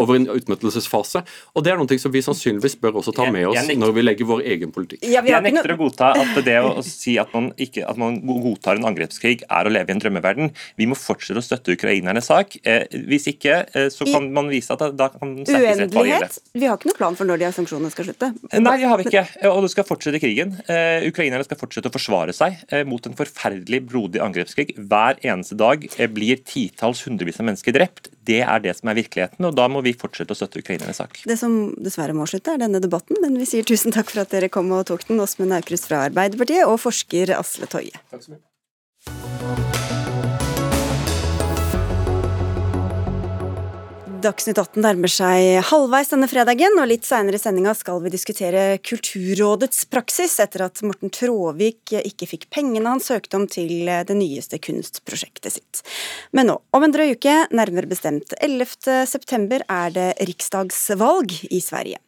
over 0.00 0.16
en 0.16 0.26
utmattelsesfase. 0.32 1.22
Og 1.54 1.64
det 1.64 1.72
er 1.72 1.78
noe 1.80 1.98
som 2.00 2.12
vi 2.14 2.22
sannsynligvis 2.24 2.78
bør 2.82 2.98
også 3.02 3.12
ta 3.16 3.28
med 3.32 3.46
oss 3.50 3.68
når 3.78 3.94
vi 3.96 4.04
legger 4.04 4.28
vår 4.28 4.44
egen 4.54 4.72
politikk. 4.74 5.04
Jeg 5.04 5.42
nekter 5.44 5.74
å 5.74 5.78
godta 5.78 6.10
at 6.18 6.40
det 6.46 6.56
å 6.64 6.82
si 6.86 7.18
at 7.20 7.32
man, 7.36 7.50
ikke, 7.60 7.84
at 7.88 8.00
man 8.00 8.18
godtar 8.26 8.80
en 8.80 8.88
angrepskrig 8.90 9.44
er 9.44 9.68
å 9.68 9.72
leve 9.72 9.92
i 9.92 9.96
en 9.96 10.02
drømmeverden. 10.02 10.52
Vi 10.80 10.88
må 10.90 10.98
fortsette 10.98 11.42
å 11.42 11.44
støtte 11.44 11.76
ukrainernes 11.76 12.28
sak. 12.30 12.56
Eh, 12.64 12.88
hvis 13.08 13.28
ikke, 13.32 13.60
eh, 13.72 13.88
så 13.92 14.08
kan 14.08 14.30
man 14.34 14.50
vise 14.52 14.74
at 14.74 14.82
da 14.98 15.10
kan 15.14 15.36
sterkest 15.44 15.84
rett 15.84 15.96
være 15.98 16.30
Vi 16.58 16.66
har 16.66 16.78
ikke 16.80 16.90
noen 16.90 16.98
plan 16.98 17.18
for 17.18 17.28
når 17.28 17.42
de 17.44 17.52
sanksjonene 17.58 17.92
skal 17.94 18.08
slutte? 18.10 18.32
Nei, 18.56 18.76
det 18.80 18.90
har 18.90 19.00
vi 19.00 19.08
ikke. 19.10 19.24
Og 19.52 19.62
det 19.66 19.72
skal 19.74 19.86
fortsette 19.88 20.22
krigen. 20.22 20.56
Ukrainerne 21.08 21.46
skal 21.46 21.60
fortsette 21.60 21.90
å 21.90 21.94
forsvare 21.94 22.34
seg 22.36 22.58
mot 22.88 23.04
en 23.06 23.16
forferdelig 23.18 23.82
blodig 23.88 24.22
angrepskrig. 24.24 24.74
Hver 24.90 25.20
eneste 25.22 25.58
dag 25.58 25.86
blir 26.14 26.42
titalls, 26.42 27.04
hundrevis 27.06 27.40
av 27.42 27.48
mennesker 27.50 27.76
drept. 27.76 27.97
Det 28.28 28.40
er 28.44 28.62
det 28.64 28.74
som 28.78 28.90
er 28.92 28.98
virkeligheten, 28.98 29.48
og 29.48 29.56
da 29.56 29.66
må 29.72 29.82
vi 29.84 29.94
fortsette 29.96 30.34
å 30.34 30.38
støtte 30.38 30.62
ukrainernes 30.62 31.00
sak. 31.00 31.20
Det 31.28 31.38
som 31.40 31.58
dessverre 31.82 32.16
må 32.16 32.28
slutte, 32.28 32.54
er 32.54 32.62
denne 32.64 32.82
debatten, 32.84 33.18
men 33.24 33.38
vi 33.40 33.48
sier 33.48 33.66
tusen 33.66 33.94
takk 33.94 34.12
for 34.12 34.24
at 34.24 34.34
dere 34.34 34.52
kom 34.52 34.70
og 34.76 34.86
tok 34.90 35.06
den, 35.08 35.22
Åsmund 35.24 35.56
Aukrust 35.56 35.88
fra 35.90 36.04
Arbeiderpartiet 36.08 36.68
og 36.68 36.80
forsker 36.84 37.34
Asle 37.38 37.70
Toje. 37.70 37.96
Takk 38.12 38.24
så 38.26 38.36
mye. 38.36 39.87
Dagsnytt 44.18 44.58
18 44.58 44.82
nærmer 44.82 45.10
seg 45.12 45.60
halvveis 45.68 46.08
denne 46.10 46.26
fredagen, 46.26 46.74
og 46.80 46.88
litt 46.90 47.04
seinere 47.06 47.38
i 47.38 47.42
sendinga 47.42 47.70
skal 47.78 48.00
vi 48.02 48.10
diskutere 48.10 48.62
Kulturrådets 48.82 49.84
praksis 49.92 50.34
etter 50.42 50.64
at 50.64 50.82
Morten 50.82 51.12
Tråvik 51.14 51.92
ikke 52.00 52.26
fikk 52.26 52.48
pengene 52.50 52.96
han 52.96 53.02
søkte 53.04 53.38
om 53.38 53.46
til 53.46 53.86
det 53.86 54.16
nyeste 54.18 54.58
kunstprosjektet 54.64 55.54
sitt. 55.60 55.84
Men 56.34 56.50
nå, 56.50 56.58
om 56.74 56.86
en 56.88 56.96
drøy 56.96 57.12
uke, 57.14 57.36
nærmere 57.54 57.90
bestemt 57.90 58.34
11. 58.40 59.06
september, 59.06 59.62
er 59.70 59.94
det 59.94 60.10
riksdagsvalg 60.26 61.38
i 61.52 61.62
Sverige. 61.62 62.02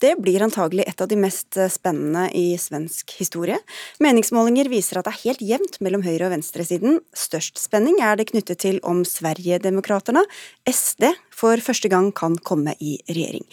Det 0.00 0.14
blir 0.22 0.42
antagelig 0.44 0.86
et 0.88 1.02
av 1.02 1.10
de 1.10 1.18
mest 1.20 1.58
spennende 1.72 2.26
i 2.36 2.54
svensk 2.60 3.12
historie. 3.18 3.58
Meningsmålinger 4.00 4.70
viser 4.72 5.00
at 5.00 5.08
det 5.08 5.14
er 5.14 5.22
helt 5.26 5.44
jevnt 5.52 5.78
mellom 5.84 6.04
høyre- 6.06 6.30
og 6.30 6.34
venstresiden. 6.34 7.00
Størst 7.16 7.60
spenning 7.60 8.00
er 8.00 8.16
det 8.16 8.30
knyttet 8.32 8.62
til 8.64 8.80
om 8.86 9.04
Sverigedemokraterna, 9.04 10.24
SD, 10.68 11.10
for 11.34 11.60
første 11.64 11.92
gang 11.92 12.12
kan 12.16 12.38
komme 12.40 12.76
i 12.80 12.98
regjering. 13.10 13.44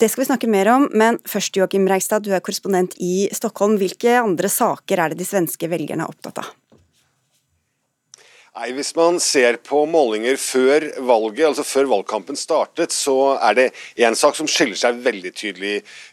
Det 0.00 0.08
skal 0.10 0.24
vi 0.24 0.26
snakke 0.26 0.48
mer 0.50 0.68
om, 0.72 0.88
men 0.90 1.20
først 1.30 1.54
Joakim 1.54 1.86
Reigstad, 1.86 2.24
du 2.26 2.32
er 2.34 2.42
korrespondent 2.42 2.96
i 2.98 3.28
Stockholm. 3.32 3.76
Hvilke 3.78 4.16
andre 4.18 4.50
saker 4.50 5.00
er 5.00 5.12
det 5.12 5.20
de 5.20 5.28
svenske 5.28 5.70
velgerne 5.70 6.02
er 6.02 6.10
opptatt 6.10 6.40
av? 6.42 6.48
Nei, 8.54 8.68
Hvis 8.70 8.92
man 8.94 9.16
ser 9.18 9.56
på 9.66 9.80
målinger 9.90 10.36
før 10.38 10.84
valget, 11.02 11.40
altså 11.48 11.64
før 11.66 11.88
valgkampen 11.90 12.36
startet, 12.38 12.92
så 12.94 13.34
er 13.42 13.56
det 13.58 13.64
én 13.98 14.14
sak 14.14 14.36
som 14.38 14.46
skiller 14.46 14.78
seg 14.78 15.00
veldig 15.02 15.32
tydelig 15.34 15.72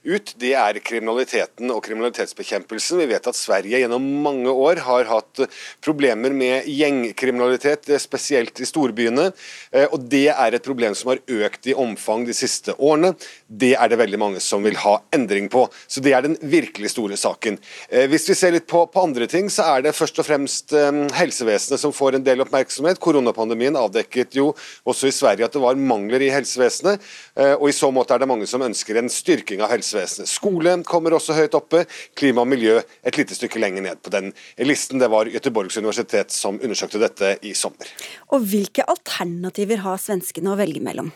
ut. 0.10 0.32
Det 0.42 0.56
er 0.58 0.80
kriminaliteten 0.82 1.70
og 1.70 1.84
kriminalitetsbekjempelsen. 1.86 2.98
Vi 3.04 3.06
vet 3.12 3.30
at 3.30 3.38
Sverige 3.38 3.84
gjennom 3.84 4.08
mange 4.26 4.50
år 4.50 4.82
har 4.88 5.06
hatt 5.12 5.44
problemer 5.86 6.34
med 6.34 6.66
gjengkriminalitet, 6.66 7.94
spesielt 8.02 8.58
i 8.58 8.66
storbyene. 8.66 9.28
Eh, 9.70 9.86
og 9.92 10.10
det 10.10 10.32
er 10.34 10.58
et 10.58 10.66
problem 10.66 10.98
som 10.98 11.14
har 11.14 11.22
økt 11.22 11.70
i 11.70 11.78
omfang 11.78 12.26
de 12.26 12.34
siste 12.34 12.74
årene. 12.74 13.14
Det 13.52 13.74
er 13.76 13.90
det 13.92 13.98
veldig 14.00 14.20
mange 14.22 14.40
som 14.44 14.64
vil 14.64 14.78
ha 14.80 14.94
endring 15.12 15.50
på. 15.52 15.66
Så 15.88 16.00
det 16.04 16.14
er 16.16 16.24
den 16.24 16.38
virkelig 16.40 16.94
store 16.94 17.18
saken. 17.20 17.58
Eh, 17.90 18.08
hvis 18.12 18.30
vi 18.30 18.36
ser 18.38 18.54
litt 18.56 18.68
på, 18.72 18.86
på 18.88 19.04
andre 19.04 19.28
ting, 19.28 19.50
så 19.52 19.66
er 19.74 19.84
det 19.84 19.96
først 19.98 20.22
og 20.24 20.28
fremst 20.28 20.72
eh, 20.78 20.92
helsevesenet 21.18 21.82
som 21.82 21.92
får 21.96 22.16
en 22.16 22.24
del 22.24 22.46
oppmerksomhet. 22.46 23.02
Koronapandemien 23.04 23.76
avdekket 23.76 24.38
jo 24.40 24.52
også 24.88 25.10
i 25.10 25.16
Sverige 25.16 25.50
at 25.50 25.58
det 25.58 25.64
var 25.64 25.80
mangler 25.80 26.24
i 26.24 26.32
helsevesenet. 26.32 27.04
Eh, 27.36 27.56
og 27.58 27.68
I 27.68 27.76
så 27.76 27.92
måte 27.92 28.16
er 28.16 28.24
det 28.24 28.30
mange 28.32 28.48
som 28.48 28.64
ønsker 28.64 29.02
en 29.02 29.12
styrking 29.12 29.64
av 29.66 29.74
helsevesenet. 29.74 30.32
Skole 30.32 30.78
kommer 30.88 31.18
også 31.18 31.36
høyt 31.36 31.58
oppe. 31.60 31.84
Klima 32.16 32.46
og 32.46 32.52
miljø 32.54 32.78
et 32.80 33.20
lite 33.20 33.36
stykke 33.36 33.60
lenger 33.60 33.84
ned 33.90 34.00
på 34.00 34.14
den 34.16 34.32
listen. 34.64 35.02
Det 35.02 35.12
var 35.12 35.28
Göteborgs 35.28 35.80
universitet 35.82 36.32
som 36.32 36.62
undersøkte 36.62 37.02
dette 37.04 37.36
i 37.44 37.52
sommer. 37.58 37.92
Og 38.32 38.48
Hvilke 38.52 38.86
alternativer 38.88 39.84
har 39.84 40.00
svenskene 40.00 40.54
å 40.54 40.58
velge 40.60 40.84
mellom? 40.84 41.12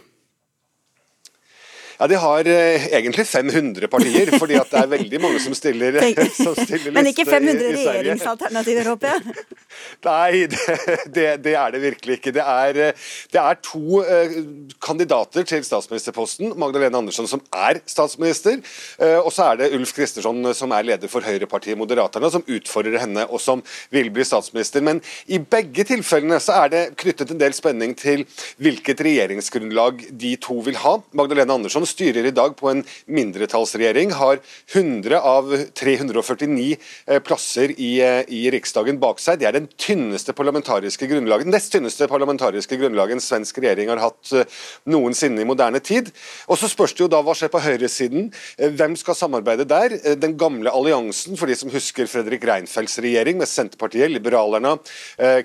Ja, 1.99 2.07
De 2.07 2.15
har 2.19 2.47
eh, 2.47 2.87
egentlig 2.97 3.27
500 3.27 3.87
partier, 3.91 4.31
fordi 4.39 4.57
at 4.59 4.71
det 4.71 4.81
er 4.81 4.89
veldig 4.91 5.21
mange 5.23 5.39
som 5.43 5.55
stiller, 5.55 5.99
som 6.43 6.55
stiller 6.57 6.91
Men 6.95 7.07
ikke 7.11 7.25
500 7.27 7.71
regjeringsalternativer, 7.77 8.89
håper 8.91 9.13
jeg? 9.13 9.45
Nei, 10.05 10.45
det, 10.51 10.75
det, 11.15 11.27
det, 11.45 11.53
er 11.55 11.71
det 11.73 11.81
virkelig 11.83 12.17
ikke. 12.19 12.33
Det 12.35 12.43
er, 12.43 12.79
eh, 12.89 13.05
det 13.33 13.41
er 13.41 13.59
to 13.63 14.01
eh, 14.03 14.35
kandidater 14.83 15.47
til 15.47 15.63
statsministerposten. 15.65 16.53
Magdalene 16.59 16.99
Andersson 16.99 17.29
som 17.29 17.43
er 17.55 17.79
statsminister, 17.89 18.59
eh, 18.99 19.17
og 19.21 19.31
så 19.35 19.51
er 19.51 19.61
det 19.61 19.71
Ulf 19.77 19.95
Kristersson 19.95 20.51
som 20.57 20.75
er 20.75 20.87
leder 20.91 21.11
for 21.11 21.25
høyrepartiet 21.25 21.79
Moderaterna, 21.79 22.31
som 22.33 22.45
utfordrer 22.45 22.99
henne 23.05 23.25
og 23.29 23.41
som 23.43 23.63
vil 23.93 24.11
bli 24.13 24.25
statsminister. 24.27 24.83
Men 24.85 25.01
i 25.31 25.39
begge 25.39 25.87
tilfellene 25.87 26.39
så 26.43 26.59
er 26.65 26.73
det 26.73 26.83
knyttet 27.01 27.31
en 27.31 27.41
del 27.41 27.55
spenning 27.55 27.95
til 27.99 28.25
hvilket 28.61 29.03
regjeringsgrunnlag 29.05 30.05
de 30.11 30.35
to 30.43 30.59
vil 30.65 30.79
ha. 30.83 30.97
Magdalene 31.15 31.59
Andersson 31.59 31.84
styrer 31.89 32.25
i 32.29 32.33
dag 32.35 32.55
på 32.57 32.69
en 32.71 32.83
mindretallsregjering, 33.05 34.13
har 34.17 34.39
100 34.73 35.19
av 35.19 35.51
349 35.77 36.77
eh, 37.07 37.19
plasser 37.19 37.73
i, 37.79 37.91
eh, 38.01 38.23
i 38.27 38.45
Riksdagen 38.53 38.99
bak 39.01 39.21
seg. 39.23 39.39
Det 39.39 39.49
er 39.49 39.57
den 39.57 39.67
tynneste 39.81 40.35
parlamentariske 40.37 41.07
grunnlaget, 41.11 41.49
nest 41.51 41.73
tynneste 41.75 42.07
parlamentariske 42.11 42.79
grunnlaget 42.81 43.17
en 43.17 43.23
svensk 43.23 43.59
regjering 43.61 43.91
har 43.93 44.03
hatt 44.03 44.33
eh, 44.33 44.49
noensinne 44.91 45.43
i 45.43 45.47
moderne 45.47 45.81
tid. 45.83 46.11
Og 46.49 46.59
Så 46.59 46.71
spørs 46.71 46.95
det 46.95 47.05
jo 47.05 47.11
da 47.11 47.21
hva 47.25 47.35
skjer 47.37 47.51
på 47.53 47.61
høyresiden. 47.61 48.31
Hvem 48.57 48.95
skal 48.99 49.17
samarbeide 49.17 49.67
der? 49.69 49.97
Den 50.19 50.35
gamle 50.39 50.71
alliansen, 50.73 51.37
for 51.37 51.49
de 51.49 51.57
som 51.57 51.71
husker 51.73 52.09
Fredrik 52.09 52.45
Reinfeldts 52.47 52.97
regjering 53.03 53.37
med 53.39 53.49
Senterpartiet, 53.49 54.09
Liberalerne, 54.11 54.75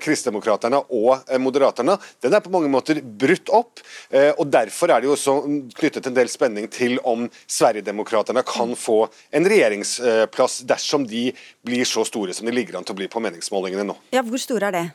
Kristdemokraterne 0.01 0.79
og 0.89 1.27
Moderaterne, 1.41 1.97
den 2.23 2.33
er 2.33 2.43
på 2.43 2.53
mange 2.53 2.71
måter 2.71 3.01
brutt 3.01 3.51
opp. 3.53 3.83
og 4.11 4.45
Derfor 4.51 4.91
er 4.91 5.01
det 5.01 5.09
jo 5.09 5.15
også 5.17 5.35
knyttet 5.77 6.07
en 6.09 6.17
del 6.17 6.30
spenning 6.31 6.69
til 6.71 6.97
om 7.07 7.27
Sverigedemokraterna 7.45 8.43
kan 8.47 8.73
få 8.79 9.03
en 9.35 9.49
regjeringsplass 9.51 10.61
dersom 10.69 11.05
de 11.07 11.29
blir 11.65 11.87
så 11.87 12.05
store 12.07 12.35
som 12.37 12.47
de 12.47 12.55
ligger 12.55 12.79
an 12.79 12.87
til 12.87 12.95
å 12.95 13.01
bli 13.01 13.09
på 13.11 13.21
meningsmålingene 13.23 13.85
nå. 13.91 13.97
Ja, 14.15 14.23
Hvor 14.25 14.41
store 14.41 14.71
er 14.71 14.77
det? 14.77 14.87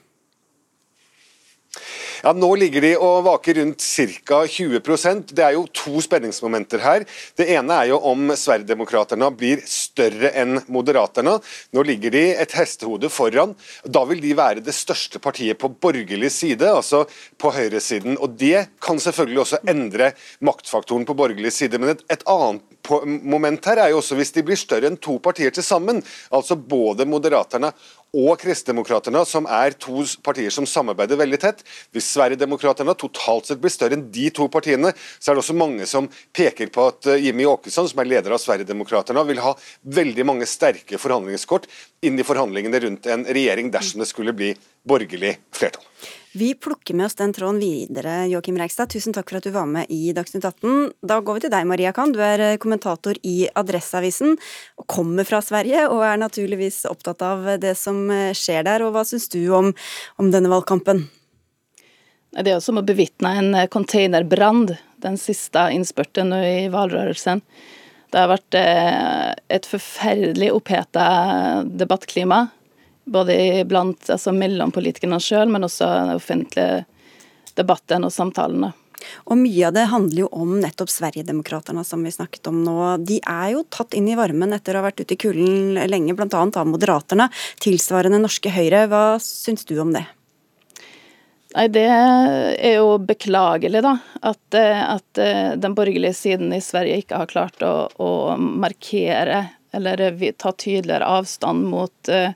Ja, 2.23 2.33
Nå 2.33 2.49
ligger 2.57 2.85
de 2.85 2.93
og 2.97 3.25
vaker 3.27 3.59
rundt 3.61 3.83
ca. 3.83 4.43
20% 4.47 5.33
Det 5.37 5.45
er 5.45 5.57
jo 5.57 5.67
to 5.75 6.01
spenningsmomenter 6.05 6.83
her. 6.85 7.05
Det 7.37 7.49
ene 7.53 7.81
er 7.83 7.91
jo 7.91 7.99
om 8.09 8.31
Sverigedemokraterna 8.37 9.31
blir 9.35 9.63
større 9.69 10.33
enn 10.39 10.61
Moderaterna. 10.73 11.37
Nå 11.77 11.85
ligger 11.87 12.15
de 12.15 12.25
et 12.37 12.55
hestehode 12.57 13.11
foran. 13.13 13.55
Da 13.85 14.05
vil 14.09 14.23
de 14.25 14.37
være 14.39 14.65
det 14.65 14.75
største 14.77 15.21
partiet 15.23 15.59
på 15.61 15.71
borgerlig 15.71 16.31
side, 16.33 16.71
altså 16.71 17.05
på 17.39 17.53
høyresiden. 17.55 18.17
Og 18.21 18.37
Det 18.37 18.67
kan 18.83 19.01
selvfølgelig 19.01 19.43
også 19.43 19.63
endre 19.69 20.13
maktfaktoren 20.41 21.07
på 21.07 21.17
borgerlig 21.19 21.53
side. 21.53 21.81
Men 21.83 21.95
et, 21.97 22.05
et 22.13 22.25
annet 22.31 22.65
moment 23.27 23.65
her 23.67 23.81
er 23.83 23.93
jo 23.93 24.01
også 24.01 24.19
hvis 24.19 24.33
de 24.37 24.45
blir 24.47 24.59
større 24.59 24.91
enn 24.91 25.01
to 25.03 25.19
partier 25.23 25.51
til 25.55 25.65
sammen, 25.67 26.03
altså 26.31 26.57
både 26.57 27.07
Moderaterna 27.09 27.73
og 28.17 28.41
Kristdemokraterna, 28.41 29.23
som 29.29 29.47
er 29.51 29.77
to 29.81 30.05
partier 30.25 30.53
som 30.55 30.67
samarbeider 30.69 31.19
veldig 31.21 31.41
tett. 31.43 31.63
Hvis 31.95 32.09
Sverigedemokraterna 32.15 32.97
totalt 32.99 33.51
sett 33.51 33.61
blir 33.63 33.75
større 33.75 33.99
enn 33.99 34.07
de 34.13 34.31
to 34.35 34.49
partiene, 34.53 34.93
så 35.19 35.31
er 35.31 35.37
det 35.37 35.45
også 35.45 35.59
mange 35.59 35.89
som 35.91 36.09
peker 36.37 36.73
på 36.73 36.89
at 36.91 37.11
eh, 37.13 37.27
Jimmy 37.29 37.47
Åkesson, 37.49 37.89
som 37.91 38.03
er 38.03 38.11
leder 38.15 38.35
av 38.35 38.43
Sverigedemokraterna, 38.43 39.25
vil 39.29 39.43
ha 39.45 39.55
veldig 40.01 40.29
mange 40.29 40.49
sterke 40.49 41.01
forhandlingskort 41.01 41.69
inn 42.07 42.19
i 42.19 42.27
forhandlingene 42.27 42.83
rundt 42.87 43.11
en 43.13 43.27
regjering 43.29 43.73
dersom 43.75 44.03
det 44.03 44.11
skulle 44.11 44.37
bli 44.37 44.55
borgerlig 44.87 45.37
flertall. 45.55 45.85
Vi 46.37 46.55
plukker 46.55 46.95
med 46.95 47.07
oss 47.07 47.15
den 47.15 47.33
tråden 47.33 47.59
videre, 47.61 48.27
Joakim 48.27 48.59
Reigstad. 48.61 48.91
Tusen 48.93 49.15
takk 49.17 49.31
for 49.31 49.39
at 49.39 49.47
du 49.47 49.55
var 49.55 49.65
med 49.71 49.89
i 49.89 50.13
Dagsnytt 50.13 50.45
18. 50.45 50.91
Da 51.01 51.17
går 51.25 51.39
vi 51.39 51.43
til 51.47 51.53
deg, 51.55 51.65
Maria 51.65 51.95
Khan. 51.97 52.11
Du 52.13 52.19
er 52.21 52.43
eh, 52.45 52.59
kommentator 52.61 53.17
i 53.25 53.47
Adresseavisen 53.57 54.37
kommer 54.85 55.25
fra 55.25 55.41
Sverige, 55.41 55.87
og 55.89 56.03
er 56.05 56.21
naturligvis 56.21 56.83
opptatt 56.91 57.25
av 57.25 57.49
det 57.63 57.73
som 57.81 58.03
eh, 58.13 58.35
skjer 58.37 58.67
der. 58.69 58.85
Og 58.85 58.93
hva 58.93 59.07
syns 59.09 59.31
du 59.33 59.39
om, 59.57 59.71
om 60.21 60.29
denne 60.35 60.51
valgkampen? 60.53 61.07
Det 62.37 62.53
er 62.53 62.61
som 62.61 62.83
å 62.83 62.85
bevitne 62.85 63.33
en 63.41 63.51
eh, 63.57 63.71
containerbrann, 63.73 64.75
den 65.09 65.17
siste 65.17 65.71
innspurten 65.73 66.37
i 66.37 66.69
valgrørelsen. 66.75 67.41
Det 68.13 68.21
har 68.21 68.29
vært 68.35 68.61
et 69.57 69.67
forferdelig 69.73 70.53
oppheta 70.53 71.07
debattklima 71.65 72.45
både 73.07 73.65
blant, 73.69 74.11
altså 74.11 74.35
mellom 74.35 74.73
politikerne 74.75 75.21
sjøl, 75.23 75.51
men 75.53 75.67
også 75.67 75.87
den 75.87 76.17
offentlige 76.17 76.85
debatten 77.57 78.05
og 78.07 78.13
samtalene. 78.13 78.73
Og 79.31 79.39
Mye 79.39 79.69
av 79.69 79.75
det 79.77 79.87
handler 79.91 80.25
jo 80.25 80.29
om 80.35 80.57
nettopp 80.61 80.91
Sverigedemokraterna, 80.91 81.85
som 81.85 82.03
vi 82.05 82.13
snakket 82.15 82.49
om 82.51 82.63
nå. 82.65 82.77
De 83.07 83.21
er 83.21 83.53
jo 83.55 83.65
tatt 83.71 83.95
inn 83.95 84.09
i 84.11 84.19
varmen 84.19 84.57
etter 84.57 84.75
å 84.75 84.83
ha 84.83 84.89
vært 84.89 85.05
ute 85.05 85.15
i 85.15 85.21
kulden 85.21 85.77
lenge, 85.91 86.17
bl.a. 86.17 86.29
av 86.33 86.69
Moderaterne. 86.69 87.29
Tilsvarende 87.63 88.21
norske 88.23 88.51
Høyre. 88.53 88.87
Hva 88.91 89.05
syns 89.23 89.69
du 89.69 89.77
om 89.83 89.93
det? 89.95 90.07
Nei, 91.55 91.69
Det 91.73 91.87
er 91.87 92.79
jo 92.81 92.97
beklagelig, 92.99 93.85
da. 93.85 93.97
At, 94.33 94.59
at 94.59 95.23
den 95.61 95.77
borgerlige 95.77 96.17
siden 96.17 96.51
i 96.57 96.65
Sverige 96.65 97.05
ikke 97.05 97.23
har 97.23 97.31
klart 97.31 97.63
å, 97.63 97.75
å 98.03 98.11
markere 98.37 99.45
eller 99.77 100.33
ta 100.41 100.53
tydeligere 100.57 101.05
avstand 101.19 101.67
mot 101.69 102.09
uh, 102.09 102.31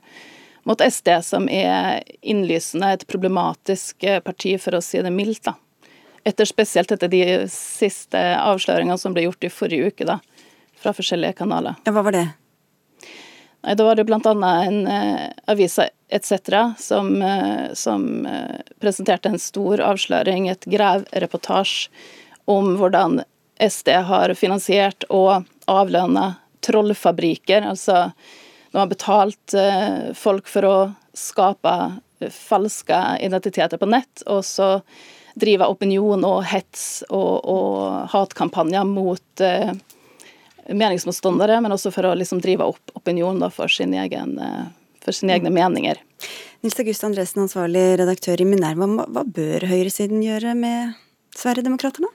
mot 0.63 0.81
SD, 0.81 1.13
som 1.25 1.49
er 1.49 2.03
innlysende 2.21 2.93
et 2.93 3.07
problematisk 3.09 4.03
eh, 4.03 4.19
parti, 4.23 4.57
for 4.61 4.77
å 4.77 4.83
si 4.85 5.01
det 5.01 5.13
mildt. 5.13 5.43
da. 5.49 5.55
Etter 6.23 6.45
Spesielt 6.45 6.91
etter 6.93 7.09
de 7.09 7.23
siste 7.49 8.19
avsløringene 8.37 8.99
som 9.01 9.15
ble 9.15 9.25
gjort 9.25 9.47
i 9.47 9.53
forrige 9.53 9.89
uke, 9.89 10.05
da, 10.05 10.19
fra 10.77 10.93
forskjellige 10.93 11.39
kanaler. 11.41 11.79
Ja, 11.85 11.95
Hva 11.95 12.05
var 12.05 12.17
det? 12.17 12.27
Nei, 13.61 13.75
Da 13.75 13.85
var 13.85 13.95
det 13.95 14.05
bl.a. 14.09 14.21
en 14.65 14.87
eh, 14.87 15.27
avisa 15.49 15.89
etc. 16.09 16.77
Som, 16.77 17.21
eh, 17.21 17.73
som 17.73 18.25
eh, 18.25 18.61
presenterte 18.79 19.29
en 19.29 19.39
stor 19.39 19.81
avsløring, 19.81 20.49
et 20.49 20.65
grevreportasje 20.65 21.89
om 22.49 22.75
hvordan 22.77 23.21
SD 23.61 23.93
har 24.09 24.33
finansiert 24.33 25.05
og 25.09 25.45
avlønna 25.69 26.35
trollfabrikker. 26.65 27.61
altså 27.61 28.11
de 28.71 28.77
har 28.77 28.87
betalt 28.87 29.53
eh, 29.53 30.13
folk 30.15 30.47
for 30.47 30.67
å 30.67 30.75
skape 31.17 31.73
eh, 32.19 32.31
falske 32.31 32.99
identiteter 33.19 33.79
på 33.81 33.89
nett, 33.91 34.23
og 34.31 34.45
så 34.47 34.77
drive 35.39 35.67
opinion 35.71 36.23
og 36.27 36.43
hets 36.47 37.03
og, 37.09 37.47
og 37.47 38.11
hatkampanjer 38.11 38.87
mot 38.87 39.43
eh, 39.43 39.73
meningsmotstandere, 40.71 41.59
men 41.63 41.75
også 41.75 41.91
for 41.91 42.07
å 42.07 42.15
liksom 42.15 42.39
drive 42.43 42.67
opp 42.71 42.95
opinion 42.99 43.41
da, 43.43 43.51
for, 43.51 43.71
sin 43.71 43.95
egen, 43.97 44.37
eh, 44.39 44.63
for, 45.03 45.15
sine 45.15 45.35
egne 45.35 45.51
meninger. 45.51 45.99
Nils 46.63 46.79
August 46.79 47.03
Andresen, 47.03 47.43
ansvarlig 47.47 47.83
redaktør 47.99 48.43
i 48.43 48.47
Minerva. 48.47 48.87
Hva 48.87 49.25
bør 49.27 49.67
høyresiden 49.67 50.23
gjøre 50.23 50.55
med 50.55 50.95
Sverigedemokraterna? 51.35 52.11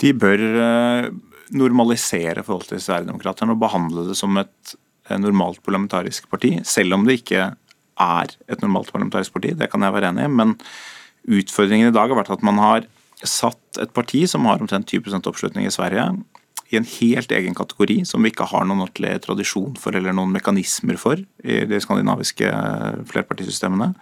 De 0.00 0.10
bør 0.16 0.40
normalisere 1.54 2.42
forholdet 2.42 2.72
til 2.72 2.82
Sverigedemokraterna 2.82 3.54
og 3.54 3.60
behandle 3.62 4.08
det 4.08 4.16
som 4.18 4.34
et 4.40 4.74
normalt 5.20 5.62
parlamentarisk 5.64 6.28
parti, 6.30 6.56
selv 6.64 6.96
om 6.96 7.04
det 7.06 7.20
ikke 7.20 7.50
er 8.00 8.34
et 8.48 8.62
normalt 8.64 8.90
parlamentarisk 8.92 9.34
parti. 9.36 9.52
Det 9.54 9.70
kan 9.72 9.84
jeg 9.84 9.94
være 9.94 10.10
enig 10.12 10.26
i. 10.26 10.32
Men 10.32 10.54
utfordringen 11.24 11.90
i 11.90 11.94
dag 11.94 12.08
har 12.10 12.18
vært 12.18 12.32
at 12.34 12.44
man 12.46 12.60
har 12.62 12.88
satt 13.24 13.80
et 13.80 13.92
parti 13.94 14.24
som 14.28 14.46
har 14.48 14.60
omtrent 14.60 14.90
20% 14.90 15.28
oppslutning 15.30 15.68
i 15.68 15.72
Sverige, 15.72 16.08
i 16.72 16.78
en 16.78 16.86
helt 16.88 17.32
egen 17.36 17.54
kategori 17.54 18.00
som 18.08 18.24
vi 18.24 18.32
ikke 18.32 18.48
har 18.50 18.64
noen 18.66 18.82
ordentlig 18.86 19.12
tradisjon 19.22 19.76
for 19.80 19.94
eller 19.94 20.14
noen 20.16 20.32
mekanismer 20.34 20.98
for 20.98 21.20
i 21.20 21.58
de 21.68 21.80
skandinaviske 21.82 22.48
flerpartisystemene. 23.10 23.92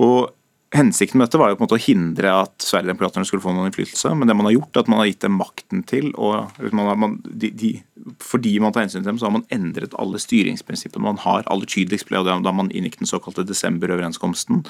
Og 0.00 0.30
Hensikten 0.72 1.20
med 1.20 1.26
dette 1.26 1.36
var 1.36 1.50
jo 1.52 1.56
på 1.58 1.64
en 1.64 1.66
måte 1.66 1.76
å 1.76 1.84
hindre 1.84 2.30
at 2.32 2.64
Sverigedemokraterna 2.64 3.26
skulle 3.28 3.44
få 3.44 3.52
noen 3.52 3.68
innflytelse, 3.68 4.14
men 4.16 4.30
det 4.30 4.36
man 4.38 4.46
har 4.48 4.54
gjort, 4.54 4.70
er 4.72 4.84
at 4.86 4.88
man 4.88 5.02
har 5.02 5.08
gitt 5.10 5.20
dem 5.24 5.34
makten 5.36 5.82
til 5.88 6.08
og 6.16 6.62
man 6.72 6.88
har, 6.88 6.96
man, 7.02 7.18
de, 7.28 7.50
de, 7.60 7.72
Fordi 8.24 8.54
man 8.62 8.72
tar 8.72 8.86
hensyn 8.86 9.02
til 9.02 9.10
dem, 9.10 9.18
så 9.20 9.28
har 9.28 9.34
man 9.36 9.44
endret 9.52 9.92
alle 10.00 10.20
styringsprinsippene 10.22 11.04
man 11.04 11.20
har. 11.20 11.44
Aller 11.52 11.68
tydeligst 11.68 12.08
ble 12.08 12.22
det 12.24 12.38
da 12.46 12.54
man 12.56 12.72
inngikk 12.72 12.96
den 13.02 13.10
såkalte 13.10 13.44
desemberøverenskomsten. 13.44 14.64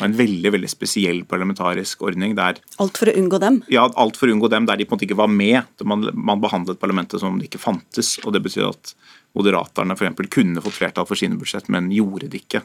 Og 0.00 0.06
en 0.06 0.16
veldig 0.16 0.54
veldig 0.56 0.72
spesiell 0.72 1.22
parlamentarisk 1.28 2.00
ordning 2.08 2.32
der 2.38 2.62
Alt 2.80 3.02
for 3.02 3.12
å 3.12 3.16
unngå 3.20 3.42
dem? 3.42 3.60
Ja, 3.72 3.84
alt 4.00 4.16
for 4.16 4.32
å 4.32 4.34
unngå 4.34 4.48
dem 4.52 4.66
der 4.70 4.80
de 4.80 4.88
på 4.88 4.96
en 4.96 5.00
måte 5.00 5.10
ikke 5.10 5.20
var 5.20 5.30
med. 5.30 5.84
Man, 5.84 6.08
man 6.16 6.40
behandlet 6.40 6.80
parlamentet 6.80 7.20
som 7.20 7.34
om 7.34 7.42
det 7.42 7.52
ikke 7.52 7.60
fantes. 7.60 8.16
og 8.24 8.32
det 8.32 8.40
betyr 8.48 8.70
at 8.72 8.96
Moderaterne 9.38 9.96
f.eks. 9.96 10.28
kunne 10.32 10.64
fått 10.64 10.76
flertall 10.76 11.06
for 11.08 11.18
sine 11.18 11.38
budsjett, 11.40 11.70
men 11.72 11.90
gjorde 11.94 12.28
det 12.32 12.42
ikke. 12.42 12.64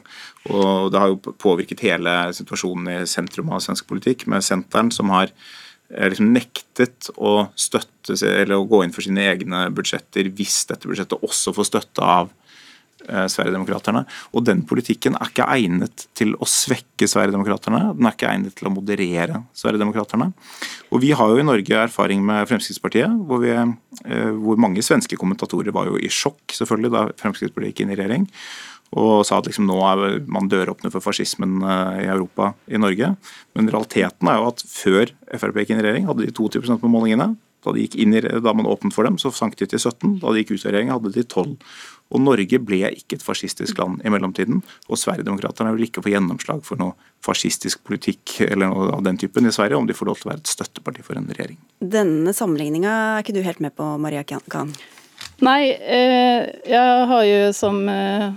Og 0.52 0.90
Det 0.92 1.00
har 1.00 1.12
jo 1.12 1.34
påvirket 1.40 1.84
hele 1.86 2.16
situasjonen 2.36 2.90
i 2.92 2.98
sentrum 3.08 3.52
av 3.54 3.64
svensk 3.64 3.88
politikk, 3.88 4.26
med 4.28 4.44
Senteren 4.44 4.92
som 4.94 5.12
har 5.14 5.30
eh, 5.32 6.08
liksom 6.10 6.32
nektet 6.34 7.10
å 7.16 7.48
støtte 7.56 8.18
eller 8.28 8.58
å 8.58 8.68
gå 8.68 8.82
inn 8.84 8.94
for 8.94 9.04
sine 9.04 9.24
egne 9.30 9.68
budsjetter 9.74 10.30
hvis 10.36 10.62
dette 10.70 10.88
budsjettet 10.88 11.24
også 11.24 11.56
får 11.56 11.70
støtte 11.72 12.04
av 12.04 12.32
Sverigedemokraterna. 13.06 14.02
Og 14.34 14.44
den 14.46 14.64
politikken 14.68 15.16
er 15.16 15.30
ikke 15.30 15.46
egnet 15.54 16.06
til 16.18 16.34
å 16.36 16.48
svekke 16.48 17.08
Sverigedemokraterna. 17.08 17.92
Den 17.96 18.08
er 18.08 18.16
ikke 18.16 18.30
egnet 18.30 18.56
til 18.58 18.68
å 18.68 18.74
moderere 18.74 19.42
Sverigedemokraterna. 19.56 20.30
Og 20.92 21.02
vi 21.04 21.12
har 21.16 21.30
jo 21.30 21.38
i 21.40 21.46
Norge 21.46 21.82
erfaring 21.84 22.24
med 22.26 22.48
Fremskrittspartiet, 22.50 23.14
hvor, 23.28 23.42
vi, 23.44 23.54
eh, 23.54 24.32
hvor 24.36 24.60
mange 24.60 24.84
svenske 24.84 25.18
kommentatorer 25.20 25.74
var 25.74 25.90
jo 25.90 26.00
i 26.00 26.10
sjokk 26.12 26.56
selvfølgelig 26.56 26.94
da 26.94 27.06
Fremskrittspartiet 27.20 27.74
gikk 27.74 27.84
inn 27.84 27.94
i 27.94 28.00
regjering. 28.00 28.28
Og 28.96 29.20
sa 29.28 29.36
at 29.36 29.48
liksom 29.48 29.66
nå 29.68 29.76
er 29.84 30.22
man 30.32 30.48
døråpner 30.48 30.92
for 30.92 31.04
fascismen 31.04 31.60
eh, 31.60 32.06
i 32.06 32.08
Europa 32.08 32.54
i 32.72 32.80
Norge. 32.80 33.12
Men 33.56 33.68
realiteten 33.68 34.30
er 34.30 34.40
jo 34.40 34.48
at 34.48 34.64
før 34.64 35.12
Frp 35.36 35.60
gikk 35.60 35.74
inn 35.74 35.82
i 35.82 35.84
regjering, 35.84 36.08
hadde 36.08 36.24
de 36.24 36.32
22 36.32 36.80
på 36.80 36.92
målingene. 36.92 37.34
Da, 37.66 37.74
de 37.74 37.84
gikk 37.84 37.98
i, 37.98 38.06
da, 38.38 38.54
man 38.54 38.68
åpnet 38.70 38.94
for 38.94 39.04
dem, 39.04 39.18
så 39.20 39.32
sank 39.34 39.58
de 39.58 39.66
til 39.68 39.80
17. 39.80 40.20
Da 40.22 40.32
de 40.32 40.40
gikk 40.44 40.54
ut 40.54 40.62
av 40.62 40.72
regjering, 40.72 40.92
hadde 40.94 41.12
de 41.12 41.24
12. 41.26 41.56
Og 42.08 42.22
Norge 42.24 42.60
ble 42.64 42.88
ikke 42.88 43.18
et 43.18 43.24
fascistisk 43.24 43.78
land 43.80 44.00
i 44.04 44.12
mellomtiden. 44.12 44.62
Og 44.88 45.00
Sverigedemokraterna 45.00 45.74
vil 45.76 45.88
ikke 45.88 46.04
få 46.04 46.12
gjennomslag 46.14 46.62
for 46.64 46.80
noe 46.80 46.96
fascistisk 47.24 47.82
politikk 47.84 48.38
eller 48.46 48.70
noe 48.70 48.92
av 48.96 49.02
den 49.04 49.18
typen 49.20 49.48
i 49.48 49.52
Sverige, 49.52 49.76
om 49.76 49.88
de 49.88 49.96
får 49.96 50.08
lov 50.08 50.20
til 50.20 50.28
å 50.28 50.32
være 50.32 50.44
et 50.44 50.52
støtteparti 50.52 51.04
for 51.04 51.20
en 51.20 51.28
regjering. 51.28 51.58
Denne 51.80 52.32
sammenligninga 52.36 52.94
er 53.18 53.24
ikke 53.24 53.36
du 53.36 53.42
helt 53.44 53.60
med 53.64 53.76
på, 53.76 53.90
Maria 54.00 54.24
Kahn? 54.24 54.72
Nei, 55.44 55.70
eh, 55.70 56.48
jeg 56.66 57.06
har 57.10 57.24
jo 57.26 57.52
som 57.54 57.80
eh, 57.90 58.30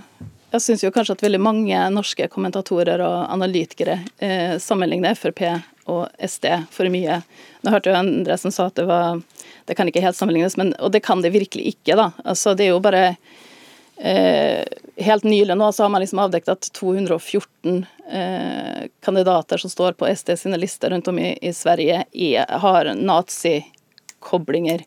Jeg 0.52 0.62
syns 0.62 0.82
jo 0.84 0.92
kanskje 0.94 1.16
at 1.16 1.22
veldig 1.24 1.40
mange 1.42 1.78
norske 1.94 2.26
kommentatorer 2.30 3.00
og 3.02 3.16
analytikere 3.32 4.02
eh, 4.20 4.58
sammenligner 4.60 5.16
Frp 5.16 5.46
og 5.90 6.04
SD 6.20 6.50
for 6.70 6.86
mye. 6.92 7.22
Nå 7.64 7.72
hørte 7.72 7.90
jo 7.90 7.98
andre 7.98 8.36
som 8.38 8.52
sa 8.54 8.68
at 8.68 8.76
det 8.76 8.84
var 8.86 9.22
det 9.66 9.76
kan 9.78 9.88
ikke 9.88 10.02
helt 10.02 10.18
sammenlignes, 10.18 10.56
men, 10.58 10.74
og 10.82 10.92
det 10.92 11.02
kan 11.06 11.22
det 11.22 11.32
virkelig 11.34 11.74
ikke. 11.76 11.96
da. 11.96 12.10
Altså, 12.24 12.54
det 12.58 12.66
er 12.66 12.74
jo 12.74 12.82
bare 12.82 13.16
helt 14.02 15.24
nylig 15.24 15.54
nå 15.56 15.68
så 15.72 15.84
har 15.84 15.90
man 15.94 16.02
liksom 16.02 16.18
avdekket 16.18 16.48
at 16.48 16.68
214 16.74 17.86
eh, 18.10 18.88
kandidater 19.04 19.60
som 19.62 19.70
står 19.70 19.92
på 19.92 20.08
SD 20.10 20.34
sine 20.38 20.58
lister 20.58 20.90
rundt 20.90 21.08
om 21.08 21.18
i, 21.18 21.38
i 21.42 21.52
Sverige, 21.54 22.04
er, 22.12 22.46
har 22.48 22.90
nazikoblinger. 22.98 24.82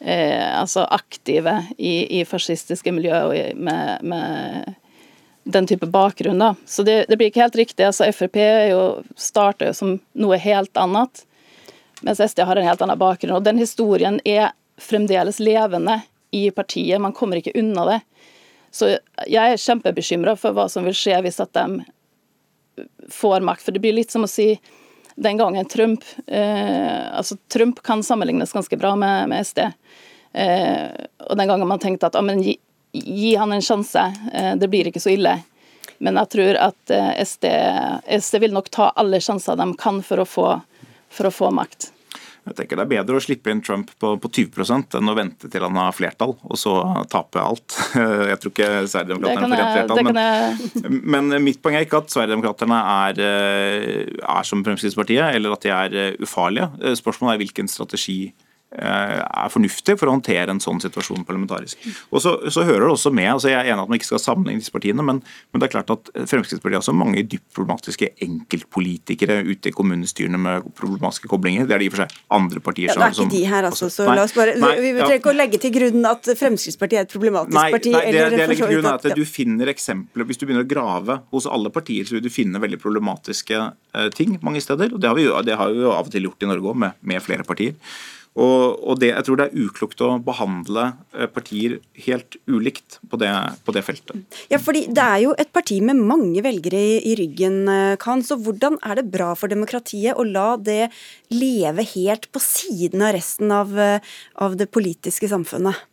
Eh, 0.00 0.60
altså 0.60 0.80
aktive 0.80 1.66
i, 1.78 2.20
i 2.20 2.24
fascistiske 2.24 2.92
miljøer 2.92 3.54
med, 3.54 3.98
med, 4.02 4.74
den 5.44 5.66
type 5.66 5.86
bakgrunn. 5.86 6.38
da. 6.38 6.54
Så 6.66 6.82
det, 6.82 7.04
det, 7.08 7.16
blir 7.16 7.28
ikke 7.28 7.42
helt 7.42 7.56
riktig. 7.56 7.84
altså 7.84 8.06
Frp 8.12 8.36
starter 9.16 9.70
jo 9.70 9.74
som 9.74 9.96
noe 10.12 10.36
helt 10.40 10.76
annet, 10.76 11.24
mens 12.00 12.20
SD 12.20 12.44
har 12.44 12.56
en 12.56 12.68
helt 12.68 12.82
annen 12.84 13.00
bakgrunn. 13.00 13.36
og 13.36 13.44
Den 13.44 13.58
historien 13.58 14.20
er 14.24 14.52
fremdeles 14.80 15.40
levende 15.40 16.00
i 16.30 16.50
partiet. 16.50 17.00
Man 17.00 17.16
kommer 17.16 17.40
ikke 17.40 17.56
unna 17.58 17.86
det. 17.88 17.98
Så 18.70 18.92
jeg 19.26 19.54
er 19.54 19.60
kjempebekymra 19.60 20.36
for 20.38 20.54
hva 20.54 20.68
som 20.70 20.86
vil 20.86 20.96
skje 20.96 21.18
hvis 21.24 21.40
at 21.42 21.52
de 21.56 21.82
får 23.10 23.42
makt. 23.46 23.64
For 23.66 23.74
det 23.74 23.82
blir 23.82 23.96
litt 23.96 24.14
som 24.14 24.26
å 24.26 24.30
si 24.30 24.54
den 25.20 25.36
gangen 25.36 25.66
Trump 25.68 26.04
eh, 26.26 27.10
altså 27.12 27.36
Trump 27.52 27.82
kan 27.84 28.02
sammenlignes 28.06 28.54
ganske 28.56 28.76
bra 28.80 28.94
med, 28.96 29.28
med 29.28 29.46
SD. 29.46 29.66
Eh, 30.32 31.06
og 31.26 31.36
den 31.36 31.50
gangen 31.50 31.68
man 31.68 31.82
tenkte 31.82 32.08
at 32.08 32.16
ah, 32.16 32.34
gi, 32.38 32.56
gi 32.92 33.34
han 33.36 33.52
en 33.52 33.64
sjanse, 33.64 34.06
eh, 34.32 34.54
det 34.56 34.70
blir 34.70 34.88
ikke 34.88 35.02
så 35.02 35.14
ille. 35.16 35.36
Men 36.00 36.16
jeg 36.22 36.32
tror 36.32 36.60
at 36.70 36.94
eh, 36.94 37.12
SD, 37.26 37.50
SD 38.20 38.40
vil 38.46 38.56
nok 38.56 38.70
ta 38.72 38.92
alle 38.96 39.20
sjanser 39.20 39.58
de 39.60 39.66
kan 39.80 40.00
for 40.06 40.22
å 40.22 40.28
få, 40.28 40.48
for 41.12 41.28
å 41.28 41.34
få 41.34 41.50
makt. 41.52 41.90
Jeg 42.48 42.56
tenker 42.56 42.80
Det 42.80 42.84
er 42.86 42.92
bedre 42.94 43.18
å 43.18 43.22
slippe 43.22 43.52
inn 43.52 43.60
Trump 43.64 43.90
på, 44.00 44.14
på 44.22 44.30
20% 44.32 44.96
enn 44.98 45.12
å 45.12 45.16
vente 45.16 45.50
til 45.52 45.64
han 45.66 45.76
har 45.76 45.94
flertall, 45.96 46.34
og 46.40 46.58
så 46.58 46.74
tape 47.12 47.42
alt. 47.42 47.76
Jeg 48.30 48.40
tror 48.40 48.54
ikke 48.54 48.68
Sverigedemokraterna 48.90 49.48
får 49.50 49.60
rent 49.60 49.74
flertall. 49.76 50.04
Men, 50.08 51.00
men, 51.14 51.36
mitt 51.44 51.60
poeng 51.62 51.76
er 51.78 51.86
ikke 51.86 52.00
at 52.00 52.12
Sverigedemokraterna 52.14 52.80
er, 53.06 53.24
eh, 53.26 54.20
er 54.24 54.48
som 54.48 54.64
Fremskrittspartiet, 54.66 55.36
eller 55.36 55.56
at 55.56 55.66
de 55.66 55.74
er 55.74 55.98
eh, 56.04 56.22
ufarlige. 56.24 56.70
Eh, 56.80 56.96
spørsmålet 56.98 57.36
er 57.36 57.44
hvilken 57.44 57.70
strategi 57.70 58.20
er 58.70 59.50
fornuftig 59.50 59.96
for 59.98 60.06
å 60.06 60.12
håndtere 60.14 60.52
en 60.52 60.60
sånn 60.62 60.78
situasjon 60.82 61.24
parlamentarisk. 61.26 61.80
Og 62.14 62.22
så, 62.22 62.36
så 62.54 62.62
hører 62.62 62.86
det 62.86 62.92
også 62.94 63.10
med, 63.14 63.26
altså 63.32 63.50
Jeg 63.50 63.58
er 63.58 63.72
enig 63.72 63.82
at 63.82 63.90
man 63.90 63.98
ikke 63.98 64.10
skal 64.12 64.22
sammenligne 64.22 64.62
disse 64.62 64.74
partiene, 64.74 65.02
men, 65.02 65.18
men, 65.50 65.62
det 65.62 65.66
er 65.66 65.72
klart 65.72 65.90
at 65.90 66.10
Fremskrittspartiet 66.14 66.78
har 66.78 66.84
også 66.84 66.94
mange 66.94 67.24
dypt 67.26 67.48
problematiske 67.56 68.12
enkeltpolitikere 68.22 69.40
ute 69.48 69.72
i 69.72 69.74
kommunestyrene 69.74 70.38
med 70.38 70.68
problematiske 70.78 71.30
koblinger. 71.30 71.66
Det 71.66 71.74
er 71.74 71.82
det 71.82 71.88
i 71.88 71.90
og 71.90 71.96
for 71.96 72.04
seg 72.04 72.14
andre 72.38 72.62
partier 72.62 72.94
som 72.94 73.02
ja, 73.02 73.10
Det 73.10 73.18
er 73.18 73.26
ikke 73.26 73.34
de 73.34 73.42
her, 73.50 73.68
altså. 73.72 73.90
Så 73.90 74.06
nei, 74.06 74.16
la 74.20 74.28
oss 74.28 74.36
bare, 74.38 74.54
nei, 74.62 74.72
vi 74.78 74.94
trenger 75.00 75.18
ikke 75.18 75.32
å 75.32 75.36
legge 75.40 75.62
til 75.64 75.74
grunn 75.74 76.06
at 76.12 76.30
Fremskrittspartiet 76.44 77.02
er 77.02 77.08
et 77.08 77.16
problematisk 77.16 77.58
nei, 77.58 77.66
parti. 77.74 77.94
Nei, 77.96 78.04
det, 78.14 78.24
det, 78.36 78.46
det 78.54 78.60
grunn 78.62 78.86
er 78.86 79.00
at 79.00 79.18
du 79.18 79.24
finner 79.26 79.74
eksempler, 79.74 80.28
Hvis 80.30 80.38
du 80.38 80.46
begynner 80.46 80.68
å 80.68 80.70
grave 80.70 81.18
hos 81.34 81.50
alle 81.50 81.74
partier, 81.74 82.06
så 82.06 82.16
vil 82.16 82.24
du 82.24 82.30
finne 82.30 82.62
veldig 82.62 82.78
problematiske 82.78 83.60
uh, 83.66 84.08
ting 84.14 84.38
mange 84.46 84.62
steder. 84.62 84.94
og 84.94 85.02
Det 85.02 85.10
har 85.10 85.18
vi 85.18 85.26
det 85.50 85.58
har 85.58 85.74
vi 85.74 85.82
jo 85.82 85.90
av 85.90 86.06
og 86.06 86.14
til 86.14 86.30
gjort 86.30 86.46
i 86.46 86.50
Norge 86.50 86.70
òg, 86.72 86.80
med, 86.86 86.98
med 87.02 87.22
flere 87.24 87.46
partier. 87.46 87.74
Og, 88.38 88.78
og 88.86 89.00
det, 89.02 89.08
jeg 89.10 89.26
tror 89.26 89.38
det 89.40 89.46
er 89.48 89.64
uklokt 89.66 90.02
å 90.06 90.12
behandle 90.22 90.84
eh, 91.16 91.26
partier 91.26 91.80
helt 92.06 92.36
ulikt 92.46 93.00
på 93.10 93.18
det, 93.18 93.30
på 93.66 93.74
det, 93.74 93.82
feltet. 93.82 94.38
Ja, 94.52 94.60
fordi 94.62 94.84
Det 94.86 95.02
er 95.02 95.24
jo 95.24 95.34
et 95.34 95.50
parti 95.52 95.80
med 95.82 95.98
mange 95.98 96.44
velgere 96.46 96.78
i, 96.78 96.96
i 97.10 97.16
ryggen, 97.18 97.64
eh, 97.66 97.96
Khan. 98.00 98.22
Så 98.22 98.38
hvordan 98.38 98.78
er 98.86 99.00
det 99.00 99.10
bra 99.10 99.32
for 99.34 99.50
demokratiet 99.50 100.14
å 100.14 100.26
la 100.26 100.54
det 100.56 100.92
leve 101.34 101.82
helt 101.96 102.30
på 102.30 102.42
siden 102.44 103.02
av 103.02 103.16
resten 103.18 103.50
av, 103.54 103.74
eh, 103.74 104.12
av 104.38 104.54
det 104.60 104.70
politiske 104.70 105.26
samfunnet? 105.30 105.86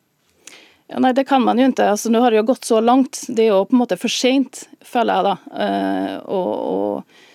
Ja, 0.88 1.02
nei, 1.04 1.16
Det 1.18 1.26
kan 1.28 1.42
man 1.44 1.58
jo 1.58 1.72
ikke. 1.72 1.90
Altså, 1.90 2.14
Nå 2.14 2.22
har 2.22 2.32
det 2.32 2.44
jo 2.44 2.50
gått 2.54 2.70
så 2.70 2.78
langt. 2.80 3.26
Det 3.28 3.48
er 3.48 3.56
jo 3.56 3.66
på 3.66 3.76
en 3.76 3.82
måte 3.82 3.98
for 3.98 4.14
seint, 4.14 4.68
føler 4.86 5.18
jeg. 5.18 5.26
da. 5.26 6.22
og, 6.30 6.54
og 6.70 7.27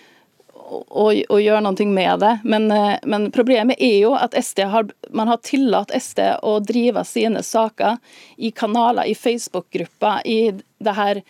å, 0.73 1.05
og 1.13 1.41
gjøre 1.41 1.61
noe 1.65 1.87
med 1.89 2.21
det. 2.23 2.33
Men, 2.43 2.69
eh, 2.71 2.97
men, 3.09 3.29
problemet 3.35 3.81
er 3.81 3.97
jo 4.03 4.13
at 4.17 4.35
SD 4.37 4.65
har, 4.73 4.89
man 5.11 5.31
har 5.31 5.41
tillatt 5.45 5.93
SD 5.93 6.21
å 6.43 6.57
drive 6.63 7.05
sine 7.07 7.43
saker 7.43 7.99
i 8.37 8.51
kanaler, 8.51 9.09
i 9.09 9.15
Facebook-grupper, 9.17 10.23
i 10.25 10.39
det 10.83 10.95
her 10.97 11.23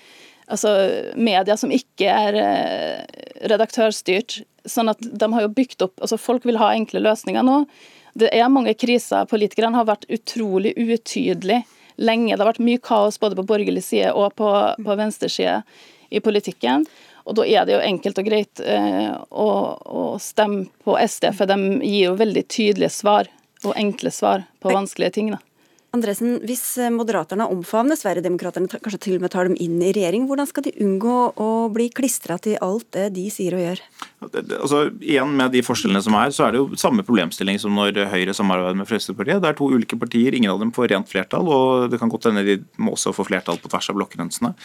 altså 0.52 0.72
media 1.16 1.58
som 1.58 1.72
ikke 1.74 2.10
er 2.10 2.40
eh, 2.40 3.22
redaktørstyrt. 3.50 4.42
Sånn 4.70 4.92
at 4.92 5.02
de 5.02 5.28
har 5.34 5.44
jo 5.44 5.52
bygd 5.52 5.84
opp 5.84 6.00
altså 6.00 6.16
Folk 6.22 6.46
vil 6.48 6.60
ha 6.62 6.72
enkle 6.72 7.02
løsninger 7.04 7.44
nå. 7.44 7.64
Det 8.20 8.30
er 8.32 8.52
mange 8.52 8.76
kriser. 8.78 9.26
Politikerne 9.30 9.80
har 9.80 9.90
vært 9.90 10.06
utrolig 10.14 10.76
utydelige 10.78 11.64
lenge. 11.98 12.34
Det 12.34 12.42
har 12.42 12.52
vært 12.54 12.64
mye 12.64 12.82
kaos 12.82 13.20
både 13.22 13.38
på 13.40 13.48
borgerlig 13.50 13.84
side 13.86 14.14
og 14.14 14.36
på, 14.40 14.50
på 14.86 15.00
venstreside 15.00 15.62
i 16.14 16.22
politikken. 16.22 16.86
Og 17.24 17.38
Da 17.38 17.46
er 17.48 17.66
det 17.66 17.78
jo 17.78 17.84
enkelt 17.84 18.20
og 18.20 18.28
greit 18.28 18.60
eh, 18.60 19.14
å, 19.16 19.48
å, 19.80 20.04
stemme 20.20 20.66
på 20.84 20.98
SD, 21.00 21.30
for 21.38 21.48
de 21.48 21.58
gir 21.80 22.10
jo 22.10 22.18
veldig 22.20 22.44
tydelige 22.52 22.92
svar 22.92 23.30
og 23.64 23.78
enkle 23.80 24.12
svar 24.12 24.44
på 24.60 24.74
vanskelige 24.76 25.16
ting. 25.16 25.32
da. 25.32 25.40
Andresen, 25.94 26.40
Hvis 26.42 26.64
eh, 26.82 26.90
Moderaterna 26.90 27.46
omfavner 27.54 27.94
Sverigedemokraterna, 27.94 28.66
kanskje 28.82 29.00
til 29.04 29.18
og 29.20 29.22
med 29.22 29.30
tar 29.30 29.46
dem 29.46 29.58
inn 29.62 29.76
i 29.78 29.92
regjering, 29.94 30.24
hvordan 30.26 30.48
skal 30.50 30.66
de 30.66 30.72
unngå 30.82 31.18
å 31.38 31.50
bli 31.70 31.86
klistra 31.94 32.40
til 32.42 32.58
alt 32.66 32.88
det 32.98 33.12
de 33.14 33.28
sier 33.30 33.54
og 33.54 33.62
gjør? 33.62 33.82
Altså, 34.26 34.80
igjen 34.98 35.36
Med 35.38 35.54
de 35.54 35.62
forskjellene 35.66 36.02
som 36.02 36.18
er, 36.18 36.34
så 36.34 36.48
er 36.48 36.56
det 36.56 36.64
jo 36.64 36.80
samme 36.82 37.06
problemstilling 37.06 37.62
som 37.62 37.78
når 37.78 38.08
Høyre 38.10 38.34
samarbeider 38.34 38.80
med 38.80 38.90
Fremskrittspartiet. 38.90 39.44
Det 39.44 39.52
er 39.52 39.60
to 39.60 39.70
ulike 39.70 40.00
partier, 40.02 40.34
ingen 40.34 40.56
av 40.56 40.64
dem 40.64 40.74
får 40.74 40.90
rent 40.96 41.14
flertall, 41.14 41.54
og 41.54 41.94
det 41.94 42.02
kan 42.02 42.10
godt 42.10 42.32
hende 42.32 42.46
de 42.48 42.58
må 42.82 42.96
også 42.98 43.14
få 43.14 43.28
flertall 43.30 43.62
på 43.62 43.70
tvers 43.70 43.92
av 43.94 44.00
blokkgrensene. 44.00 44.56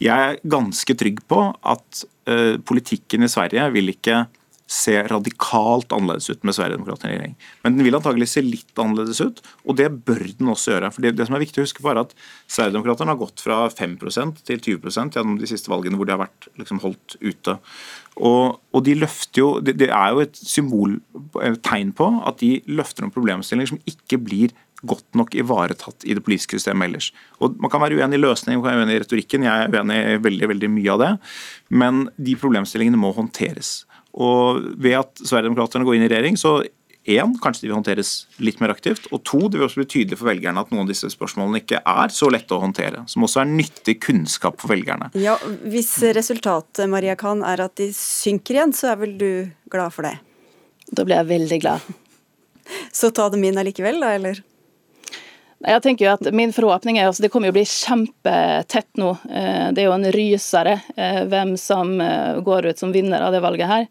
Jeg 0.00 0.32
er 0.32 0.40
ganske 0.48 0.96
trygg 1.04 1.20
på 1.28 1.42
at 1.52 2.04
uh, 2.32 2.56
politikken 2.64 3.28
i 3.28 3.32
Sverige 3.32 3.68
vil 3.76 3.92
ikke 3.92 4.22
se 4.68 4.94
radikalt 5.08 5.92
annerledes 5.96 6.28
ut 6.28 6.42
med 6.44 6.54
Sverigedemokraterna 6.56 7.10
i 7.10 7.16
regjering. 7.16 7.36
Men 7.64 7.78
den 7.78 7.86
vil 7.86 7.96
antagelig 7.96 8.28
se 8.34 8.42
litt 8.44 8.80
annerledes 8.80 9.22
ut, 9.24 9.40
og 9.64 9.78
det 9.80 9.88
bør 10.04 10.20
den 10.38 10.52
også 10.52 10.74
gjøre. 10.74 10.90
For 10.92 11.04
Det, 11.04 11.14
det 11.16 11.28
som 11.28 11.38
er 11.38 11.44
viktig 11.44 11.62
å 11.62 11.64
huske 11.64 11.84
på 11.84 11.92
er 11.92 12.02
at 12.02 12.12
Sverigedemokraterna 12.52 13.14
har 13.14 13.22
gått 13.22 13.40
fra 13.44 13.62
5% 13.72 14.44
til 14.44 14.60
20% 14.60 15.16
gjennom 15.16 15.40
de 15.40 15.48
siste 15.48 15.72
valgene 15.72 15.96
hvor 15.96 16.08
de 16.08 16.16
har 16.16 16.20
vært 16.26 16.50
liksom, 16.60 16.82
holdt 16.84 17.16
ute. 17.24 17.56
Og, 18.18 18.58
og, 18.74 18.80
de 18.84 18.98
løfter 18.98 19.40
jo, 19.40 19.50
det, 19.64 19.78
det 19.80 19.88
er 19.94 20.12
jo 20.12 20.22
et 20.26 20.36
symbol, 20.36 20.98
et 21.40 21.60
tegn 21.64 21.94
på 21.96 22.10
at 22.28 22.40
de 22.42 22.58
løfter 22.68 23.06
noen 23.06 23.14
problemstillinger 23.14 23.72
som 23.72 23.82
ikke 23.88 24.20
blir 24.20 24.56
godt 24.86 25.16
nok 25.18 25.34
ivaretatt 25.34 26.04
i 26.06 26.14
det 26.14 26.22
politiske 26.22 26.58
systemet 26.58 26.90
ellers. 26.90 27.10
Og 27.42 27.56
Man 27.58 27.70
kan 27.70 27.82
være 27.82 27.98
uenig 27.98 28.18
i 28.18 28.22
løsningen, 28.22 28.60
man 28.60 28.68
kan 28.68 28.76
være 28.76 28.84
uenig 28.84 28.98
i 28.98 29.02
retorikken, 29.02 29.46
jeg 29.46 29.64
er 29.64 29.72
uenig 29.74 29.98
i 29.98 30.22
veldig, 30.22 30.48
veldig 30.52 30.70
mye 30.70 30.92
av 30.94 31.02
det. 31.02 31.12
Men 31.70 32.04
de 32.16 32.36
problemstillingene 32.38 33.00
må 33.00 33.10
håndteres. 33.16 33.88
Og 34.18 34.64
Ved 34.82 34.98
at 34.98 35.22
Sverigedemokraterna 35.22 35.86
går 35.86 35.98
inn 35.98 36.06
i 36.06 36.10
regjering, 36.10 36.38
så 36.40 36.58
én, 37.08 37.34
kanskje 37.40 37.64
de 37.64 37.70
vil 37.70 37.76
håndteres 37.78 38.12
litt 38.42 38.58
mer 38.60 38.72
aktivt. 38.74 39.06
Og 39.14 39.22
to, 39.26 39.40
det 39.46 39.60
vil 39.60 39.66
også 39.68 39.80
bli 39.80 39.88
tydelig 39.88 40.18
for 40.20 40.30
velgerne 40.30 40.64
at 40.64 40.72
noen 40.72 40.84
av 40.84 40.90
disse 40.90 41.08
spørsmålene 41.12 41.62
ikke 41.62 41.80
er 41.80 42.12
så 42.14 42.28
lette 42.32 42.54
å 42.54 42.60
håndtere. 42.62 43.04
Som 43.10 43.24
også 43.24 43.42
er 43.44 43.50
nyttig 43.52 43.98
kunnskap 44.04 44.58
for 44.60 44.74
velgerne. 44.74 45.10
Ja, 45.18 45.38
Hvis 45.64 45.94
resultatet 46.16 46.90
Maria 46.90 47.16
Khan, 47.18 47.44
er 47.46 47.64
at 47.64 47.78
de 47.80 47.88
synker 47.96 48.58
igjen, 48.58 48.76
så 48.76 48.92
er 48.92 49.00
vel 49.04 49.16
du 49.20 49.30
glad 49.72 49.94
for 49.94 50.08
det? 50.08 50.18
Da 50.92 51.04
blir 51.04 51.20
jeg 51.20 51.32
veldig 51.32 51.62
glad. 51.64 51.88
Så 52.92 53.08
ta 53.16 53.30
dem 53.32 53.44
inn 53.48 53.56
allikevel, 53.60 54.00
da, 54.02 54.12
eller? 54.16 54.42
Jeg 55.58 55.82
tenker 55.82 56.06
jo 56.06 56.12
at 56.12 56.28
Min 56.34 56.52
forhåpning 56.54 56.98
er 57.00 57.08
at 57.10 57.18
det 57.22 57.30
kommer 57.32 57.50
å 57.50 57.56
bli 57.56 57.64
kjempetett 57.66 58.90
nå. 59.00 59.10
Eh, 59.26 59.68
det 59.74 59.82
er 59.82 59.88
jo 59.88 59.96
en 59.96 60.12
rysere 60.14 60.76
eh, 60.94 61.24
hvem 61.26 61.56
som 61.58 62.00
eh, 62.00 62.38
går 62.46 62.70
ut 62.70 62.78
som 62.78 62.92
vinner 62.94 63.24
av 63.26 63.34
det 63.34 63.42
valget 63.42 63.70
her. 63.70 63.88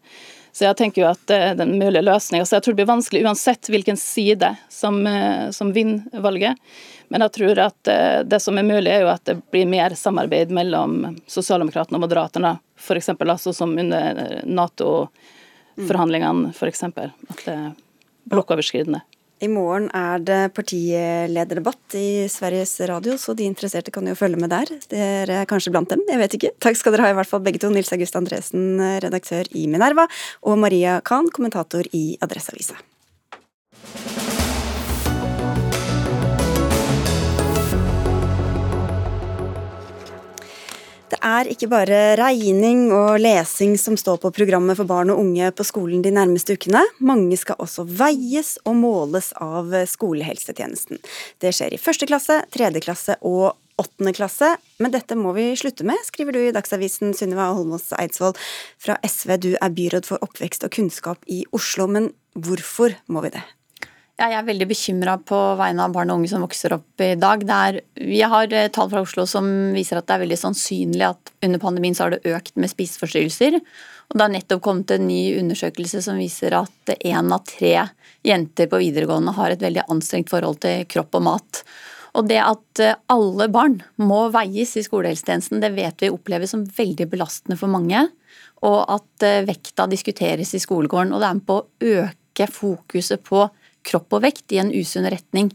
Så 0.52 0.64
jeg 0.64 0.76
tenker 0.78 1.02
jo 1.02 1.10
at 1.10 1.26
den 1.58 1.78
mulige 1.78 2.02
løsningen, 2.02 2.46
Så 2.46 2.56
jeg 2.56 2.62
tror 2.64 2.74
det 2.74 2.80
blir 2.80 2.88
vanskelig 2.88 3.26
uansett 3.28 3.68
hvilken 3.70 3.96
side 4.00 4.56
som, 4.72 5.06
som 5.54 5.72
vinner 5.76 6.22
valget. 6.24 6.56
Men 7.12 7.22
jeg 7.22 7.32
tror 7.36 7.60
at 7.62 7.90
det 8.26 8.40
som 8.42 8.58
er 8.58 8.66
mulig, 8.66 8.90
er 8.90 9.04
jo 9.04 9.12
at 9.12 9.22
det 9.28 9.36
blir 9.52 9.68
mer 9.70 9.94
samarbeid 9.94 10.50
mellom 10.50 11.20
Sosialdemokratene 11.30 11.96
og 12.00 12.04
Moderaterna. 12.08 12.56
F.eks. 12.80 13.08
altså 13.12 13.52
som 13.54 13.76
under 13.78 14.42
Nato-forhandlingene, 14.48 16.50
f.eks. 16.56 16.82
At 16.82 17.44
det 17.44 17.54
er 17.54 17.70
blokkoverskridende. 18.32 19.04
I 19.38 19.46
morgen 19.46 19.86
er 19.94 20.22
det 20.26 20.38
partilederdebatt 20.56 21.94
i 21.94 22.26
Sveriges 22.32 22.72
Radio, 22.90 23.14
så 23.20 23.36
de 23.38 23.46
interesserte 23.46 23.92
kan 23.94 24.08
jo 24.10 24.16
følge 24.18 24.40
med 24.42 24.50
der. 24.50 24.72
Dere 24.90 25.42
er 25.44 25.48
kanskje 25.50 25.70
blant 25.74 25.92
dem, 25.94 26.02
jeg 26.10 26.18
vet 26.18 26.36
ikke. 26.40 26.52
Takk 26.58 26.80
skal 26.80 26.96
dere 26.96 27.06
ha 27.06 27.14
i 27.14 27.18
hvert 27.20 27.30
fall 27.30 27.44
begge 27.46 27.62
to. 27.62 27.70
Nils 27.70 27.94
August 27.94 28.18
Andresen, 28.18 28.82
redaktør 29.04 29.46
i 29.54 29.68
Minerva, 29.70 30.08
og 30.42 30.58
Maria 30.58 30.98
Khan, 31.06 31.30
kommentator 31.30 31.86
i 31.94 32.16
Adresseavisa. 32.24 32.80
Det 41.08 41.16
er 41.24 41.48
ikke 41.48 41.70
bare 41.72 41.98
regning 42.20 42.90
og 42.92 43.16
lesing 43.22 43.78
som 43.80 43.96
står 43.96 44.18
på 44.20 44.32
programmet 44.36 44.76
for 44.76 44.88
barn 44.88 45.08
og 45.12 45.22
unge 45.22 45.48
på 45.56 45.64
skolen 45.64 46.02
de 46.04 46.12
nærmeste 46.12 46.58
ukene. 46.58 46.82
Mange 47.00 47.38
skal 47.40 47.56
også 47.64 47.86
veies 47.88 48.56
og 48.68 48.76
måles 48.76 49.30
av 49.40 49.72
skolehelsetjenesten. 49.88 51.00
Det 51.40 51.54
skjer 51.56 51.72
i 51.72 51.80
første 51.80 52.08
klasse, 52.10 52.42
tredje 52.52 52.84
klasse 52.84 53.16
og 53.24 53.56
åttende 53.80 54.12
klasse, 54.12 54.52
men 54.82 54.92
dette 54.92 55.16
må 55.16 55.32
vi 55.36 55.52
slutte 55.56 55.86
med, 55.88 55.96
skriver 56.04 56.36
du 56.36 56.42
i 56.42 56.54
Dagsavisen 56.54 57.14
Sunniva 57.16 57.52
Holmås 57.56 57.88
Eidsvoll 57.96 58.36
fra 58.76 58.98
SV. 59.06 59.38
Du 59.40 59.52
er 59.54 59.76
byråd 59.80 60.08
for 60.10 60.28
oppvekst 60.28 60.66
og 60.66 60.74
kunnskap 60.76 61.24
i 61.30 61.44
Oslo, 61.56 61.88
men 61.88 62.12
hvorfor 62.36 62.98
må 63.08 63.24
vi 63.24 63.32
det? 63.38 63.44
Jeg 64.18 64.34
er 64.34 64.46
veldig 64.48 64.66
bekymra 64.66 65.12
på 65.22 65.36
vegne 65.60 65.84
av 65.84 65.92
barn 65.94 66.10
og 66.10 66.18
unge 66.18 66.28
som 66.32 66.42
vokser 66.42 66.72
opp 66.74 67.02
i 67.06 67.12
dag. 67.14 67.44
Er, 67.54 67.76
vi 68.02 68.18
har 68.26 68.50
eh, 68.50 68.66
tall 68.74 68.88
fra 68.90 69.04
Oslo 69.04 69.28
som 69.30 69.46
viser 69.76 70.00
at 70.00 70.08
det 70.08 70.16
er 70.16 70.24
veldig 70.24 70.38
sannsynlig 70.40 71.04
at 71.06 71.30
under 71.46 71.62
pandemien 71.62 71.94
så 71.94 72.08
har 72.08 72.16
det 72.16 72.32
økt 72.34 72.56
med 72.58 72.72
spiseforstyrrelser. 72.72 73.60
Og 74.08 74.16
det 74.16 74.24
har 74.24 74.32
nettopp 74.34 74.64
kommet 74.64 74.90
en 74.90 75.06
ny 75.06 75.36
undersøkelse 75.38 76.02
som 76.02 76.18
viser 76.18 76.56
at 76.58 76.92
én 76.98 77.30
av 77.30 77.44
tre 77.46 77.70
jenter 78.26 78.66
på 78.66 78.80
videregående 78.82 79.36
har 79.38 79.54
et 79.54 79.62
veldig 79.62 79.86
anstrengt 79.86 80.34
forhold 80.34 80.58
til 80.66 80.82
kropp 80.90 81.14
og 81.20 81.24
mat. 81.28 81.62
Og 82.18 82.26
det 82.26 82.40
at 82.42 82.82
eh, 82.82 82.98
alle 83.14 83.46
barn 83.54 83.78
må 84.02 84.24
veies 84.34 84.74
i 84.74 84.82
skolehelsetjenesten, 84.82 85.62
det 85.62 85.70
vet 85.78 86.02
vi 86.02 86.10
oppleves 86.10 86.56
som 86.56 86.66
veldig 86.66 87.06
belastende 87.14 87.60
for 87.60 87.70
mange. 87.70 88.08
Og 88.66 88.80
at 88.82 89.30
eh, 89.30 89.44
vekta 89.46 89.86
diskuteres 89.86 90.56
i 90.58 90.64
skolegården. 90.66 91.14
Og 91.14 91.22
det 91.22 91.30
er 91.30 91.38
med 91.38 91.46
på 91.46 91.62
å 91.62 91.94
øke 92.02 92.50
fokuset 92.50 93.22
på 93.22 93.46
kropp 93.88 94.18
og 94.18 94.24
vekt 94.26 94.54
i 94.54 94.60
en 94.62 94.72
usunn 94.74 95.08
retning. 95.08 95.50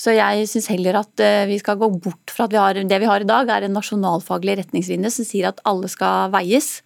Så 0.00 0.14
jeg 0.16 0.46
syns 0.48 0.70
heller 0.72 0.96
at 1.02 1.20
eh, 1.20 1.46
vi 1.50 1.58
skal 1.60 1.78
gå 1.80 1.90
bort 2.00 2.32
fra 2.32 2.46
at 2.46 2.54
vi 2.54 2.60
har, 2.60 2.78
det 2.78 3.00
vi 3.02 3.08
har 3.08 3.20
i 3.20 3.28
dag, 3.28 3.50
er 3.52 3.66
en 3.66 3.76
nasjonalfaglig 3.76 4.56
retningslinje 4.62 5.12
som 5.12 5.28
sier 5.28 5.50
at 5.50 5.60
alle 5.68 5.90
skal 5.92 6.32
veies. 6.32 6.78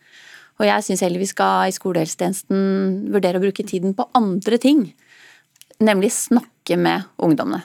Og 0.58 0.66
jeg 0.66 0.86
syns 0.86 1.02
heller 1.04 1.22
vi 1.22 1.30
skal 1.30 1.70
i 1.70 1.74
skolehelsetjenesten 1.74 3.12
vurdere 3.14 3.38
å 3.38 3.44
bruke 3.44 3.66
tiden 3.66 3.94
på 3.94 4.08
andre 4.18 4.58
ting. 4.62 4.88
Nemlig 5.82 6.10
snakke 6.14 6.78
med 6.78 7.06
ungdommene. 7.22 7.62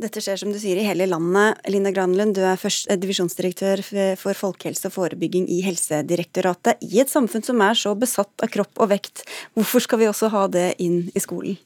Dette 0.00 0.22
skjer 0.24 0.38
som 0.40 0.52
du 0.52 0.56
sier 0.56 0.78
i 0.80 0.84
hele 0.86 1.04
landet. 1.08 1.58
Linda 1.68 1.92
Granlund, 1.92 2.32
du 2.36 2.40
er 2.40 2.60
først, 2.60 2.88
eh, 2.88 2.96
divisjonsdirektør 3.00 3.82
for 4.16 4.36
folkehelse 4.36 4.88
og 4.88 4.96
forebygging 4.96 5.48
i 5.48 5.60
Helsedirektoratet. 5.64 6.80
I 6.80 7.00
et 7.00 7.12
samfunn 7.12 7.44
som 7.44 7.60
er 7.60 7.76
så 7.76 7.92
besatt 7.96 8.32
av 8.42 8.48
kropp 8.48 8.80
og 8.80 8.88
vekt, 8.92 9.24
hvorfor 9.56 9.84
skal 9.84 10.00
vi 10.00 10.08
også 10.08 10.30
ha 10.32 10.46
det 10.48 10.74
inn 10.80 11.10
i 11.14 11.20
skolen? 11.20 11.58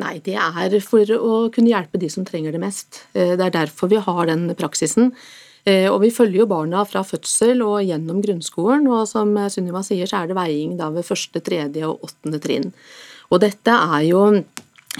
Nei, 0.00 0.16
det 0.24 0.36
er 0.38 0.76
for 0.84 1.08
å 1.16 1.38
kunne 1.52 1.72
hjelpe 1.72 2.00
de 2.00 2.08
som 2.12 2.26
trenger 2.26 2.54
det 2.54 2.62
mest. 2.62 3.02
Eh, 3.12 3.34
det 3.36 3.46
er 3.48 3.56
derfor 3.62 3.90
vi 3.92 4.00
har 4.02 4.26
den 4.30 4.48
praksisen. 4.58 5.12
Eh, 5.64 5.86
og 5.90 6.00
vi 6.02 6.10
følger 6.10 6.42
jo 6.42 6.50
barna 6.50 6.82
fra 6.88 7.04
fødsel 7.06 7.62
og 7.62 7.84
gjennom 7.86 8.22
grunnskolen, 8.24 8.88
og 8.90 9.06
som 9.10 9.34
Sunniva 9.52 9.84
sier, 9.86 10.08
så 10.10 10.22
er 10.22 10.30
det 10.30 10.38
veiing 10.38 10.74
da 10.80 10.90
ved 10.90 11.06
første, 11.06 11.42
tredje 11.44 11.86
og 11.86 12.02
åttende 12.08 12.42
trinn. 12.42 12.72
Og 13.30 13.40
dette 13.44 13.72
er 13.72 14.08
jo 14.08 14.24